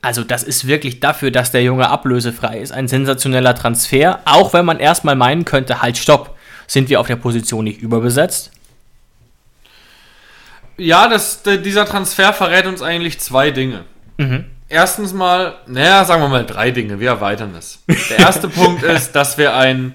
also 0.00 0.22
das 0.22 0.44
ist 0.44 0.68
wirklich 0.68 1.00
dafür, 1.00 1.32
dass 1.32 1.50
der 1.50 1.64
Junge 1.64 1.88
ablösefrei 1.88 2.60
ist, 2.60 2.70
ein 2.70 2.86
sensationeller 2.86 3.56
Transfer. 3.56 4.20
Auch 4.26 4.52
wenn 4.52 4.64
man 4.64 4.78
erstmal 4.78 5.16
meinen 5.16 5.44
könnte, 5.44 5.82
halt 5.82 5.98
stopp, 5.98 6.36
sind 6.68 6.88
wir 6.88 7.00
auf 7.00 7.08
der 7.08 7.16
Position 7.16 7.64
nicht 7.64 7.80
überbesetzt? 7.80 8.52
Ja, 10.76 11.08
das, 11.08 11.42
dieser 11.42 11.84
Transfer 11.84 12.32
verrät 12.32 12.66
uns 12.66 12.80
eigentlich 12.80 13.18
zwei 13.18 13.50
Dinge. 13.50 13.86
Mhm. 14.16 14.44
Erstens 14.68 15.12
mal, 15.12 15.56
naja, 15.66 16.04
sagen 16.04 16.22
wir 16.22 16.28
mal 16.28 16.46
drei 16.46 16.70
Dinge, 16.70 16.98
wir 16.98 17.10
erweitern 17.10 17.54
es. 17.56 17.80
Der 18.10 18.18
erste 18.18 18.48
Punkt 18.50 18.82
ist, 18.82 19.12
dass 19.12 19.38
wir 19.38 19.54
einen 19.54 19.94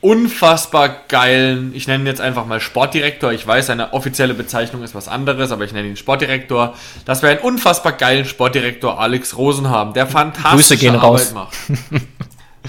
unfassbar 0.00 0.88
geilen, 1.08 1.72
ich 1.74 1.88
nenne 1.88 2.04
ihn 2.04 2.06
jetzt 2.06 2.20
einfach 2.20 2.46
mal 2.46 2.60
Sportdirektor, 2.60 3.32
ich 3.32 3.44
weiß, 3.46 3.66
seine 3.66 3.92
offizielle 3.92 4.34
Bezeichnung 4.34 4.84
ist 4.84 4.94
was 4.94 5.08
anderes, 5.08 5.50
aber 5.50 5.64
ich 5.64 5.72
nenne 5.72 5.88
ihn 5.88 5.96
Sportdirektor, 5.96 6.74
dass 7.04 7.22
wir 7.22 7.30
einen 7.30 7.40
unfassbar 7.40 7.92
geilen 7.92 8.24
Sportdirektor 8.24 9.00
Alex 9.00 9.36
Rosen 9.36 9.68
haben, 9.68 9.94
der 9.94 10.06
fantastische 10.06 10.90
Arbeit 10.92 11.02
raus. 11.02 11.32
macht. 11.32 11.56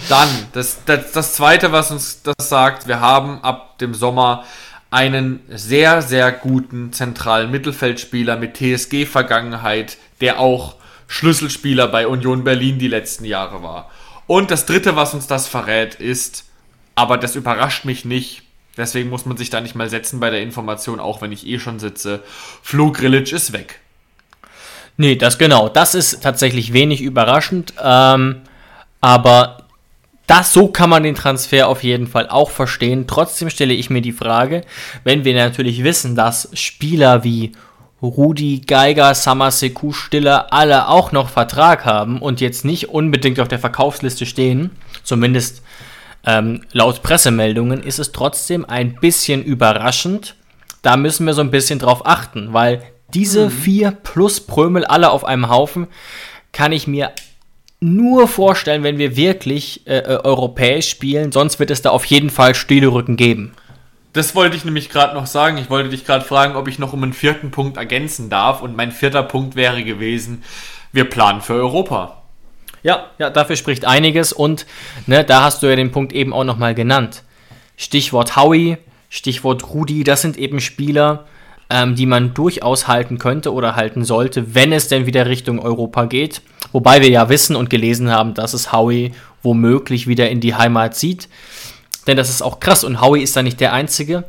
Dann, 0.10 0.30
das, 0.54 0.80
das, 0.86 1.12
das 1.12 1.34
zweite, 1.34 1.72
was 1.72 1.92
uns 1.92 2.22
das 2.24 2.50
sagt, 2.50 2.88
wir 2.88 3.02
haben 3.02 3.44
ab 3.44 3.78
dem 3.80 3.94
Sommer 3.94 4.44
einen 4.90 5.42
sehr, 5.50 6.02
sehr 6.02 6.32
guten 6.32 6.94
zentralen 6.94 7.52
Mittelfeldspieler 7.52 8.38
mit 8.38 8.58
TSG-Vergangenheit, 8.58 9.98
der 10.22 10.40
auch 10.40 10.77
Schlüsselspieler 11.08 11.88
bei 11.88 12.08
Union 12.08 12.44
Berlin 12.44 12.80
die 12.80 12.88
letzten 12.88 13.26
Jahre 13.26 13.64
war. 13.64 13.90
Und 14.28 14.52
das 14.52 14.66
dritte, 14.66 14.96
was 14.96 15.14
uns 15.14 15.28
das 15.28 15.48
verrät, 15.48 15.96
ist, 15.96 16.46
aber 16.96 17.18
das 17.18 17.36
überrascht 17.36 17.86
mich 17.86 18.06
nicht, 18.06 18.44
deswegen 18.76 19.10
muss 19.10 19.26
man 19.26 19.38
sich 19.38 19.50
da 19.50 19.62
nicht 19.62 19.76
mal 19.76 19.90
setzen 19.90 20.20
bei 20.20 20.30
der 20.30 20.42
Information, 20.42 21.00
auch 21.00 21.22
wenn 21.22 21.32
ich 21.32 21.48
eh 21.48 21.60
schon 21.60 21.80
sitze, 21.80 22.24
Flo 22.62 22.92
Grillitsch 22.92 23.32
ist 23.32 23.54
weg. 23.54 23.80
Nee, 24.98 25.16
das 25.16 25.38
genau, 25.38 25.70
das 25.70 25.96
ist 25.96 26.22
tatsächlich 26.24 26.74
wenig 26.74 27.02
überraschend, 27.02 27.74
ähm, 27.82 28.42
aber 29.00 29.68
das, 30.26 30.52
so 30.52 30.68
kann 30.68 30.90
man 30.90 31.04
den 31.04 31.16
Transfer 31.16 31.70
auf 31.70 31.84
jeden 31.84 32.08
Fall 32.08 32.28
auch 32.28 32.50
verstehen. 32.50 33.06
Trotzdem 33.08 33.50
stelle 33.50 33.74
ich 33.74 33.90
mir 33.90 34.02
die 34.02 34.12
Frage, 34.12 34.64
wenn 35.06 35.24
wir 35.24 35.34
natürlich 35.34 35.84
wissen, 35.84 36.16
dass 36.16 36.50
Spieler 36.54 37.24
wie 37.24 37.54
Rudi, 38.02 38.62
Geiger, 38.66 39.16
Samaseku, 39.16 39.92
Stiller 39.92 40.54
alle 40.54 40.88
auch 40.88 41.12
noch 41.12 41.30
Vertrag 41.30 41.86
haben 41.86 42.22
und 42.22 42.42
jetzt 42.42 42.64
nicht 42.64 42.90
unbedingt 42.90 43.40
auf 43.40 43.48
der 43.48 43.60
Verkaufsliste 43.60 44.26
stehen, 44.26 44.72
zumindest 45.04 45.64
ähm, 46.26 46.62
laut 46.74 47.02
Pressemeldungen, 47.02 47.82
ist 47.82 48.00
es 48.00 48.12
trotzdem 48.12 48.66
ein 48.66 48.96
bisschen 48.96 49.44
überraschend. 49.44 50.36
Da 50.84 50.96
müssen 50.96 51.26
wir 51.26 51.34
so 51.34 51.42
ein 51.42 51.52
bisschen 51.52 51.80
drauf 51.80 52.06
achten, 52.06 52.54
weil 52.54 52.84
diese 53.14 53.46
mhm. 53.46 53.52
vier 53.52 53.92
plus 53.92 54.42
Prömel 54.42 54.86
alle 54.86 55.10
auf 55.10 55.26
einem 55.26 55.50
Haufen 55.50 55.88
kann 56.52 56.72
ich 56.72 56.86
mir 56.86 57.12
nur 57.80 58.28
vorstellen, 58.28 58.84
wenn 58.84 58.98
wir 58.98 59.16
wirklich 59.16 59.88
äh, 59.88 60.00
äh 60.00 60.20
europäisch 60.24 60.90
spielen. 60.90 61.32
Sonst 61.32 61.60
wird 61.60 61.72
es 61.72 61.82
da 61.82 61.92
auf 61.92 62.06
jeden 62.06 62.30
Fall 62.30 62.56
stille 62.56 62.88
Rücken 62.88 63.16
geben. 63.16 63.54
Das 64.18 64.34
wollte 64.34 64.58
ich 64.58 64.66
nämlich 64.66 64.90
gerade 64.90 65.14
noch 65.14 65.28
sagen. 65.28 65.60
Ich 65.60 65.70
wollte 65.70 65.90
dich 65.90 66.04
gerade 66.04 66.26
fragen, 66.26 66.56
ob 66.56 66.68
ich 66.68 66.80
noch 66.80 66.92
um 66.92 67.04
einen 67.04 67.14
vierten 67.14 67.52
Punkt 67.52 67.78
ergänzen 67.78 68.32
darf. 68.32 68.64
Und 68.64 68.76
mein 68.76 68.92
vierter 68.92 69.22
Punkt 69.22 69.56
wäre 69.56 69.84
gewesen, 69.84 70.44
wir 70.92 71.08
planen 71.08 71.40
für 71.40 71.54
Europa. 71.54 72.24
Ja, 72.82 73.12
ja, 73.20 73.30
dafür 73.30 73.56
spricht 73.56 73.86
einiges. 73.86 74.34
Und 74.34 74.66
ne, 75.06 75.24
da 75.24 75.44
hast 75.44 75.62
du 75.62 75.68
ja 75.68 75.76
den 75.76 75.92
Punkt 75.92 76.14
eben 76.14 76.34
auch 76.34 76.46
nochmal 76.46 76.74
genannt. 76.74 77.22
Stichwort 77.76 78.36
Howie, 78.36 78.80
Stichwort 79.12 79.70
Rudi, 79.70 80.04
das 80.04 80.24
sind 80.24 80.36
eben 80.36 80.62
Spieler, 80.62 81.26
ähm, 81.70 81.94
die 81.94 82.08
man 82.08 82.34
durchaus 82.34 82.88
halten 82.88 83.20
könnte 83.20 83.54
oder 83.54 83.76
halten 83.76 84.04
sollte, 84.04 84.56
wenn 84.56 84.74
es 84.74 84.88
denn 84.88 85.06
wieder 85.06 85.28
Richtung 85.28 85.60
Europa 85.60 86.06
geht. 86.06 86.42
Wobei 86.72 87.04
wir 87.04 87.10
ja 87.10 87.30
wissen 87.30 87.56
und 87.56 87.70
gelesen 87.70 88.10
haben, 88.10 88.34
dass 88.34 88.56
es 88.56 88.72
Howie 88.72 89.12
womöglich 89.44 90.08
wieder 90.08 90.28
in 90.32 90.40
die 90.40 90.56
Heimat 90.56 90.96
zieht. 90.96 91.30
Denn 92.08 92.18
das 92.18 92.30
ist 92.30 92.42
auch 92.42 92.60
krass 92.60 92.84
und 92.84 93.02
Howie 93.02 93.22
ist 93.22 93.36
da 93.36 93.44
nicht 93.44 93.60
der 93.60 93.74
Einzige. 93.74 94.24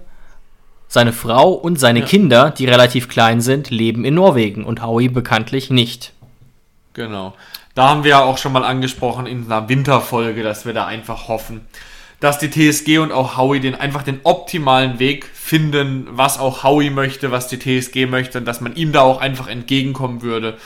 Seine 0.89 1.13
Frau 1.13 1.51
und 1.51 1.79
seine 1.79 2.01
ja. 2.01 2.07
Kinder, 2.07 2.51
die 2.51 2.67
relativ 2.67 3.09
klein 3.09 3.41
sind, 3.41 3.71
leben 3.71 4.05
in 4.05 4.15
Norwegen 4.15 4.65
und 4.65 4.83
Howie 4.83 5.09
bekanntlich 5.09 5.71
nicht. 5.71 6.13
Genau. 6.95 7.35
Da 7.75 7.89
haben 7.89 8.03
wir 8.03 8.11
ja 8.11 8.23
auch 8.25 8.39
schon 8.39 8.53
mal 8.53 8.65
angesprochen 8.65 9.27
in 9.27 9.45
einer 9.45 9.69
Winterfolge, 9.69 10.43
dass 10.43 10.67
wir 10.67 10.73
da 10.73 10.87
einfach 10.87 11.29
hoffen, 11.29 11.61
dass 12.19 12.39
die 12.39 12.51
TSG 12.51 12.99
und 12.99 13.13
auch 13.13 13.37
Howie 13.37 13.61
den 13.61 13.77
einfach 13.77 14.03
den 14.03 14.19
optimalen 14.25 14.99
Weg 14.99 15.27
finden, 15.27 16.09
was 16.11 16.41
auch 16.41 16.65
Howie 16.65 16.91
möchte, 16.91 17.31
was 17.31 17.47
die 17.47 17.59
TSG 17.59 18.07
möchte 18.07 18.39
und 18.39 18.47
dass 18.47 18.61
man 18.61 18.75
ihm 18.75 18.91
da 18.91 19.03
auch 19.03 19.21
einfach 19.21 19.47
entgegenkommen 19.47 20.23
würde, 20.23 20.57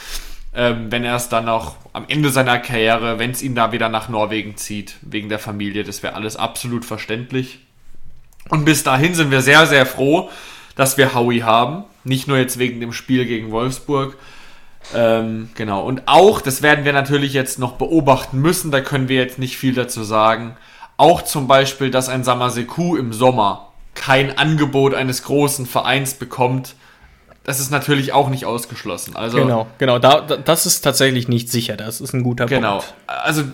ähm, 0.55 0.91
wenn 0.91 1.05
er 1.05 1.17
es 1.17 1.29
dann 1.29 1.49
auch 1.49 1.77
am 1.93 2.05
Ende 2.09 2.31
seiner 2.31 2.59
Karriere, 2.59 3.19
wenn 3.19 3.31
es 3.31 3.43
ihn 3.43 3.55
da 3.55 3.73
wieder 3.73 3.89
nach 3.89 4.09
Norwegen 4.09 4.57
zieht, 4.57 4.97
wegen 5.03 5.29
der 5.29 5.39
Familie, 5.39 5.85
das 5.85 6.03
wäre 6.03 6.15
alles 6.15 6.37
absolut 6.37 6.85
verständlich. 6.85 7.61
Und 8.49 8.65
bis 8.65 8.83
dahin 8.83 9.15
sind 9.15 9.31
wir 9.31 9.41
sehr, 9.41 9.67
sehr 9.67 9.87
froh, 9.87 10.29
dass 10.77 10.99
wir 10.99 11.15
Howie 11.15 11.43
haben. 11.43 11.85
Nicht 12.05 12.29
nur 12.29 12.37
jetzt 12.37 12.59
wegen 12.59 12.81
dem 12.81 12.93
Spiel 12.93 13.25
gegen 13.25 13.51
Wolfsburg. 13.51 14.17
Ähm, 14.95 15.51
genau. 15.55 15.85
Und 15.85 16.03
auch, 16.07 16.41
das 16.41 16.61
werden 16.61 16.85
wir 16.85 16.93
natürlich 16.93 17.33
jetzt 17.33 17.59
noch 17.59 17.73
beobachten 17.73 18.39
müssen, 18.39 18.71
da 18.71 18.81
können 18.81 19.09
wir 19.09 19.17
jetzt 19.17 19.39
nicht 19.39 19.57
viel 19.57 19.75
dazu 19.75 20.03
sagen. 20.03 20.57
Auch 20.97 21.23
zum 21.23 21.47
Beispiel, 21.47 21.91
dass 21.91 22.09
ein 22.09 22.25
Samaseku 22.25 22.97
im 22.97 23.13
Sommer 23.13 23.73
kein 23.95 24.37
Angebot 24.37 24.95
eines 24.95 25.23
großen 25.23 25.67
Vereins 25.67 26.15
bekommt, 26.15 26.75
das 27.45 27.59
ist 27.59 27.71
natürlich 27.71 28.13
auch 28.13 28.29
nicht 28.29 28.47
ausgeschlossen. 28.47 29.17
Also, 29.17 29.39
genau, 29.39 29.67
genau, 29.79 29.99
da, 29.99 30.21
das 30.21 30.67
ist 30.67 30.83
tatsächlich 30.83 31.29
nicht 31.29 31.51
sicher. 31.51 31.77
Das 31.77 32.01
ist 32.01 32.13
ein 32.13 32.23
guter 32.23 32.47
genau. 32.47 32.79
Punkt. 32.79 32.95
Genau. 33.07 33.21
Also 33.21 33.45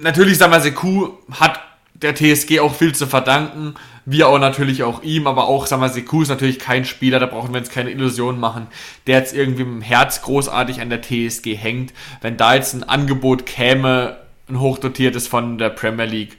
natürlich 0.00 0.38
Samaseku 0.38 1.10
hat 1.32 1.60
der 1.94 2.14
TSG 2.14 2.60
auch 2.60 2.74
viel 2.74 2.94
zu 2.94 3.06
verdanken. 3.06 3.74
Wir 4.04 4.28
auch 4.28 4.38
natürlich 4.38 4.82
auch 4.82 5.02
ihm, 5.02 5.26
aber 5.26 5.46
auch 5.46 5.66
Samaseku 5.66 6.22
ist 6.22 6.28
natürlich 6.28 6.58
kein 6.58 6.84
Spieler, 6.84 7.20
da 7.20 7.26
brauchen 7.26 7.52
wir 7.52 7.60
uns 7.60 7.70
keine 7.70 7.90
Illusionen 7.90 8.40
machen, 8.40 8.66
der 9.06 9.18
jetzt 9.18 9.34
irgendwie 9.34 9.62
im 9.62 9.80
Herz 9.80 10.22
großartig 10.22 10.80
an 10.80 10.90
der 10.90 11.02
TSG 11.02 11.54
hängt. 11.54 11.92
Wenn 12.20 12.36
da 12.36 12.54
jetzt 12.54 12.74
ein 12.74 12.82
Angebot 12.82 13.46
käme, 13.46 14.16
ein 14.48 14.58
hochdotiertes 14.58 15.28
von 15.28 15.58
der 15.58 15.70
Premier 15.70 16.06
League, 16.06 16.36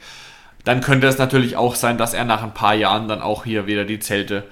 dann 0.65 0.81
könnte 0.81 1.07
es 1.07 1.17
natürlich 1.17 1.55
auch 1.55 1.75
sein, 1.75 1.97
dass 1.97 2.13
er 2.13 2.25
nach 2.25 2.43
ein 2.43 2.53
paar 2.53 2.73
Jahren 2.73 3.07
dann 3.07 3.21
auch 3.21 3.45
hier 3.45 3.65
wieder 3.65 3.85
die 3.85 3.99
Zelte 3.99 4.43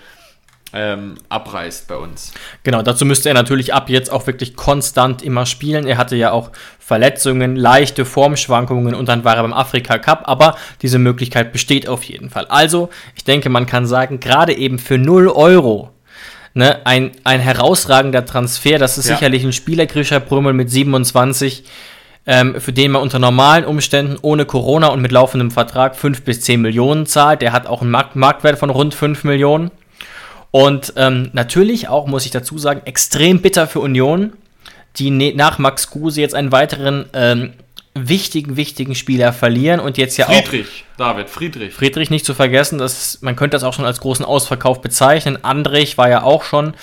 ähm, 0.73 1.15
abreißt 1.29 1.87
bei 1.87 1.95
uns. 1.95 2.33
Genau, 2.63 2.81
dazu 2.81 3.05
müsste 3.05 3.29
er 3.29 3.35
natürlich 3.35 3.73
ab 3.73 3.89
jetzt 3.89 4.11
auch 4.11 4.27
wirklich 4.27 4.55
konstant 4.55 5.21
immer 5.21 5.45
spielen. 5.45 5.85
Er 5.85 5.97
hatte 5.97 6.15
ja 6.15 6.31
auch 6.31 6.51
Verletzungen, 6.79 7.55
leichte 7.55 8.05
Formschwankungen 8.05 8.95
und 8.95 9.07
dann 9.07 9.23
war 9.23 9.35
er 9.35 9.43
beim 9.43 9.53
Afrika 9.53 9.97
Cup, 9.97 10.23
aber 10.25 10.57
diese 10.81 10.99
Möglichkeit 10.99 11.51
besteht 11.51 11.87
auf 11.87 12.03
jeden 12.03 12.29
Fall. 12.29 12.45
Also, 12.47 12.89
ich 13.15 13.23
denke, 13.23 13.49
man 13.49 13.65
kann 13.65 13.85
sagen, 13.85 14.19
gerade 14.19 14.53
eben 14.53 14.79
für 14.79 14.97
0 14.97 15.27
Euro 15.29 15.91
Ne, 16.53 16.85
ein, 16.85 17.11
ein 17.23 17.39
herausragender 17.39 18.25
Transfer. 18.25 18.77
Das 18.77 18.97
ist 18.97 19.07
ja. 19.07 19.15
sicherlich 19.15 19.45
ein 19.45 19.53
Spieler, 19.53 19.85
Grisha 19.85 20.19
Brümmel 20.19 20.51
mit 20.51 20.69
27, 20.69 21.63
ähm, 22.27 22.59
für 22.59 22.73
den 22.73 22.91
man 22.91 23.01
unter 23.01 23.19
normalen 23.19 23.63
Umständen 23.63 24.17
ohne 24.21 24.43
Corona 24.45 24.87
und 24.87 25.01
mit 25.01 25.13
laufendem 25.13 25.49
Vertrag 25.49 25.95
5 25.95 26.23
bis 26.23 26.41
10 26.41 26.61
Millionen 26.61 27.05
zahlt. 27.05 27.41
Der 27.41 27.53
hat 27.53 27.67
auch 27.67 27.81
einen 27.81 27.91
Markt 27.91 28.17
Marktwert 28.17 28.59
von 28.59 28.69
rund 28.69 28.93
5 28.93 29.23
Millionen. 29.23 29.71
Und 30.51 30.93
ähm, 30.97 31.29
natürlich 31.33 31.87
auch, 31.87 32.07
muss 32.07 32.25
ich 32.25 32.31
dazu 32.31 32.57
sagen, 32.57 32.81
extrem 32.85 33.41
bitter 33.41 33.67
für 33.67 33.79
Union, 33.79 34.33
die 34.97 35.09
ne 35.09 35.33
nach 35.33 35.57
Max 35.57 35.89
Kruse 35.89 36.19
jetzt 36.19 36.35
einen 36.35 36.51
weiteren 36.51 37.05
ähm, 37.13 37.53
wichtigen, 37.93 38.57
wichtigen 38.57 38.95
Spieler 38.95 39.33
verlieren 39.33 39.79
und 39.79 39.97
jetzt 39.97 40.17
ja 40.17 40.25
Friedrich, 40.25 40.43
auch. 40.43 40.49
Friedrich, 40.49 40.85
David, 40.97 41.29
Friedrich. 41.29 41.73
Friedrich 41.73 42.09
nicht 42.09 42.25
zu 42.25 42.33
vergessen, 42.33 42.77
das, 42.77 43.21
man 43.21 43.35
könnte 43.35 43.55
das 43.55 43.63
auch 43.63 43.73
schon 43.73 43.85
als 43.85 43.99
großen 43.99 44.25
Ausverkauf 44.25 44.81
bezeichnen. 44.81 45.43
Andrich 45.43 45.97
war 45.97 46.09
ja 46.09 46.23
auch 46.23 46.43
schon 46.43 46.73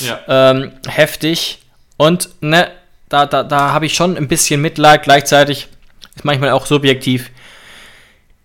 ja. 0.00 0.20
Ähm, 0.28 0.72
heftig. 0.88 1.60
Und 1.96 2.28
ne, 2.40 2.70
da, 3.08 3.26
da, 3.26 3.42
da 3.42 3.72
habe 3.72 3.86
ich 3.86 3.94
schon 3.94 4.16
ein 4.16 4.28
bisschen 4.28 4.60
Mitleid. 4.60 5.02
Gleichzeitig 5.04 5.68
ist 6.14 6.24
manchmal 6.24 6.50
auch 6.50 6.66
subjektiv 6.66 7.30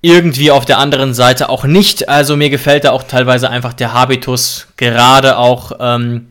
irgendwie 0.01 0.51
auf 0.51 0.65
der 0.65 0.79
anderen 0.79 1.13
Seite 1.13 1.49
auch 1.49 1.63
nicht. 1.63 2.09
Also 2.09 2.35
mir 2.35 2.49
gefällt 2.49 2.83
da 2.83 2.91
auch 2.91 3.03
teilweise 3.03 3.49
einfach 3.49 3.73
der 3.73 3.93
Habitus, 3.93 4.67
gerade 4.75 5.37
auch 5.37 5.73
ähm, 5.79 6.27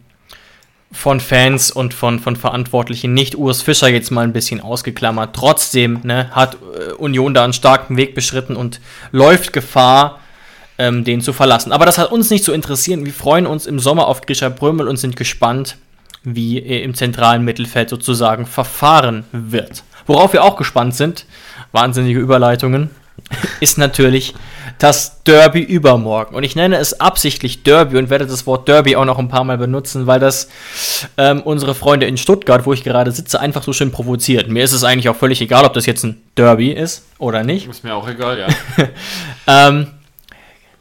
von 0.92 1.20
Fans 1.20 1.70
und 1.70 1.94
von, 1.94 2.18
von 2.18 2.34
Verantwortlichen 2.34 3.14
nicht. 3.14 3.36
Urs 3.36 3.62
Fischer 3.62 3.88
jetzt 3.88 4.10
mal 4.10 4.24
ein 4.24 4.32
bisschen 4.32 4.60
ausgeklammert. 4.60 5.36
Trotzdem 5.36 6.00
ne, 6.02 6.30
hat 6.32 6.56
äh, 6.56 6.92
Union 6.94 7.32
da 7.32 7.44
einen 7.44 7.52
starken 7.52 7.96
Weg 7.96 8.14
beschritten 8.14 8.56
und 8.56 8.80
läuft 9.12 9.52
Gefahr, 9.52 10.18
ähm, 10.78 11.04
den 11.04 11.20
zu 11.20 11.32
verlassen. 11.32 11.70
Aber 11.70 11.86
das 11.86 11.98
hat 11.98 12.10
uns 12.10 12.28
nicht 12.30 12.42
zu 12.42 12.52
interessieren. 12.52 13.06
Wir 13.06 13.12
freuen 13.12 13.46
uns 13.46 13.66
im 13.66 13.78
Sommer 13.78 14.08
auf 14.08 14.22
Grisha 14.22 14.48
Brömel 14.48 14.88
und 14.88 14.96
sind 14.96 15.14
gespannt, 15.14 15.76
wie 16.24 16.60
er 16.60 16.82
im 16.82 16.94
zentralen 16.94 17.44
Mittelfeld 17.44 17.88
sozusagen 17.88 18.46
verfahren 18.46 19.24
wird. 19.30 19.84
Worauf 20.06 20.32
wir 20.32 20.42
auch 20.42 20.56
gespannt 20.56 20.96
sind, 20.96 21.24
wahnsinnige 21.70 22.18
Überleitungen, 22.18 22.90
ist 23.60 23.78
natürlich 23.78 24.34
das 24.78 25.22
Derby 25.24 25.60
übermorgen. 25.60 26.34
Und 26.34 26.42
ich 26.42 26.56
nenne 26.56 26.78
es 26.78 27.00
absichtlich 27.00 27.62
Derby 27.62 27.98
und 27.98 28.10
werde 28.10 28.26
das 28.26 28.46
Wort 28.46 28.66
Derby 28.66 28.96
auch 28.96 29.04
noch 29.04 29.18
ein 29.18 29.28
paar 29.28 29.44
Mal 29.44 29.58
benutzen, 29.58 30.06
weil 30.06 30.20
das 30.20 30.48
ähm, 31.18 31.42
unsere 31.42 31.74
Freunde 31.74 32.06
in 32.06 32.16
Stuttgart, 32.16 32.64
wo 32.66 32.72
ich 32.72 32.82
gerade 32.82 33.12
sitze, 33.12 33.40
einfach 33.40 33.62
so 33.62 33.72
schön 33.72 33.92
provoziert. 33.92 34.48
Mir 34.48 34.64
ist 34.64 34.72
es 34.72 34.84
eigentlich 34.84 35.08
auch 35.08 35.16
völlig 35.16 35.40
egal, 35.40 35.64
ob 35.64 35.74
das 35.74 35.86
jetzt 35.86 36.04
ein 36.04 36.20
Derby 36.36 36.70
ist 36.70 37.04
oder 37.18 37.44
nicht. 37.44 37.68
Ist 37.68 37.84
mir 37.84 37.94
auch 37.94 38.08
egal, 38.08 38.38
ja. 38.38 38.48
ähm, 39.68 39.88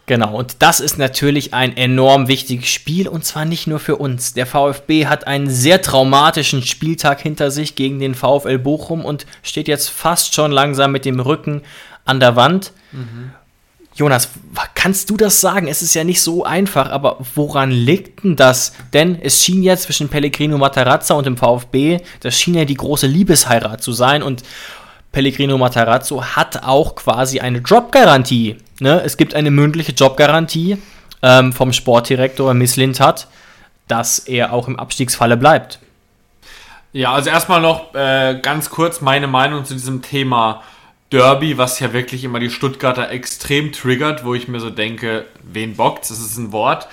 Genau, 0.09 0.35
und 0.35 0.63
das 0.63 0.79
ist 0.79 0.97
natürlich 0.97 1.53
ein 1.53 1.77
enorm 1.77 2.27
wichtiges 2.27 2.67
Spiel 2.67 3.07
und 3.07 3.25
zwar 3.25 3.45
nicht 3.45 3.67
nur 3.67 3.77
für 3.77 3.97
uns. 3.97 4.33
Der 4.33 4.47
VfB 4.47 5.05
hat 5.05 5.27
einen 5.27 5.51
sehr 5.51 5.83
traumatischen 5.83 6.63
Spieltag 6.63 7.21
hinter 7.21 7.51
sich 7.51 7.75
gegen 7.75 7.99
den 7.99 8.15
VfL 8.15 8.57
Bochum 8.57 9.05
und 9.05 9.27
steht 9.43 9.67
jetzt 9.67 9.87
fast 9.89 10.33
schon 10.33 10.51
langsam 10.51 10.91
mit 10.91 11.05
dem 11.05 11.19
Rücken 11.19 11.61
an 12.09 12.19
der 12.19 12.35
Wand. 12.35 12.73
Mhm. 12.91 13.31
Jonas, 13.95 14.29
kannst 14.75 15.09
du 15.09 15.17
das 15.17 15.41
sagen? 15.41 15.67
Es 15.67 15.81
ist 15.81 15.93
ja 15.93 16.03
nicht 16.03 16.21
so 16.21 16.45
einfach, 16.45 16.89
aber 16.89 17.17
woran 17.35 17.69
liegt 17.69 18.23
denn 18.23 18.35
das? 18.35 18.73
Denn 18.93 19.19
es 19.21 19.43
schien 19.43 19.61
ja 19.61 19.75
zwischen 19.75 20.07
Pellegrino 20.07 20.57
Matarazza 20.57 21.15
und 21.15 21.25
dem 21.25 21.37
VfB, 21.37 21.99
das 22.21 22.39
schien 22.39 22.53
ja 22.53 22.65
die 22.65 22.75
große 22.75 23.07
Liebesheirat 23.07 23.83
zu 23.83 23.91
sein 23.91 24.23
und 24.23 24.43
Pellegrino 25.11 25.57
Matarazzo 25.57 26.23
hat 26.23 26.63
auch 26.63 26.95
quasi 26.95 27.39
eine 27.39 27.59
Jobgarantie. 27.59 28.57
Ne? 28.79 29.01
Es 29.03 29.17
gibt 29.17 29.33
eine 29.33 29.51
mündliche 29.51 29.91
Jobgarantie 29.91 30.77
ähm, 31.21 31.51
vom 31.51 31.73
Sportdirektor 31.73 32.53
Miss 32.53 32.75
Lindt 32.75 33.01
dass 33.87 34.19
er 34.19 34.53
auch 34.53 34.67
im 34.67 34.77
Abstiegsfalle 34.77 35.35
bleibt. 35.35 35.79
Ja, 36.93 37.13
also 37.13 37.29
erstmal 37.29 37.59
noch 37.59 37.93
äh, 37.95 38.39
ganz 38.41 38.69
kurz 38.69 39.01
meine 39.01 39.27
Meinung 39.27 39.65
zu 39.65 39.73
diesem 39.73 40.01
Thema 40.01 40.61
Derby, 41.11 41.57
was 41.57 41.79
ja 41.79 41.91
wirklich 41.93 42.23
immer 42.23 42.39
die 42.39 42.51
Stuttgarter 42.51 43.09
extrem 43.09 43.71
triggert, 43.71 44.23
wo 44.23 44.35
ich 44.35 44.47
mir 44.47 44.59
so 44.59 44.69
denke, 44.69 45.25
wen 45.43 45.75
bockt, 45.75 46.09
das 46.09 46.19
ist 46.19 46.37
ein 46.37 46.51
Wort. 46.51 46.87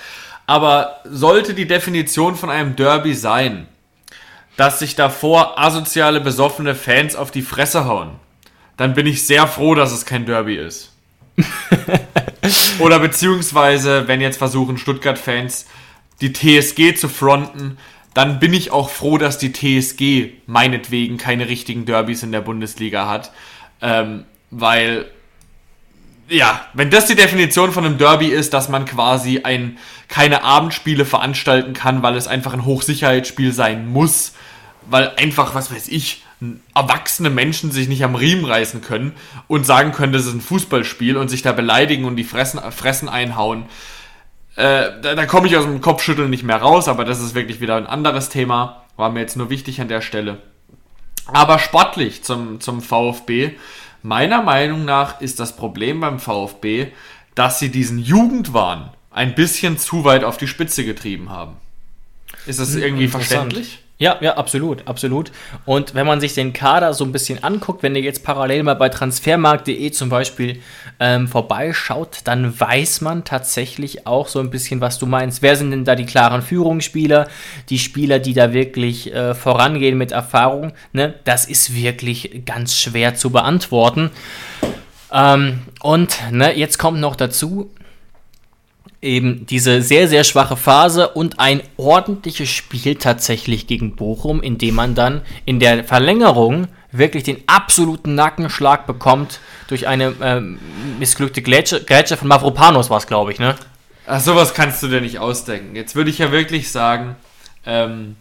Aber 0.47 1.01
sollte 1.03 1.53
die 1.53 1.67
Definition 1.67 2.35
von 2.35 2.49
einem 2.49 2.75
Derby 2.75 3.13
sein, 3.13 3.67
dass 4.55 4.79
sich 4.79 4.95
davor 4.95 5.59
asoziale, 5.59 6.19
besoffene 6.19 6.73
Fans 6.73 7.15
auf 7.15 7.31
die 7.31 7.41
Fresse 7.43 7.85
hauen, 7.85 8.11
dann 8.75 8.93
bin 8.93 9.05
ich 9.05 9.25
sehr 9.25 9.47
froh, 9.47 9.75
dass 9.75 9.91
es 9.91 10.05
kein 10.05 10.25
Derby 10.25 10.55
ist. 10.55 10.93
Oder 12.79 12.99
beziehungsweise, 12.99 14.07
wenn 14.07 14.21
jetzt 14.21 14.37
versuchen 14.37 14.77
Stuttgart-Fans 14.77 15.67
die 16.21 16.33
TSG 16.33 16.95
zu 16.95 17.09
fronten, 17.09 17.77
dann 18.13 18.39
bin 18.39 18.53
ich 18.53 18.71
auch 18.71 18.89
froh, 18.89 19.19
dass 19.19 19.37
die 19.37 19.53
TSG 19.53 20.31
meinetwegen 20.47 21.17
keine 21.17 21.49
richtigen 21.49 21.85
Derbys 21.85 22.23
in 22.23 22.31
der 22.31 22.41
Bundesliga 22.41 23.07
hat. 23.07 23.31
Ähm, 23.81 24.25
weil, 24.51 25.05
ja, 26.29 26.61
wenn 26.73 26.89
das 26.89 27.07
die 27.07 27.15
Definition 27.15 27.71
von 27.71 27.85
einem 27.85 27.97
Derby 27.97 28.27
ist, 28.27 28.53
dass 28.53 28.69
man 28.69 28.85
quasi 28.85 29.41
ein, 29.43 29.77
keine 30.07 30.43
Abendspiele 30.43 31.05
veranstalten 31.05 31.73
kann, 31.73 32.03
weil 32.03 32.15
es 32.15 32.27
einfach 32.27 32.53
ein 32.53 32.65
Hochsicherheitsspiel 32.65 33.53
sein 33.53 33.87
muss, 33.87 34.33
weil 34.89 35.11
einfach, 35.17 35.53
was 35.53 35.71
weiß 35.71 35.89
ich, 35.89 36.23
erwachsene 36.75 37.29
Menschen 37.29 37.71
sich 37.71 37.87
nicht 37.87 38.03
am 38.03 38.15
Riemen 38.15 38.45
reißen 38.45 38.81
können 38.81 39.13
und 39.47 39.65
sagen 39.65 39.91
können, 39.91 40.13
das 40.13 40.25
ist 40.25 40.33
ein 40.33 40.41
Fußballspiel 40.41 41.17
und 41.17 41.29
sich 41.29 41.41
da 41.41 41.51
beleidigen 41.51 42.05
und 42.05 42.15
die 42.15 42.23
Fressen, 42.23 42.59
Fressen 42.71 43.09
einhauen. 43.09 43.65
Äh, 44.55 44.91
da, 45.01 45.15
da 45.15 45.25
komme 45.25 45.47
ich 45.47 45.57
aus 45.57 45.65
dem 45.65 45.81
Kopfschütteln 45.81 46.29
nicht 46.29 46.43
mehr 46.43 46.57
raus, 46.57 46.87
aber 46.87 47.05
das 47.05 47.21
ist 47.21 47.33
wirklich 47.35 47.59
wieder 47.59 47.75
ein 47.75 47.87
anderes 47.87 48.29
Thema. 48.29 48.83
War 48.95 49.09
mir 49.09 49.21
jetzt 49.21 49.35
nur 49.35 49.49
wichtig 49.49 49.81
an 49.81 49.87
der 49.87 50.01
Stelle. 50.01 50.41
Aber 51.27 51.59
sportlich 51.59 52.23
zum, 52.23 52.59
zum 52.59 52.81
VfB. 52.81 53.51
Meiner 54.03 54.41
Meinung 54.41 54.85
nach 54.85 55.21
ist 55.21 55.39
das 55.39 55.55
Problem 55.55 55.99
beim 55.99 56.19
VfB, 56.19 56.87
dass 57.35 57.59
sie 57.59 57.69
diesen 57.69 57.99
Jugendwahn 57.99 58.91
ein 59.11 59.35
bisschen 59.35 59.77
zu 59.77 60.03
weit 60.03 60.23
auf 60.23 60.37
die 60.37 60.47
Spitze 60.47 60.85
getrieben 60.85 61.29
haben. 61.29 61.57
Ist 62.45 62.59
das 62.59 62.75
irgendwie 62.75 63.07
verständlich? 63.07 63.83
Ja, 63.99 64.17
ja, 64.21 64.37
absolut, 64.37 64.87
absolut. 64.87 65.31
Und 65.65 65.95
wenn 65.95 66.05
man 66.05 66.21
sich 66.21 66.35
den 66.35 66.53
Kader 66.53 66.93
so 66.93 67.03
ein 67.03 67.11
bisschen 67.11 67.43
anguckt, 67.43 67.81
wenn 67.81 67.95
ihr 67.95 68.03
jetzt 68.03 68.23
parallel 68.23 68.61
mal 68.61 68.75
bei 68.75 68.89
transfermarkt.de 68.89 69.89
zum 69.89 70.09
Beispiel 70.09 70.61
ähm, 70.99 71.27
vorbeischaut, 71.27 72.19
dann 72.25 72.59
weiß 72.59 73.01
man 73.01 73.23
tatsächlich 73.23 74.05
auch 74.05 74.27
so 74.27 74.39
ein 74.39 74.51
bisschen, 74.51 74.81
was 74.81 74.99
du 74.99 75.07
meinst. 75.07 75.41
Wer 75.41 75.55
sind 75.55 75.71
denn 75.71 75.83
da 75.83 75.95
die 75.95 76.05
klaren 76.05 76.43
Führungsspieler, 76.43 77.27
die 77.69 77.79
Spieler, 77.79 78.19
die 78.19 78.35
da 78.35 78.53
wirklich 78.53 79.11
äh, 79.11 79.33
vorangehen 79.33 79.97
mit 79.97 80.11
Erfahrung? 80.11 80.73
Ne? 80.93 81.15
Das 81.23 81.45
ist 81.45 81.73
wirklich 81.73 82.43
ganz 82.45 82.77
schwer 82.77 83.15
zu 83.15 83.31
beantworten. 83.31 84.11
Ähm, 85.11 85.61
und 85.81 86.19
ne, 86.31 86.55
jetzt 86.55 86.77
kommt 86.77 86.99
noch 86.99 87.15
dazu, 87.15 87.71
eben 89.01 89.45
diese 89.45 89.81
sehr, 89.81 90.07
sehr 90.07 90.23
schwache 90.23 90.57
Phase 90.57 91.09
und 91.09 91.39
ein 91.39 91.61
ordentliches 91.77 92.49
Spiel 92.49 92.95
tatsächlich 92.95 93.67
gegen 93.67 93.95
Bochum, 93.95 94.41
in 94.41 94.57
dem 94.57 94.75
man 94.75 94.95
dann 94.95 95.21
in 95.45 95.59
der 95.59 95.83
Verlängerung 95.83 96.67
wirklich 96.91 97.23
den 97.23 97.43
absoluten 97.47 98.15
Nackenschlag 98.15 98.87
bekommt 98.87 99.39
durch 99.67 99.87
eine 99.87 100.13
ähm, 100.21 100.59
missglückte 100.99 101.41
Grätsche, 101.41 101.83
Grätsche 101.83 102.17
von 102.17 102.27
Mavropanos 102.27 102.89
war 102.89 102.97
es, 102.97 103.07
glaube 103.07 103.31
ich, 103.31 103.39
ne? 103.39 103.55
Ach, 104.05 104.21
sowas 104.21 104.53
kannst 104.53 104.81
du 104.83 104.87
dir 104.87 105.01
nicht 105.01 105.19
ausdenken. 105.19 105.75
Jetzt 105.75 105.95
würde 105.95 106.09
ich 106.09 106.17
ja 106.17 106.31
wirklich 106.31 106.71
sagen, 106.71 107.17
ähm, 107.65 108.15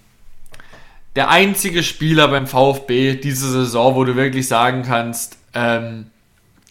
der 1.14 1.30
einzige 1.30 1.82
Spieler 1.82 2.28
beim 2.28 2.46
VfB 2.46 3.14
diese 3.14 3.50
Saison, 3.50 3.94
wo 3.94 4.04
du 4.04 4.16
wirklich 4.16 4.48
sagen 4.48 4.82
kannst, 4.82 5.38
ähm, 5.54 6.10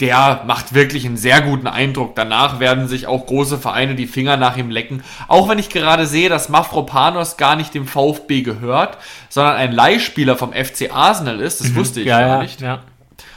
der 0.02 0.44
macht 0.46 0.74
wirklich 0.74 1.06
einen 1.06 1.16
sehr 1.16 1.42
guten 1.42 1.68
Eindruck. 1.68 2.16
Danach 2.16 2.60
werden 2.60 2.88
sich 2.88 3.08
auch 3.08 3.26
große 3.26 3.58
Vereine 3.58 3.96
die 3.96 4.08
Finger 4.08 4.36
nach 4.36 4.58
ihm 4.58 4.70
lecken. 4.70 5.04
Auch 5.30 5.48
wenn 5.48 5.58
ich 5.58 5.70
gerade 5.70 6.06
sehe, 6.06 6.28
dass 6.28 6.50
Mafropanos 6.50 7.38
gar 7.38 7.56
nicht 7.56 7.74
dem 7.74 7.88
VfB 7.88 8.42
gehört, 8.42 8.98
sondern 9.30 9.56
ein 9.56 9.72
Leihspieler 9.72 10.38
vom 10.38 10.52
FC 10.52 10.92
Arsenal 10.92 11.40
ist. 11.40 11.62
Das 11.62 11.70
mhm. 11.70 11.76
wusste 11.76 12.02
ich 12.02 12.08
ja, 12.08 12.20
gar 12.20 12.28
ja, 12.28 12.42
nicht. 12.42 12.60
Ja. 12.60 12.84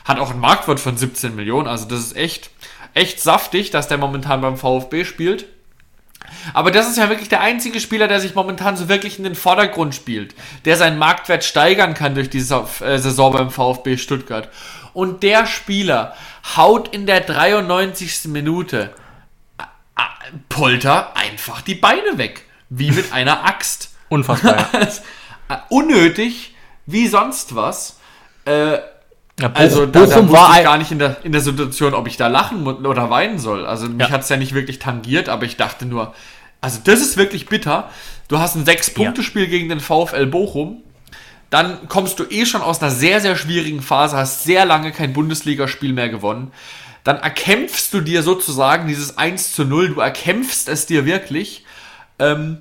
Hat 0.04 0.18
auch 0.18 0.30
einen 0.30 0.40
Marktwert 0.40 0.80
von 0.80 0.96
17 0.96 1.36
Millionen. 1.36 1.68
Also 1.68 1.86
das 1.86 2.00
ist 2.00 2.16
echt, 2.16 2.50
echt 2.92 3.20
saftig, 3.20 3.70
dass 3.70 3.86
der 3.86 3.98
momentan 3.98 4.40
beim 4.40 4.56
VfB 4.56 5.04
spielt. 5.04 5.46
Aber 6.54 6.70
das 6.70 6.88
ist 6.88 6.98
ja 6.98 7.09
wirklich 7.09 7.28
der 7.28 7.40
einzige 7.40 7.80
Spieler, 7.80 8.09
der 8.09 8.20
sich 8.20 8.34
momentan 8.34 8.76
so 8.76 8.88
wirklich 8.88 9.18
in 9.18 9.24
den 9.24 9.34
Vordergrund 9.34 9.94
spielt, 9.94 10.34
der 10.64 10.76
seinen 10.76 10.98
Marktwert 10.98 11.44
steigern 11.44 11.94
kann 11.94 12.14
durch 12.14 12.30
diese 12.30 12.66
äh, 12.80 12.98
Saison 12.98 13.32
beim 13.32 13.50
VfB 13.50 13.96
Stuttgart. 13.96 14.48
Und 14.93 15.22
der 15.22 15.47
Spieler 15.47 16.14
haut 16.57 16.89
in 16.89 17.07
der 17.07 17.20
93. 17.20 18.26
Minute 18.26 18.91
Polter 20.49 21.16
einfach 21.16 21.62
die 21.62 21.74
Beine 21.74 22.16
weg. 22.18 22.45
Wie 22.68 22.91
mit 22.91 23.12
einer 23.12 23.45
Axt. 23.45 23.91
Unfassbar. 24.09 24.68
Unnötig, 25.68 26.55
wie 26.86 27.09
sonst 27.09 27.55
was. 27.55 27.99
Äh, 28.45 28.78
ja, 29.41 29.53
also 29.55 29.86
da, 29.86 30.05
da 30.07 30.30
war 30.30 30.59
ich 30.59 30.64
gar 30.64 30.78
nicht 30.78 30.91
in 30.91 30.99
der, 30.99 31.16
in 31.24 31.32
der 31.32 31.41
Situation, 31.41 31.95
ob 31.95 32.07
ich 32.09 32.16
da 32.16 32.26
lachen 32.26 32.66
oder 32.66 33.09
weinen 33.09 33.39
soll. 33.39 33.66
Also 33.66 33.89
mich 33.89 34.09
Ja. 34.09 34.11
hat 34.12 34.22
es 34.22 34.28
ja 34.28 34.36
nicht 34.36 34.53
wirklich 34.55 34.78
tangiert, 34.78 35.28
aber 35.28 35.45
ich 35.45 35.57
dachte 35.57 35.86
nur, 35.86 36.14
also 36.61 36.80
das 36.82 37.01
ist 37.01 37.16
wirklich 37.16 37.47
bitter. 37.47 37.89
Du 38.26 38.39
hast 38.39 38.57
ein 38.57 38.64
Sechs-Punkte-Spiel 38.64 39.47
gegen 39.47 39.68
den 39.68 39.80
VfL 39.80 40.26
Bochum. 40.26 40.82
Dann 41.51 41.88
kommst 41.88 42.18
du 42.18 42.24
eh 42.28 42.44
schon 42.44 42.61
aus 42.61 42.82
einer 42.82 42.90
sehr, 42.90 43.20
sehr 43.20 43.36
schwierigen 43.36 43.80
Phase, 43.80 44.16
hast 44.16 44.44
sehr 44.44 44.64
lange 44.64 44.92
kein 44.92 45.12
Bundesligaspiel 45.12 45.92
mehr 45.92 46.09
gewonnen. 46.09 46.53
Dann 47.05 47.16
erkämpfst 47.16 47.92
du 47.92 48.01
dir 48.01 48.22
sozusagen 48.22 48.86
dieses 48.86 49.16
1 49.16 49.55
zu 49.55 49.64
0, 49.64 49.94
du 49.94 50.01
erkämpfst 50.01 50.68
es 50.68 50.86
dir 50.86 51.07
wirklich. 51.07 51.64
Ähm, 52.18 52.59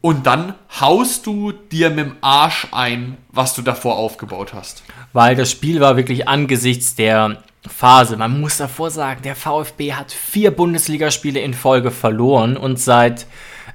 und 0.00 0.26
dann 0.26 0.54
haust 0.80 1.26
du 1.26 1.52
dir 1.52 1.88
mit 1.90 2.06
dem 2.06 2.16
Arsch 2.20 2.66
ein, 2.72 3.16
was 3.30 3.54
du 3.54 3.62
davor 3.62 3.96
aufgebaut 3.96 4.52
hast. 4.52 4.82
weil 5.14 5.34
das 5.36 5.50
Spiel 5.50 5.80
war 5.80 5.96
wirklich 5.96 6.28
angesichts 6.28 6.94
der 6.94 7.42
Phase. 7.66 8.16
Man 8.16 8.40
muss 8.40 8.58
davor 8.58 8.90
sagen, 8.90 9.22
der 9.22 9.36
VfB 9.36 9.94
hat 9.94 10.12
vier 10.12 10.50
Bundesligaspiele 10.50 11.40
in 11.40 11.54
Folge 11.54 11.90
verloren 11.90 12.56
und 12.56 12.78
seit 12.78 13.26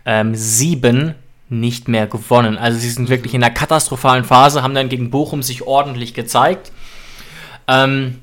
ähm, 0.06 0.36
sieben 0.36 1.16
nicht 1.50 1.88
mehr 1.88 2.08
gewonnen. 2.08 2.58
Also 2.58 2.80
sie 2.80 2.90
sind 2.90 3.10
wirklich 3.10 3.34
in 3.34 3.44
einer 3.44 3.54
katastrophalen 3.54 4.24
Phase, 4.24 4.64
haben 4.64 4.76
dann 4.76 4.90
gegen 4.90 5.10
Bochum 5.10 5.44
sich 5.44 5.64
ordentlich 5.64 6.14
gezeigt. 6.14 6.72
Ähm, 7.68 8.20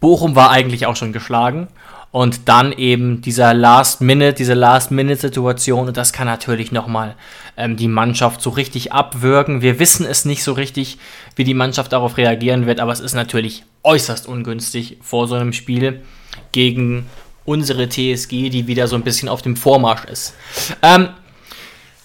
Bochum 0.00 0.36
war 0.36 0.50
eigentlich 0.50 0.86
auch 0.86 0.96
schon 0.96 1.12
geschlagen. 1.12 1.68
Und 2.12 2.48
dann 2.48 2.72
eben 2.72 3.20
dieser 3.20 3.54
Last-Minute, 3.54 4.32
diese 4.32 4.54
Last-Minute-Situation. 4.54 5.86
Und 5.86 5.96
das 5.96 6.12
kann 6.12 6.26
natürlich 6.26 6.72
nochmal 6.72 7.14
ähm, 7.56 7.76
die 7.76 7.86
Mannschaft 7.86 8.42
so 8.42 8.50
richtig 8.50 8.92
abwürgen. 8.92 9.62
Wir 9.62 9.78
wissen 9.78 10.04
es 10.04 10.24
nicht 10.24 10.42
so 10.42 10.52
richtig, 10.52 10.98
wie 11.36 11.44
die 11.44 11.54
Mannschaft 11.54 11.92
darauf 11.92 12.16
reagieren 12.16 12.66
wird. 12.66 12.80
Aber 12.80 12.90
es 12.90 12.98
ist 12.98 13.14
natürlich 13.14 13.62
äußerst 13.84 14.26
ungünstig 14.26 14.98
vor 15.02 15.28
so 15.28 15.36
einem 15.36 15.52
Spiel 15.52 16.02
gegen 16.50 17.06
unsere 17.44 17.88
TSG, 17.88 18.50
die 18.50 18.66
wieder 18.66 18.88
so 18.88 18.96
ein 18.96 19.02
bisschen 19.02 19.28
auf 19.28 19.42
dem 19.42 19.54
Vormarsch 19.54 20.04
ist. 20.06 20.34
Ähm, 20.82 21.10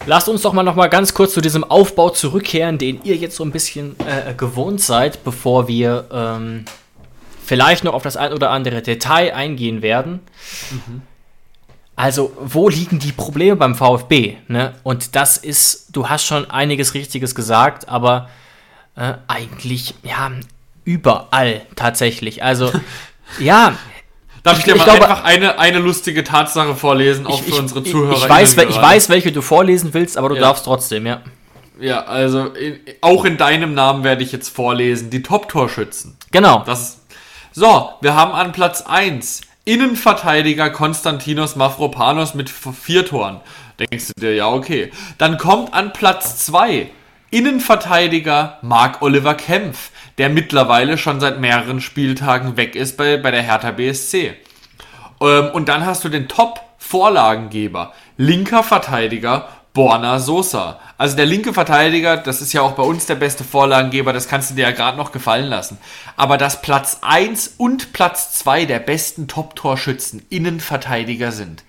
Lasst 0.08 0.30
uns 0.30 0.44
doch 0.44 0.54
mal 0.54 0.62
noch 0.62 0.76
mal 0.76 0.88
ganz 0.88 1.16
kurz 1.16 1.34
zu 1.34 1.42
diesem 1.42 1.64
Aufbau 1.64 2.12
zurückkehren, 2.12 2.78
den 2.78 3.02
ihr 3.04 3.16
jetzt 3.16 3.36
so 3.36 3.44
ein 3.44 3.52
bisschen 3.52 3.96
äh, 4.00 4.36
gewohnt 4.36 4.80
seid, 4.80 5.24
bevor 5.24 5.68
wir 5.68 6.06
ähm, 6.12 6.66
vielleicht 7.44 7.84
noch 7.84 7.94
auf 7.96 8.04
das 8.04 8.16
ein 8.16 8.32
oder 8.32 8.52
andere 8.52 8.84
Detail 8.84 9.34
eingehen 9.34 9.82
werden. 9.82 10.20
Also, 11.96 12.34
wo 12.40 12.70
liegen 12.70 13.00
die 13.00 13.14
Probleme 13.14 13.56
beim 13.56 13.74
VfB? 13.74 14.38
Ne? 14.48 14.74
Und 14.84 15.16
das 15.16 15.38
ist, 15.38 15.88
du 15.96 16.08
hast 16.08 16.26
schon 16.26 16.52
einiges 16.52 16.94
Richtiges 16.94 17.34
gesagt, 17.34 17.90
aber 17.90 18.30
äh, 18.96 19.14
eigentlich, 19.28 19.96
ja, 20.04 20.32
überall 20.84 21.62
tatsächlich. 21.76 22.44
Also, 22.44 22.72
ja, 23.40 23.76
Darf 24.46 24.54
ich, 24.54 24.60
Ich- 24.60 24.66
dir 24.66 24.72
ich 24.76 24.78
mal 24.78 24.86
glaube- 24.86 25.10
einfach 25.10 25.24
eine, 25.26 25.60
eine 25.60 25.80
lustige 25.80 26.24
Tatsache 26.24 26.76
vorlesen, 26.76 27.26
auch 27.28 27.42
für 27.42 27.56
unsere 27.56 27.84
Zuhörer? 27.84 28.16
Ich 28.16 28.30
weiß, 28.30 28.56
ich 28.58 28.82
weiß, 28.82 29.10
welche 29.10 29.32
du 29.34 29.42
vorlesen 29.42 29.94
willst, 29.94 30.18
aber 30.18 30.30
du 30.30 30.36
Ja. 30.36 30.42
darfst 30.42 30.64
trotzdem, 30.66 31.06
ja. 31.08 31.22
Ja, 31.80 32.04
also 32.06 32.46
in, 32.54 32.80
auch 33.02 33.26
in 33.26 33.36
deinem 33.38 33.74
Namen 33.74 34.04
werde 34.06 34.24
ich 34.24 34.32
jetzt 34.32 34.48
vorlesen. 34.50 35.10
Die 35.10 35.22
Top-Torschützen. 35.24 36.16
Genau. 36.32 36.64
Das 36.66 37.00
so, 37.52 37.90
wir 38.02 38.16
haben 38.16 38.32
an 38.32 38.52
Platz 38.54 38.82
1 38.84 39.42
Innenverteidiger 39.66 40.70
Konstantinos 40.70 41.56
Mafropanos 41.56 42.34
mit 42.36 42.50
vier 42.50 43.06
Toren. 43.06 43.42
Denkst 43.80 44.08
du 44.16 44.22
dir, 44.22 44.36
ja, 44.36 44.48
okay. 44.48 44.92
Dann 45.18 45.38
kommt 45.38 45.74
an 45.74 45.92
Platz 45.92 46.46
2 46.46 46.92
Innenverteidiger 47.32 48.60
Marc-Oliver 48.62 49.34
Kempf, 49.34 49.90
der 50.18 50.30
mittlerweile 50.30 50.98
schon 50.98 51.20
seit 51.20 51.40
mehreren 51.40 51.82
Spieltagen 51.82 52.58
weg 52.58 52.76
ist 52.76 52.98
bei, 52.98 53.18
bei 53.18 53.32
der 53.32 53.44
Hertha 53.44 53.72
BSC. 53.72 54.36
Ähm, 55.22 55.50
und 55.54 55.70
dann 55.70 55.86
hast 55.86 56.04
du 56.04 56.10
den 56.10 56.28
Top-Vorlagengeber, 56.28 57.94
linker 58.18 58.64
Verteidiger 58.64 59.50
Borna 59.76 60.20
Sosa. 60.20 60.80
Also 60.98 61.18
der 61.18 61.26
linke 61.26 61.54
Verteidiger, 61.54 62.16
das 62.16 62.42
ist 62.42 62.54
ja 62.54 62.62
auch 62.62 62.72
bei 62.72 62.84
uns 62.84 63.06
der 63.06 63.16
beste 63.16 63.44
Vorlagengeber, 63.44 64.14
das 64.14 64.30
kannst 64.30 64.50
du 64.50 64.56
dir 64.56 64.62
ja 64.64 64.72
gerade 64.72 64.98
noch 64.98 65.12
gefallen 65.12 65.48
lassen. 65.48 65.78
Aber 66.16 66.38
dass 66.38 66.62
Platz 66.62 67.00
1 67.02 67.56
und 67.58 67.92
Platz 67.92 68.40
2 68.40 68.66
der 68.66 68.80
besten 68.80 69.28
Top-Torschützen 69.28 70.26
Innenverteidiger 70.30 71.34
sind, 71.34 71.66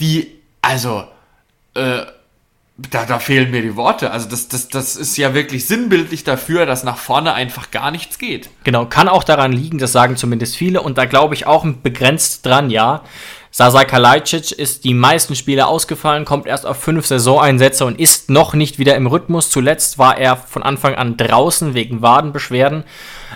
die, 0.00 0.40
also, 0.62 1.04
äh, 1.74 2.02
da, 2.90 3.04
da 3.04 3.18
fehlen 3.18 3.50
mir 3.50 3.62
die 3.62 3.76
Worte. 3.76 4.10
Also 4.10 4.28
das, 4.28 4.48
das, 4.48 4.68
das 4.68 4.96
ist 4.96 5.16
ja 5.16 5.34
wirklich 5.34 5.66
sinnbildlich 5.66 6.24
dafür, 6.24 6.66
dass 6.66 6.84
nach 6.84 6.98
vorne 6.98 7.34
einfach 7.34 7.70
gar 7.70 7.90
nichts 7.90 8.18
geht. 8.18 8.50
Genau, 8.64 8.86
kann 8.86 9.08
auch 9.08 9.24
daran 9.24 9.52
liegen, 9.52 9.78
das 9.78 9.92
sagen 9.92 10.16
zumindest 10.16 10.56
viele 10.56 10.82
und 10.82 10.98
da 10.98 11.04
glaube 11.04 11.34
ich 11.34 11.46
auch 11.46 11.66
begrenzt 11.82 12.44
dran, 12.46 12.70
ja. 12.70 13.02
Sasa 13.54 13.84
Kalajdzic 13.84 14.52
ist 14.52 14.84
die 14.84 14.94
meisten 14.94 15.36
Spiele 15.36 15.66
ausgefallen, 15.66 16.24
kommt 16.24 16.46
erst 16.46 16.64
auf 16.64 16.78
fünf 16.78 17.04
Saisoneinsätze 17.04 17.84
und 17.84 18.00
ist 18.00 18.30
noch 18.30 18.54
nicht 18.54 18.78
wieder 18.78 18.96
im 18.96 19.06
Rhythmus. 19.06 19.50
Zuletzt 19.50 19.98
war 19.98 20.16
er 20.16 20.38
von 20.38 20.62
Anfang 20.62 20.94
an 20.94 21.18
draußen 21.18 21.74
wegen 21.74 22.00
Wadenbeschwerden. 22.00 22.84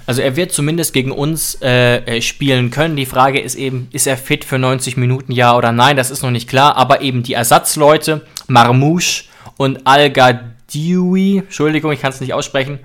Also 0.07 0.23
er 0.23 0.35
wird 0.35 0.53
zumindest 0.53 0.95
gegen 0.95 1.13
uns 1.13 1.59
äh, 1.61 1.99
äh 1.99 2.23
spielen 2.23 2.71
können. 2.71 2.97
Die 2.97 3.05
Frage 3.05 3.41
ist 3.41 3.57
eben, 3.57 3.89
ist 3.93 4.07
er 4.07 4.17
fit 4.17 4.47
für 4.47 4.59
90 4.59 4.97
Minuten, 4.97 5.33
ja 5.33 5.55
oder 5.55 5.71
nein? 5.71 5.99
Das 5.99 6.11
ist 6.11 6.23
noch 6.23 6.31
nicht 6.31 6.49
klar. 6.49 6.79
Aber 6.79 7.03
eben 7.03 7.23
die 7.23 7.35
Ersatzleute, 7.35 8.27
Marmouche 8.49 9.25
und 9.57 9.87
Al-Gadioui, 9.87 11.39
Entschuldigung, 11.39 11.93
ich 11.93 12.01
kann 12.01 12.11
es 12.11 12.21
nicht 12.21 12.35
aussprechen, 12.35 12.81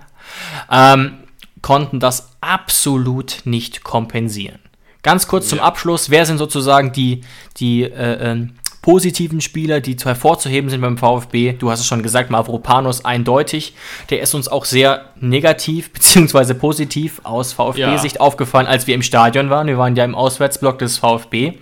ähm, 0.72 1.18
konnten 1.62 2.00
das 2.00 2.36
absolut 2.42 3.42
nicht 3.46 3.84
kompensieren. 3.84 4.60
Ganz 5.04 5.28
kurz 5.28 5.48
zum 5.48 5.60
Abschluss, 5.60 6.10
wer 6.10 6.26
sind 6.26 6.38
sozusagen 6.38 6.92
die, 6.92 7.22
die 7.58 7.84
äh, 7.84 8.34
äh, 8.34 8.48
positiven 8.84 9.42
Spieler, 9.42 9.80
die 9.82 9.96
hervorzuheben 9.96 10.70
sind 10.70 10.82
beim 10.82 10.98
VfB? 10.98 11.54
Du 11.54 11.72
hast 11.72 11.80
es 11.80 11.88
schon 11.88 12.04
gesagt, 12.04 12.30
Mavropanos 12.30 13.04
eindeutig. 13.04 13.74
Der 14.10 14.22
ist 14.22 14.34
uns 14.36 14.48
auch 14.48 14.66
sehr 14.66 15.06
negativ 15.20 15.92
bzw. 15.94 16.54
positiv 16.54 17.22
aus 17.24 17.54
VfB-Sicht 17.54 18.16
ja. 18.16 18.22
aufgefallen, 18.22 18.68
als 18.68 18.86
wir 18.86 18.94
im 18.94 19.02
Stadion 19.02 19.50
waren. 19.50 19.68
Wir 19.68 19.78
waren 19.78 19.96
ja 19.96 20.06
im 20.06 20.16
Auswärtsblock 20.16 20.78
des 20.78 20.98
VfB 21.00 21.54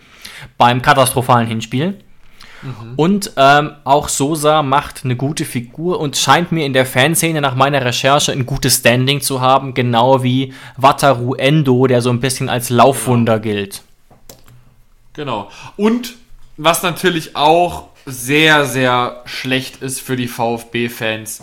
beim 0.58 0.82
katastrophalen 0.82 1.48
Hinspiel. 1.48 1.98
Mhm. 2.62 2.94
Und 2.96 3.32
ähm, 3.38 3.72
auch 3.84 4.10
Sosa 4.10 4.64
macht 4.64 5.06
eine 5.06 5.16
gute 5.16 5.46
Figur 5.46 6.00
und 6.00 6.18
scheint 6.18 6.52
mir 6.52 6.66
in 6.66 6.74
der 6.74 6.86
Fanszene 6.86 7.42
nach 7.42 7.56
meiner 7.56 7.84
Recherche 7.84 8.32
ein 8.32 8.46
gutes 8.46 8.78
Standing 8.78 9.22
zu 9.22 9.42
haben, 9.42 9.74
genau 9.74 10.24
wie 10.24 10.54
Wataru 10.78 11.36
Endo, 11.36 11.88
der 11.88 12.02
so 12.02 12.10
ein 12.10 12.20
bisschen 12.20 12.50
als 12.50 12.70
Laufwunder 12.70 13.40
genau. 13.40 13.56
gilt. 13.56 13.82
Genau. 15.14 15.52
Und 15.78 16.16
was 16.58 16.84
natürlich 16.84 17.36
auch 17.36 17.90
sehr, 18.06 18.66
sehr 18.66 19.22
schlecht 19.26 19.82
ist 19.82 20.02
für 20.02 20.16
die 20.16 20.28
VfB-Fans. 20.28 21.42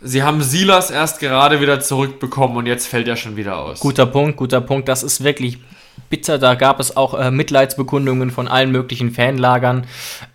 Sie 0.00 0.22
haben 0.22 0.42
Silas 0.42 0.90
erst 0.90 1.18
gerade 1.18 1.60
wieder 1.60 1.80
zurückbekommen 1.80 2.56
und 2.58 2.66
jetzt 2.66 2.86
fällt 2.86 3.08
er 3.08 3.16
schon 3.16 3.36
wieder 3.36 3.58
aus. 3.58 3.80
Guter 3.80 4.06
Punkt, 4.06 4.36
guter 4.36 4.60
Punkt. 4.60 4.88
Das 4.88 5.02
ist 5.02 5.24
wirklich 5.24 5.58
bitter. 6.14 6.38
Da 6.38 6.54
gab 6.54 6.78
es 6.78 6.96
auch 6.96 7.14
äh, 7.14 7.32
Mitleidsbekundungen 7.32 8.30
von 8.30 8.46
allen 8.46 8.70
möglichen 8.70 9.10
Fanlagern, 9.10 9.84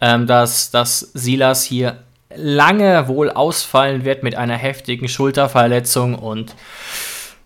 ähm, 0.01 0.27
dass, 0.27 0.71
dass 0.71 0.99
Silas 1.13 1.63
hier 1.63 2.03
lange 2.35 3.07
wohl 3.07 3.29
ausfallen 3.29 4.03
wird 4.03 4.21
mit 4.21 4.35
einer 4.35 4.57
heftigen 4.57 5.07
Schulterverletzung 5.07 6.15
und 6.15 6.55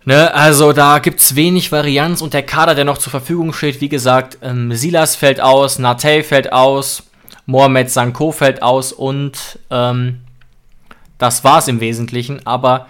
Ne, 0.06 0.34
also 0.34 0.74
da 0.74 1.00
gibt 1.00 1.22
es 1.22 1.38
wenig 1.38 1.72
Varianz 1.72 2.22
und 2.22 2.34
der 2.34 2.44
Kader, 2.44 2.76
der 2.76 2.84
noch 2.84 2.98
zur 2.98 3.12
Verfügung 3.12 3.54
steht, 3.54 3.80
wie 3.80 3.88
gesagt, 3.88 4.38
ähm, 4.42 4.74
Silas 4.74 5.16
fällt 5.16 5.40
aus, 5.40 5.80
Natey 5.80 6.24
fällt 6.24 6.52
aus, 6.52 7.04
Mohamed 7.46 7.90
Sanko 7.90 8.34
fällt 8.34 8.62
aus 8.62 8.92
und 8.92 9.60
ähm, 9.70 10.20
das 11.20 11.42
es 11.46 11.68
im 11.70 11.80
Wesentlichen, 11.80 12.46
aber 12.46 12.88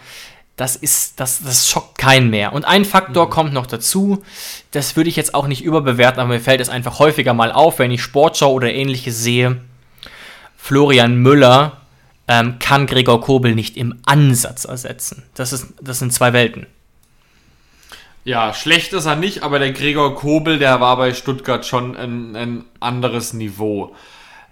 das 0.55 0.75
ist, 0.75 1.19
das, 1.19 1.41
das 1.43 1.67
schockt 1.67 1.97
keinen 1.97 2.29
mehr. 2.29 2.53
Und 2.53 2.65
ein 2.65 2.85
Faktor 2.85 3.25
mhm. 3.25 3.29
kommt 3.31 3.53
noch 3.53 3.65
dazu, 3.65 4.23
das 4.71 4.95
würde 4.95 5.09
ich 5.09 5.15
jetzt 5.15 5.33
auch 5.33 5.47
nicht 5.47 5.63
überbewerten, 5.63 6.19
aber 6.19 6.33
mir 6.33 6.39
fällt 6.39 6.61
es 6.61 6.69
einfach 6.69 6.99
häufiger 6.99 7.33
mal 7.33 7.51
auf, 7.51 7.79
wenn 7.79 7.91
ich 7.91 8.03
Sportschau 8.03 8.51
oder 8.51 8.71
ähnliches 8.71 9.23
sehe. 9.23 9.61
Florian 10.55 11.17
Müller 11.17 11.81
ähm, 12.27 12.57
kann 12.59 12.87
Gregor 12.87 13.19
Kobel 13.21 13.55
nicht 13.55 13.77
im 13.77 13.99
Ansatz 14.05 14.65
ersetzen. 14.65 15.23
Das, 15.33 15.53
ist, 15.53 15.73
das 15.81 15.99
sind 15.99 16.13
zwei 16.13 16.33
Welten. 16.33 16.67
Ja, 18.23 18.53
schlecht 18.53 18.93
ist 18.93 19.05
er 19.05 19.17
nicht, 19.17 19.43
aber 19.43 19.59
der 19.59 19.73
Gregor 19.73 20.15
Kobel, 20.15 20.57
der 20.57 20.79
war 20.79 20.95
bei 20.95 21.13
Stuttgart 21.13 21.65
schon 21.65 21.97
ein, 21.97 22.35
ein 22.35 22.63
anderes 22.79 23.33
Niveau. 23.33 23.93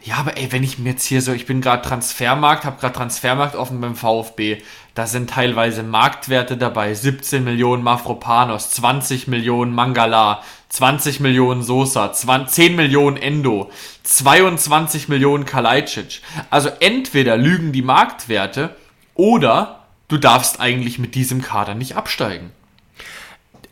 Ja, 0.03 0.15
aber 0.15 0.35
ey, 0.35 0.51
wenn 0.51 0.63
ich 0.63 0.79
mir 0.79 0.89
jetzt 0.89 1.05
hier 1.05 1.21
so, 1.21 1.31
ich 1.31 1.45
bin 1.45 1.61
gerade 1.61 1.87
Transfermarkt, 1.87 2.65
habe 2.65 2.79
gerade 2.79 2.95
Transfermarkt 2.95 3.55
offen 3.55 3.79
beim 3.79 3.95
VfB, 3.95 4.61
da 4.93 5.07
sind 5.07 5.29
teilweise 5.29 5.83
Marktwerte 5.83 6.57
dabei, 6.57 6.93
17 6.93 7.43
Millionen 7.43 7.83
Mafropanos, 7.83 8.71
20 8.71 9.27
Millionen 9.27 9.73
Mangala, 9.73 10.41
20 10.69 11.19
Millionen 11.21 11.63
Sosa, 11.63 12.11
20, 12.11 12.53
10 12.53 12.75
Millionen 12.75 13.17
Endo, 13.17 13.71
22 14.03 15.07
Millionen 15.07 15.45
Kalajdzic. 15.45 16.21
Also 16.49 16.69
entweder 16.79 17.37
lügen 17.37 17.71
die 17.71 17.81
Marktwerte 17.81 18.75
oder 19.15 19.85
du 20.07 20.17
darfst 20.17 20.59
eigentlich 20.59 20.99
mit 20.99 21.15
diesem 21.15 21.41
Kader 21.41 21.73
nicht 21.73 21.95
absteigen. 21.95 22.51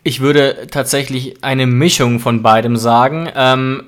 Ich 0.03 0.22
würde 0.22 0.67
tatsächlich 0.72 1.43
eine 1.43 1.67
Mischung 1.67 2.20
von 2.20 2.41
beidem 2.41 2.78
sagen. 2.78 3.30
Ähm, 3.36 3.84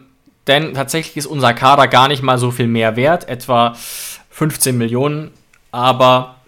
denn 0.48 0.74
tatsächlich 0.74 1.16
ist 1.18 1.28
unser 1.28 1.54
Kader 1.54 1.88
gar 1.88 2.08
nicht 2.08 2.24
mal 2.24 2.38
so 2.38 2.52
viel 2.52 2.68
mehr 2.68 2.96
wert, 2.96 3.30
etwa 3.30 3.76
15 4.32 4.78
Millionen. 4.78 5.32
Aber 5.72 6.41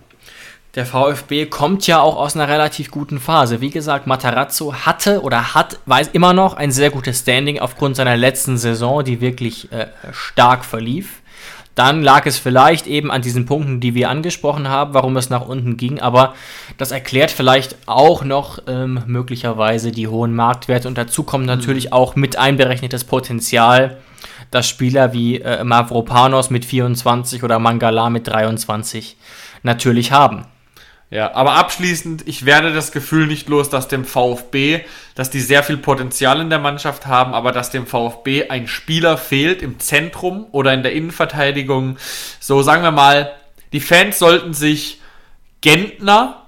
der 0.76 0.88
VfB 0.88 1.46
kommt 1.46 1.86
ja 1.86 2.02
auch 2.02 2.16
aus 2.18 2.36
einer 2.36 2.48
relativ 2.48 2.90
guten 2.90 3.20
Phase. 3.20 3.62
Wie 3.62 3.70
gesagt, 3.70 4.08
Matarazzo 4.08 4.74
hatte 4.74 5.22
oder 5.22 5.54
hat, 5.54 5.80
weiß 5.86 6.10
immer 6.14 6.34
noch 6.34 6.56
ein 6.56 6.72
sehr 6.72 6.90
gutes 6.90 7.20
Standing 7.20 7.60
aufgrund 7.60 7.96
seiner 7.96 8.18
letzten 8.18 8.58
Saison, 8.58 9.04
die 9.04 9.22
wirklich 9.22 9.72
äh, 9.72 9.88
stark 10.12 10.66
verlief. 10.66 11.22
Dann 11.76 12.04
lag 12.04 12.26
es 12.26 12.38
vielleicht 12.38 12.86
eben 12.88 13.12
an 13.12 13.22
diesen 13.22 13.46
Punkten, 13.46 13.80
die 13.80 13.96
wir 13.96 14.10
angesprochen 14.10 14.68
haben, 14.68 14.94
warum 14.94 15.16
es 15.18 15.30
nach 15.30 15.48
unten 15.48 15.78
ging. 15.78 16.00
Aber 16.00 16.34
das 16.78 16.92
erklärt 16.92 17.32
vielleicht 17.32 17.76
auch 17.88 18.24
noch 18.24 18.60
ähm, 18.68 19.02
möglicherweise 19.06 19.92
die 19.92 20.08
hohen 20.08 20.36
Marktwerte. 20.36 20.88
Und 20.88 20.98
dazu 20.98 21.24
kommt 21.24 21.46
natürlich 21.46 21.88
mhm. 21.88 21.94
auch 21.94 22.16
mit 22.16 22.36
einberechnetes 22.36 23.04
Potenzial, 23.04 23.98
dass 24.50 24.68
Spieler 24.68 25.14
wie 25.14 25.40
äh, 25.42 25.64
Mavropanos 25.64 26.50
mit 26.50 26.66
24 26.66 27.44
oder 27.44 27.58
Mangala 27.60 28.10
mit 28.10 28.28
23 28.28 29.18
natürlich 29.64 30.12
haben. 30.12 30.46
Ja, 31.14 31.36
aber 31.36 31.54
abschließend, 31.54 32.28
ich 32.28 32.44
werde 32.44 32.74
das 32.74 32.92
Gefühl 32.92 33.28
nicht 33.28 33.48
los, 33.48 33.70
dass 33.70 33.88
dem 33.88 34.04
VfB, 34.04 34.80
dass 35.14 35.30
die 35.30 35.42
sehr 35.42 35.62
viel 35.62 35.78
Potenzial 35.78 36.42
in 36.42 36.50
der 36.50 36.58
Mannschaft 36.58 37.06
haben, 37.06 37.36
aber 37.36 37.52
dass 37.52 37.70
dem 37.70 37.86
VfB 37.86 38.50
ein 38.50 38.68
Spieler 38.68 39.20
fehlt 39.20 39.62
im 39.62 39.80
Zentrum 39.80 40.48
oder 40.52 40.74
in 40.74 40.82
der 40.82 40.94
Innenverteidigung. 40.94 41.98
So 42.40 42.64
sagen 42.64 42.82
wir 42.82 42.90
mal, 42.90 43.32
die 43.74 43.80
Fans 43.80 44.18
sollten 44.18 44.56
sich 44.56 45.02
Gentner 45.62 46.48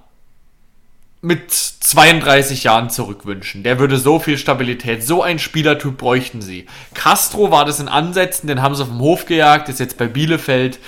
mit 1.22 1.52
32 1.52 2.64
Jahren 2.64 2.90
zurückwünschen. 2.90 3.62
Der 3.62 3.78
würde 3.78 3.98
so 3.98 4.18
viel 4.18 4.36
Stabilität, 4.36 5.06
so 5.06 5.22
ein 5.22 5.38
Spielertyp 5.38 5.96
bräuchten 5.96 6.42
sie. 6.42 6.66
Castro 6.92 7.52
war 7.52 7.66
das 7.66 7.78
in 7.78 7.86
Ansätzen, 7.86 8.48
den 8.48 8.62
haben 8.62 8.74
sie 8.74 8.84
vom 8.84 8.98
Hof 8.98 9.26
gejagt, 9.26 9.68
ist 9.68 9.78
jetzt 9.78 9.96
bei 9.96 10.08
Bielefeld. 10.08 10.80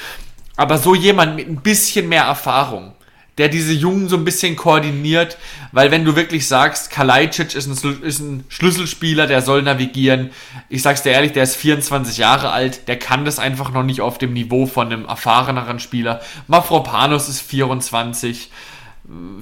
Aber 0.56 0.78
so 0.78 0.96
jemand 0.96 1.36
mit 1.36 1.48
ein 1.48 1.62
bisschen 1.62 2.08
mehr 2.08 2.24
Erfahrung 2.24 2.94
der 3.38 3.48
diese 3.48 3.72
Jungen 3.72 4.08
so 4.08 4.16
ein 4.16 4.24
bisschen 4.24 4.56
koordiniert, 4.56 5.38
weil 5.72 5.90
wenn 5.90 6.04
du 6.04 6.16
wirklich 6.16 6.46
sagst, 6.46 6.90
Kalajdzic 6.90 7.54
ist 7.54 7.66
ein, 7.66 8.02
ist 8.02 8.18
ein 8.18 8.44
Schlüsselspieler, 8.48 9.26
der 9.26 9.42
soll 9.42 9.62
navigieren, 9.62 10.30
ich 10.68 10.82
sag's 10.82 11.02
dir 11.02 11.12
ehrlich, 11.12 11.32
der 11.32 11.44
ist 11.44 11.56
24 11.56 12.18
Jahre 12.18 12.50
alt, 12.50 12.88
der 12.88 12.98
kann 12.98 13.24
das 13.24 13.38
einfach 13.38 13.70
noch 13.72 13.84
nicht 13.84 14.00
auf 14.00 14.18
dem 14.18 14.32
Niveau 14.32 14.66
von 14.66 14.88
einem 14.88 15.06
erfahreneren 15.06 15.78
Spieler. 15.78 16.20
Mafropanos 16.48 17.28
ist 17.28 17.40
24, 17.40 18.50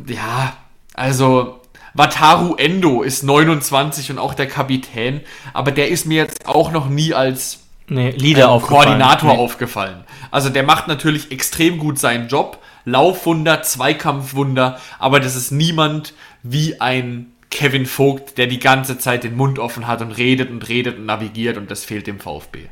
ja, 0.07 0.57
also 0.95 1.61
Wataru 1.95 2.57
Endo 2.57 3.03
ist 3.03 3.23
29 3.23 4.11
und 4.11 4.19
auch 4.19 4.35
der 4.35 4.47
Kapitän, 4.47 5.23
aber 5.55 5.73
der 5.73 5.89
ist 5.89 6.07
mir 6.07 6.23
jetzt 6.23 6.47
auch 6.47 6.71
noch 6.71 6.89
nie 6.89 7.15
als 7.15 7.61
nee, 7.89 8.11
Leader 8.11 8.55
ähm, 8.55 8.61
Koordinator 8.61 9.33
nee. 9.33 9.39
aufgefallen. 9.39 10.05
Also 10.31 10.51
der 10.51 10.63
macht 10.63 10.89
natürlich 10.89 11.33
extrem 11.33 11.79
gut 11.79 11.99
seinen 11.99 12.29
Job, 12.29 12.63
Laufwunder, 12.87 13.63
Zweikampfwunder, 13.63 14.81
aber 14.99 15.21
das 15.21 15.37
ist 15.37 15.51
niemand 15.51 16.15
wie 16.43 16.81
ein 16.81 17.33
Kevin 17.51 17.85
Vogt, 17.85 18.39
der 18.39 18.47
die 18.47 18.59
ganze 18.59 18.97
Zeit 18.99 19.25
den 19.25 19.37
Mund 19.37 19.59
offen 19.59 19.87
hat 19.87 20.01
und 20.01 20.13
redet 20.13 20.51
und 20.51 20.69
redet 20.69 20.97
und 20.99 21.07
navigiert 21.07 21.59
und 21.59 21.71
das 21.71 21.85
fehlt 21.85 22.07
dem 22.07 22.21
VfB. 22.21 22.69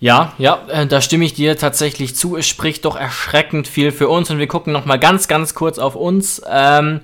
Ja, 0.00 0.34
ja, 0.38 0.66
äh, 0.68 0.86
da 0.86 1.00
stimme 1.00 1.24
ich 1.24 1.32
dir 1.32 1.56
tatsächlich 1.56 2.14
zu. 2.14 2.36
Es 2.36 2.46
spricht 2.46 2.84
doch 2.84 2.96
erschreckend 2.96 3.66
viel 3.66 3.90
für 3.90 4.08
uns 4.08 4.30
und 4.30 4.38
wir 4.38 4.46
gucken 4.46 4.72
noch 4.72 4.84
mal 4.84 4.98
ganz, 4.98 5.28
ganz 5.28 5.54
kurz 5.54 5.78
auf 5.78 5.94
uns. 5.94 6.42
Ähm, 6.46 7.00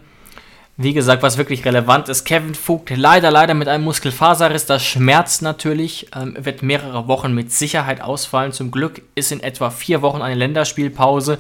wie 0.83 0.95
gesagt, 0.95 1.23
was 1.23 1.37
wirklich 1.37 1.67
relevant 1.67 2.09
ist, 2.09 2.25
Kevin 2.25 2.55
Vogt 2.55 2.89
leider, 2.97 3.31
leider 3.31 3.53
mit 3.53 3.69
einem 3.69 3.85
Muskelfaserriss, 3.85 4.65
das 4.65 4.83
schmerzt 4.83 5.43
natürlich, 5.43 6.09
ähm, 6.17 6.35
wird 6.41 6.63
mehrere 6.63 7.07
Wochen 7.07 7.35
mit 7.35 7.53
Sicherheit 7.53 8.01
ausfallen. 8.01 8.53
Zum 8.53 8.71
Glück 8.71 9.03
ist 9.15 9.31
in 9.31 9.43
etwa 9.43 9.69
vier 9.69 10.01
Wochen 10.01 10.23
eine 10.23 10.37
Länderspielpause, 10.37 11.37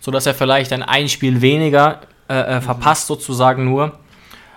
sodass 0.00 0.24
er 0.24 0.32
vielleicht 0.32 0.72
ein 0.72 0.82
Einspiel 0.82 1.42
weniger 1.42 2.00
äh, 2.30 2.34
äh, 2.34 2.56
mhm. 2.56 2.62
verpasst, 2.62 3.06
sozusagen 3.06 3.66
nur. 3.66 3.98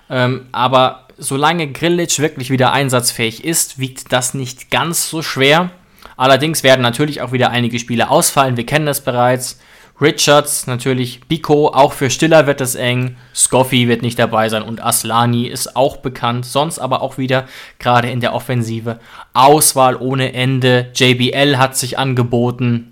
Ähm, 0.10 0.48
aber 0.54 1.08
solange 1.18 1.70
Grillitsch 1.74 2.20
wirklich 2.20 2.50
wieder 2.50 2.72
einsatzfähig 2.72 3.44
ist, 3.44 3.78
wiegt 3.78 4.14
das 4.14 4.34
nicht 4.34 4.72
ganz 4.72 5.10
so 5.10 5.22
schwer. 5.22 5.70
Allerdings 6.16 6.64
werden 6.64 6.82
natürlich 6.82 7.22
auch 7.22 7.34
wieder 7.34 7.50
einige 7.50 7.78
Spiele 7.78 8.10
ausfallen. 8.10 8.56
Wir 8.56 8.66
kennen 8.66 8.86
das 8.86 9.02
bereits. 9.02 9.60
Richards, 10.04 10.68
natürlich 10.68 11.22
Biko, 11.22 11.70
auch 11.70 11.94
für 11.94 12.10
Stiller 12.10 12.46
wird 12.46 12.62
es 12.62 12.76
eng. 12.76 13.16
Scoffy 13.34 13.88
wird 13.88 14.02
nicht 14.02 14.20
dabei 14.20 14.50
sein 14.50 14.62
und 14.62 14.84
Aslani 14.84 15.48
ist 15.48 15.76
auch 15.76 15.98
bekannt. 15.98 16.46
Sonst 16.46 16.78
aber 16.78 17.02
auch 17.02 17.18
wieder 17.18 17.48
gerade 17.80 18.10
in 18.10 18.20
der 18.20 18.34
Offensive 18.34 19.00
Auswahl 19.34 19.96
ohne 19.96 20.34
Ende. 20.34 20.92
JBL 20.94 21.58
hat 21.58 21.78
sich 21.78 21.98
angeboten. 21.98 22.92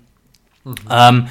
Mhm. 0.64 0.74
Ähm, 0.90 1.28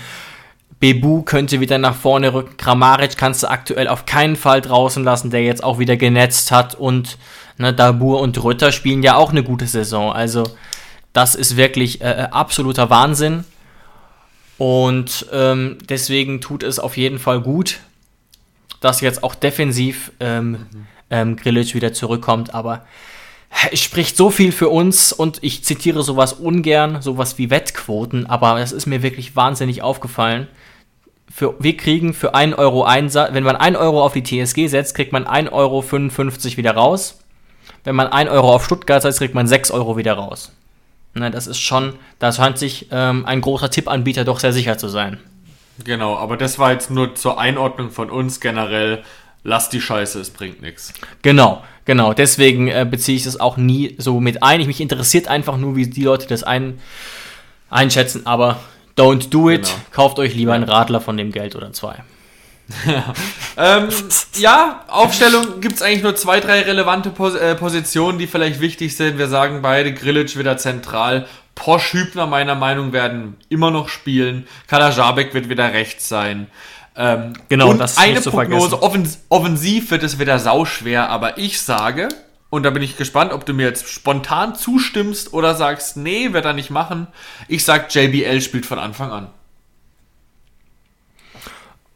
Bebu 0.79 1.21
könnte 1.23 1.59
wieder 1.59 1.77
nach 1.77 1.95
vorne 1.95 2.33
rücken. 2.33 2.57
Kramaric 2.57 3.17
kannst 3.17 3.43
du 3.43 3.49
aktuell 3.49 3.87
auf 3.87 4.05
keinen 4.05 4.35
Fall 4.35 4.61
draußen 4.61 5.03
lassen, 5.03 5.29
der 5.29 5.43
jetzt 5.43 5.63
auch 5.63 5.79
wieder 5.79 5.97
genetzt 5.97 6.51
hat. 6.51 6.75
Und 6.75 7.17
ne, 7.57 7.73
Dabur 7.73 8.21
und 8.21 8.43
Rütter 8.43 8.71
spielen 8.71 9.03
ja 9.03 9.15
auch 9.15 9.31
eine 9.31 9.43
gute 9.43 9.67
Saison. 9.67 10.11
Also 10.11 10.43
das 11.13 11.35
ist 11.35 11.57
wirklich 11.57 12.01
äh, 12.01 12.27
absoluter 12.31 12.89
Wahnsinn. 12.89 13.45
Und 14.61 15.25
ähm, 15.31 15.79
deswegen 15.89 16.39
tut 16.39 16.61
es 16.61 16.77
auf 16.77 16.95
jeden 16.95 17.17
Fall 17.17 17.41
gut, 17.41 17.79
dass 18.79 19.01
jetzt 19.01 19.23
auch 19.23 19.33
defensiv 19.33 20.11
ähm, 20.19 20.51
mhm. 20.51 20.87
ähm, 21.09 21.35
Grilic 21.35 21.73
wieder 21.73 21.93
zurückkommt. 21.93 22.53
Aber 22.53 22.85
es 23.71 23.79
spricht 23.79 24.15
so 24.15 24.29
viel 24.29 24.51
für 24.51 24.69
uns 24.69 25.13
und 25.13 25.39
ich 25.41 25.63
zitiere 25.63 26.03
sowas 26.03 26.33
ungern, 26.33 27.01
sowas 27.01 27.39
wie 27.39 27.49
Wettquoten, 27.49 28.27
aber 28.27 28.59
es 28.59 28.71
ist 28.71 28.85
mir 28.85 29.01
wirklich 29.01 29.35
wahnsinnig 29.35 29.81
aufgefallen. 29.81 30.47
Für, 31.27 31.55
wir 31.57 31.75
kriegen 31.75 32.13
für 32.13 32.35
1 32.35 32.55
Euro 32.55 32.83
Einsatz, 32.83 33.33
wenn 33.33 33.43
man 33.43 33.55
1 33.55 33.75
Euro 33.77 34.05
auf 34.05 34.13
die 34.13 34.21
TSG 34.21 34.67
setzt, 34.67 34.93
kriegt 34.93 35.11
man 35.11 35.25
1,55 35.25 35.51
Euro 35.53 35.83
wieder 36.57 36.75
raus. 36.75 37.17
Wenn 37.83 37.95
man 37.95 38.09
1 38.09 38.29
Euro 38.29 38.53
auf 38.53 38.63
Stuttgart 38.63 39.01
setzt, 39.01 39.17
kriegt 39.17 39.33
man 39.33 39.47
6 39.47 39.71
Euro 39.71 39.97
wieder 39.97 40.13
raus. 40.13 40.51
Ne, 41.13 41.29
das 41.29 41.47
ist 41.47 41.59
schon, 41.59 41.93
da 42.19 42.31
scheint 42.31 42.57
sich 42.57 42.87
ähm, 42.91 43.25
ein 43.25 43.41
großer 43.41 43.69
Tippanbieter 43.69 44.23
doch 44.23 44.39
sehr 44.39 44.53
sicher 44.53 44.77
zu 44.77 44.87
sein. 44.87 45.19
Genau, 45.83 46.15
aber 46.15 46.37
das 46.37 46.57
war 46.57 46.71
jetzt 46.71 46.89
nur 46.89 47.15
zur 47.15 47.39
Einordnung 47.39 47.91
von 47.91 48.09
uns 48.09 48.39
generell. 48.39 49.03
Lass 49.43 49.69
die 49.69 49.81
Scheiße, 49.81 50.19
es 50.19 50.29
bringt 50.29 50.61
nichts. 50.61 50.93
Genau, 51.21 51.63
genau. 51.83 52.13
Deswegen 52.13 52.67
äh, 52.67 52.87
beziehe 52.89 53.17
ich 53.17 53.23
das 53.23 53.39
auch 53.39 53.57
nie 53.57 53.95
so 53.97 54.19
mit 54.19 54.43
ein. 54.43 54.61
Ich, 54.61 54.67
mich 54.67 54.79
interessiert 54.79 55.27
einfach 55.27 55.57
nur, 55.57 55.75
wie 55.75 55.87
die 55.87 56.03
Leute 56.03 56.27
das 56.27 56.43
ein, 56.43 56.79
einschätzen, 57.69 58.27
aber 58.27 58.59
don't 58.95 59.29
do 59.29 59.49
it. 59.49 59.63
Genau. 59.63 59.75
Kauft 59.91 60.19
euch 60.19 60.35
lieber 60.35 60.53
einen 60.53 60.63
Radler 60.63 61.01
von 61.01 61.17
dem 61.17 61.31
Geld 61.31 61.55
oder 61.55 61.73
zwei. 61.73 62.03
Ähm, 63.57 63.89
ja, 64.35 64.85
Aufstellung 64.87 65.61
gibt 65.61 65.75
es 65.75 65.81
eigentlich 65.81 66.03
nur 66.03 66.15
zwei, 66.15 66.39
drei 66.39 66.61
relevante 66.61 67.09
Pos 67.09 67.35
äh, 67.35 67.55
Positionen, 67.55 68.19
die 68.19 68.27
vielleicht 68.27 68.59
wichtig 68.59 68.95
sind. 68.95 69.17
Wir 69.17 69.27
sagen 69.27 69.61
beide, 69.61 69.93
Grilic 69.93 70.37
wieder 70.37 70.57
zentral. 70.57 71.27
Posch 71.55 71.93
Hübner 71.93 72.27
meiner 72.27 72.55
Meinung 72.55 72.93
werden 72.93 73.37
immer 73.49 73.71
noch 73.71 73.89
spielen. 73.89 74.47
Kalajabek 74.67 75.33
wird 75.33 75.49
wieder 75.49 75.73
rechts 75.73 76.07
sein. 76.09 76.47
Ähm, 76.95 77.33
genau, 77.49 77.69
und 77.69 77.79
das 77.79 77.97
eine 77.97 78.19
Prognose, 78.21 78.81
offens 78.81 79.19
offensiv 79.29 79.91
wird 79.91 80.03
es 80.03 80.19
wieder 80.19 80.39
sauschwer, 80.39 81.09
aber 81.09 81.37
ich 81.37 81.61
sage, 81.61 82.09
und 82.49 82.63
da 82.63 82.69
bin 82.69 82.83
ich 82.83 82.97
gespannt, 82.97 83.31
ob 83.31 83.45
du 83.45 83.53
mir 83.53 83.65
jetzt 83.65 83.87
spontan 83.87 84.55
zustimmst 84.55 85.33
oder 85.33 85.55
sagst, 85.55 85.95
nee, 85.95 86.33
wird 86.33 86.43
er 86.43 86.53
nicht 86.53 86.69
machen. 86.69 87.07
Ich 87.47 87.63
sag, 87.63 87.93
JBL 87.95 88.41
spielt 88.41 88.65
von 88.65 88.77
Anfang 88.77 89.11
an. 89.11 89.27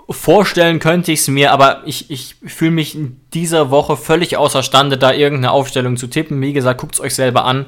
Vorstellen 0.09 0.79
könnte 0.79 1.11
ich 1.11 1.21
es 1.21 1.27
mir, 1.27 1.51
aber 1.51 1.81
ich, 1.85 2.11
ich 2.11 2.35
fühle 2.45 2.71
mich 2.71 2.95
in 2.95 3.19
dieser 3.33 3.71
Woche 3.71 3.97
völlig 3.97 4.37
außerstande, 4.37 4.97
da 4.97 5.11
irgendeine 5.11 5.51
Aufstellung 5.51 5.97
zu 5.97 6.07
tippen. 6.07 6.41
Wie 6.41 6.53
gesagt, 6.53 6.79
guckt 6.79 6.95
es 6.95 7.01
euch 7.01 7.15
selber 7.15 7.45
an. 7.45 7.65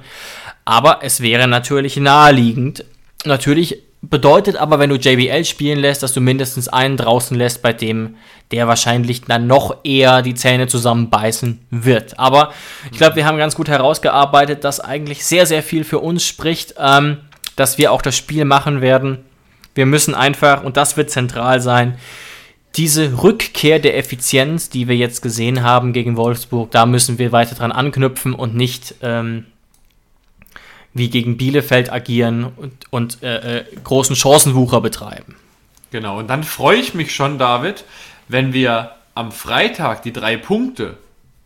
Aber 0.66 1.00
es 1.02 1.22
wäre 1.22 1.48
natürlich 1.48 1.98
naheliegend. 1.98 2.86
Natürlich 3.26 3.82
bedeutet 4.02 4.56
aber, 4.58 4.80
wenn 4.80 4.90
du 4.90 4.98
JBL 4.98 5.46
spielen 5.46 5.80
lässt, 5.80 6.04
dass 6.04 6.14
du 6.14 6.22
mindestens 6.22 6.68
einen 6.68 6.98
draußen 6.98 7.36
lässt, 7.36 7.62
bei 7.62 7.74
dem 7.74 8.16
der 8.52 8.68
wahrscheinlich 8.68 9.24
dann 9.24 9.48
noch 9.48 9.78
eher 9.84 10.22
die 10.22 10.36
Zähne 10.36 10.68
zusammenbeißen 10.68 11.60
wird. 11.70 12.18
Aber 12.18 12.54
ich 12.92 12.98
glaube, 12.98 13.18
wir 13.18 13.26
haben 13.26 13.38
ganz 13.38 13.56
gut 13.56 13.68
herausgearbeitet, 13.68 14.64
dass 14.64 14.80
eigentlich 14.80 15.26
sehr, 15.26 15.46
sehr 15.46 15.64
viel 15.64 15.84
für 15.84 16.00
uns 16.00 16.26
spricht, 16.26 16.76
ähm, 16.80 17.18
dass 17.56 17.78
wir 17.78 17.92
auch 17.92 18.02
das 18.02 18.16
Spiel 18.16 18.46
machen 18.46 18.80
werden. 18.82 19.26
Wir 19.76 19.86
müssen 19.86 20.16
einfach, 20.16 20.64
und 20.64 20.78
das 20.78 20.96
wird 20.96 21.10
zentral 21.10 21.60
sein, 21.60 21.98
diese 22.78 23.24
Rückkehr 23.24 23.80
der 23.80 23.98
Effizienz, 23.98 24.70
die 24.70 24.88
wir 24.88 24.96
jetzt 24.96 25.22
gesehen 25.22 25.64
haben 25.64 25.94
gegen 25.94 26.16
Wolfsburg, 26.16 26.72
da 26.72 26.86
müssen 26.86 27.18
wir 27.18 27.32
weiter 27.32 27.56
dran 27.56 27.72
anknüpfen 27.72 28.34
und 28.34 28.56
nicht 28.56 28.96
ähm, 29.02 29.46
wie 30.94 31.10
gegen 31.10 31.38
Bielefeld 31.38 31.92
agieren 31.92 32.46
und, 32.56 32.74
und 32.92 33.24
äh, 33.24 33.60
äh, 33.60 33.66
großen 33.84 34.16
Chancenwucher 34.16 34.82
betreiben. 34.82 35.36
Genau, 35.92 36.20
und 36.20 36.30
dann 36.30 36.44
freue 36.44 36.78
ich 36.78 36.94
mich 36.94 37.16
schon, 37.16 37.38
David, 37.38 37.84
wenn 38.28 38.54
wir 38.54 38.92
am 39.16 39.32
Freitag 39.32 40.04
die 40.04 40.14
drei 40.14 40.38
Punkte 40.38 40.98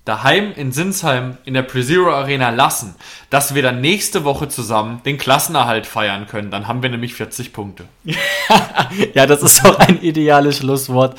daheim 0.05 0.51
in 0.55 0.71
Sinsheim 0.71 1.37
in 1.45 1.53
der 1.53 1.61
Pre-Zero 1.61 2.11
Arena 2.11 2.49
lassen, 2.49 2.95
dass 3.29 3.53
wir 3.53 3.61
dann 3.61 3.81
nächste 3.81 4.23
Woche 4.23 4.47
zusammen 4.47 5.01
den 5.05 5.17
Klassenerhalt 5.17 5.85
feiern 5.85 6.25
können. 6.27 6.49
Dann 6.49 6.67
haben 6.67 6.81
wir 6.81 6.89
nämlich 6.89 7.13
40 7.13 7.53
Punkte. 7.53 7.85
ja, 9.13 9.27
das 9.27 9.43
ist 9.43 9.63
auch 9.63 9.77
ein 9.77 10.01
ideales 10.01 10.57
Schlusswort. 10.57 11.17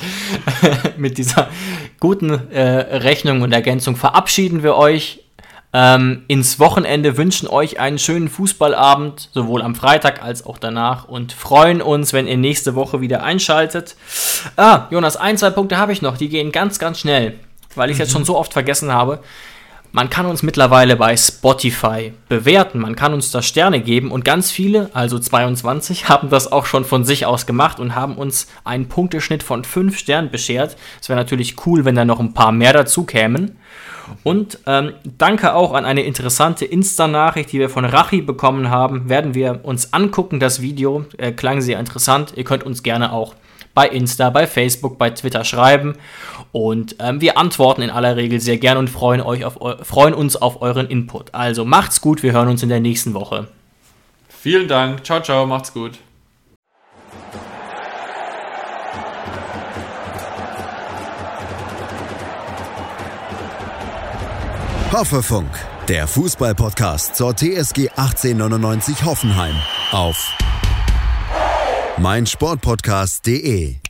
Mit 0.97 1.17
dieser 1.17 1.49
guten 1.99 2.51
äh, 2.51 2.61
Rechnung 2.97 3.41
und 3.41 3.53
Ergänzung 3.53 3.95
verabschieden 3.95 4.63
wir 4.63 4.75
euch 4.75 5.21
ähm, 5.71 6.23
ins 6.27 6.59
Wochenende, 6.59 7.17
wünschen 7.17 7.47
euch 7.47 7.79
einen 7.79 7.97
schönen 7.97 8.27
Fußballabend, 8.27 9.29
sowohl 9.31 9.61
am 9.61 9.75
Freitag 9.75 10.21
als 10.21 10.45
auch 10.45 10.57
danach 10.57 11.07
und 11.07 11.31
freuen 11.31 11.81
uns, 11.81 12.11
wenn 12.11 12.27
ihr 12.27 12.37
nächste 12.37 12.75
Woche 12.75 12.99
wieder 12.99 13.23
einschaltet. 13.23 13.95
Ah, 14.57 14.87
Jonas, 14.91 15.15
ein, 15.15 15.37
zwei 15.37 15.49
Punkte 15.49 15.77
habe 15.77 15.93
ich 15.93 16.01
noch, 16.01 16.17
die 16.17 16.29
gehen 16.29 16.51
ganz, 16.51 16.77
ganz 16.77 16.99
schnell 16.99 17.39
weil 17.77 17.89
ich 17.89 17.95
es 17.95 17.99
mhm. 17.99 18.03
jetzt 18.03 18.11
schon 18.11 18.25
so 18.25 18.37
oft 18.37 18.53
vergessen 18.53 18.91
habe. 18.91 19.19
Man 19.95 20.09
kann 20.09 20.25
uns 20.25 20.41
mittlerweile 20.41 20.95
bei 20.95 21.15
Spotify 21.15 22.13
bewerten, 22.27 22.79
man 22.79 22.95
kann 22.95 23.13
uns 23.13 23.29
da 23.29 23.43
Sterne 23.43 23.79
geben 23.79 24.09
und 24.09 24.25
ganz 24.25 24.49
viele, 24.49 24.89
also 24.93 25.19
22, 25.19 26.09
haben 26.09 26.31
das 26.31 26.51
auch 26.51 26.65
schon 26.65 26.83
von 26.83 27.05
sich 27.05 27.27
aus 27.27 27.45
gemacht 27.45 27.79
und 27.79 27.93
haben 27.93 28.17
uns 28.17 28.47
einen 28.63 28.87
Punkteschnitt 28.87 29.43
von 29.43 29.63
5 29.63 29.95
Sternen 29.95 30.31
beschert. 30.31 30.77
Es 30.99 31.09
wäre 31.09 31.19
natürlich 31.19 31.55
cool, 31.67 31.85
wenn 31.85 31.93
da 31.93 32.05
noch 32.05 32.19
ein 32.19 32.33
paar 32.33 32.51
mehr 32.51 32.73
dazu 32.73 33.03
kämen. 33.03 33.59
Und 34.23 34.57
ähm, 34.65 34.93
danke 35.03 35.53
auch 35.53 35.73
an 35.73 35.85
eine 35.85 36.01
interessante 36.01 36.65
Insta-Nachricht, 36.65 37.51
die 37.51 37.59
wir 37.59 37.69
von 37.69 37.85
Rachi 37.85 38.21
bekommen 38.21 38.71
haben. 38.71 39.09
Werden 39.09 39.35
wir 39.35 39.59
uns 39.63 39.93
angucken, 39.93 40.39
das 40.39 40.59
Video. 40.59 41.05
Äh, 41.17 41.33
klang 41.33 41.61
sehr 41.61 41.79
interessant. 41.79 42.33
Ihr 42.35 42.43
könnt 42.43 42.63
uns 42.63 42.81
gerne 42.81 43.13
auch 43.13 43.35
bei 43.73 43.87
Insta, 43.87 44.29
bei 44.29 44.47
Facebook, 44.47 44.97
bei 44.97 45.09
Twitter 45.09 45.43
schreiben. 45.43 45.95
Und 46.51 46.95
ähm, 46.99 47.21
wir 47.21 47.37
antworten 47.37 47.81
in 47.81 47.89
aller 47.89 48.15
Regel 48.15 48.39
sehr 48.39 48.57
gern 48.57 48.77
und 48.77 48.89
freuen, 48.89 49.21
euch 49.21 49.45
auf, 49.45 49.57
freuen 49.85 50.13
uns 50.13 50.35
auf 50.35 50.61
euren 50.61 50.87
Input. 50.87 51.33
Also 51.33 51.65
macht's 51.65 52.01
gut, 52.01 52.23
wir 52.23 52.33
hören 52.33 52.49
uns 52.49 52.61
in 52.63 52.69
der 52.69 52.79
nächsten 52.79 53.13
Woche. 53.13 53.47
Vielen 54.29 54.67
Dank. 54.67 55.03
Ciao, 55.05 55.21
ciao, 55.21 55.45
macht's 55.45 55.73
gut. 55.73 55.93
Hoffefunk, 64.91 65.49
der 65.87 66.07
Fußballpodcast 66.07 67.15
zur 67.15 67.35
TSG 67.35 67.89
1899 67.95 69.05
Hoffenheim 69.05 69.55
auf 69.91 70.37
meinsportpodcast.de 71.97 73.82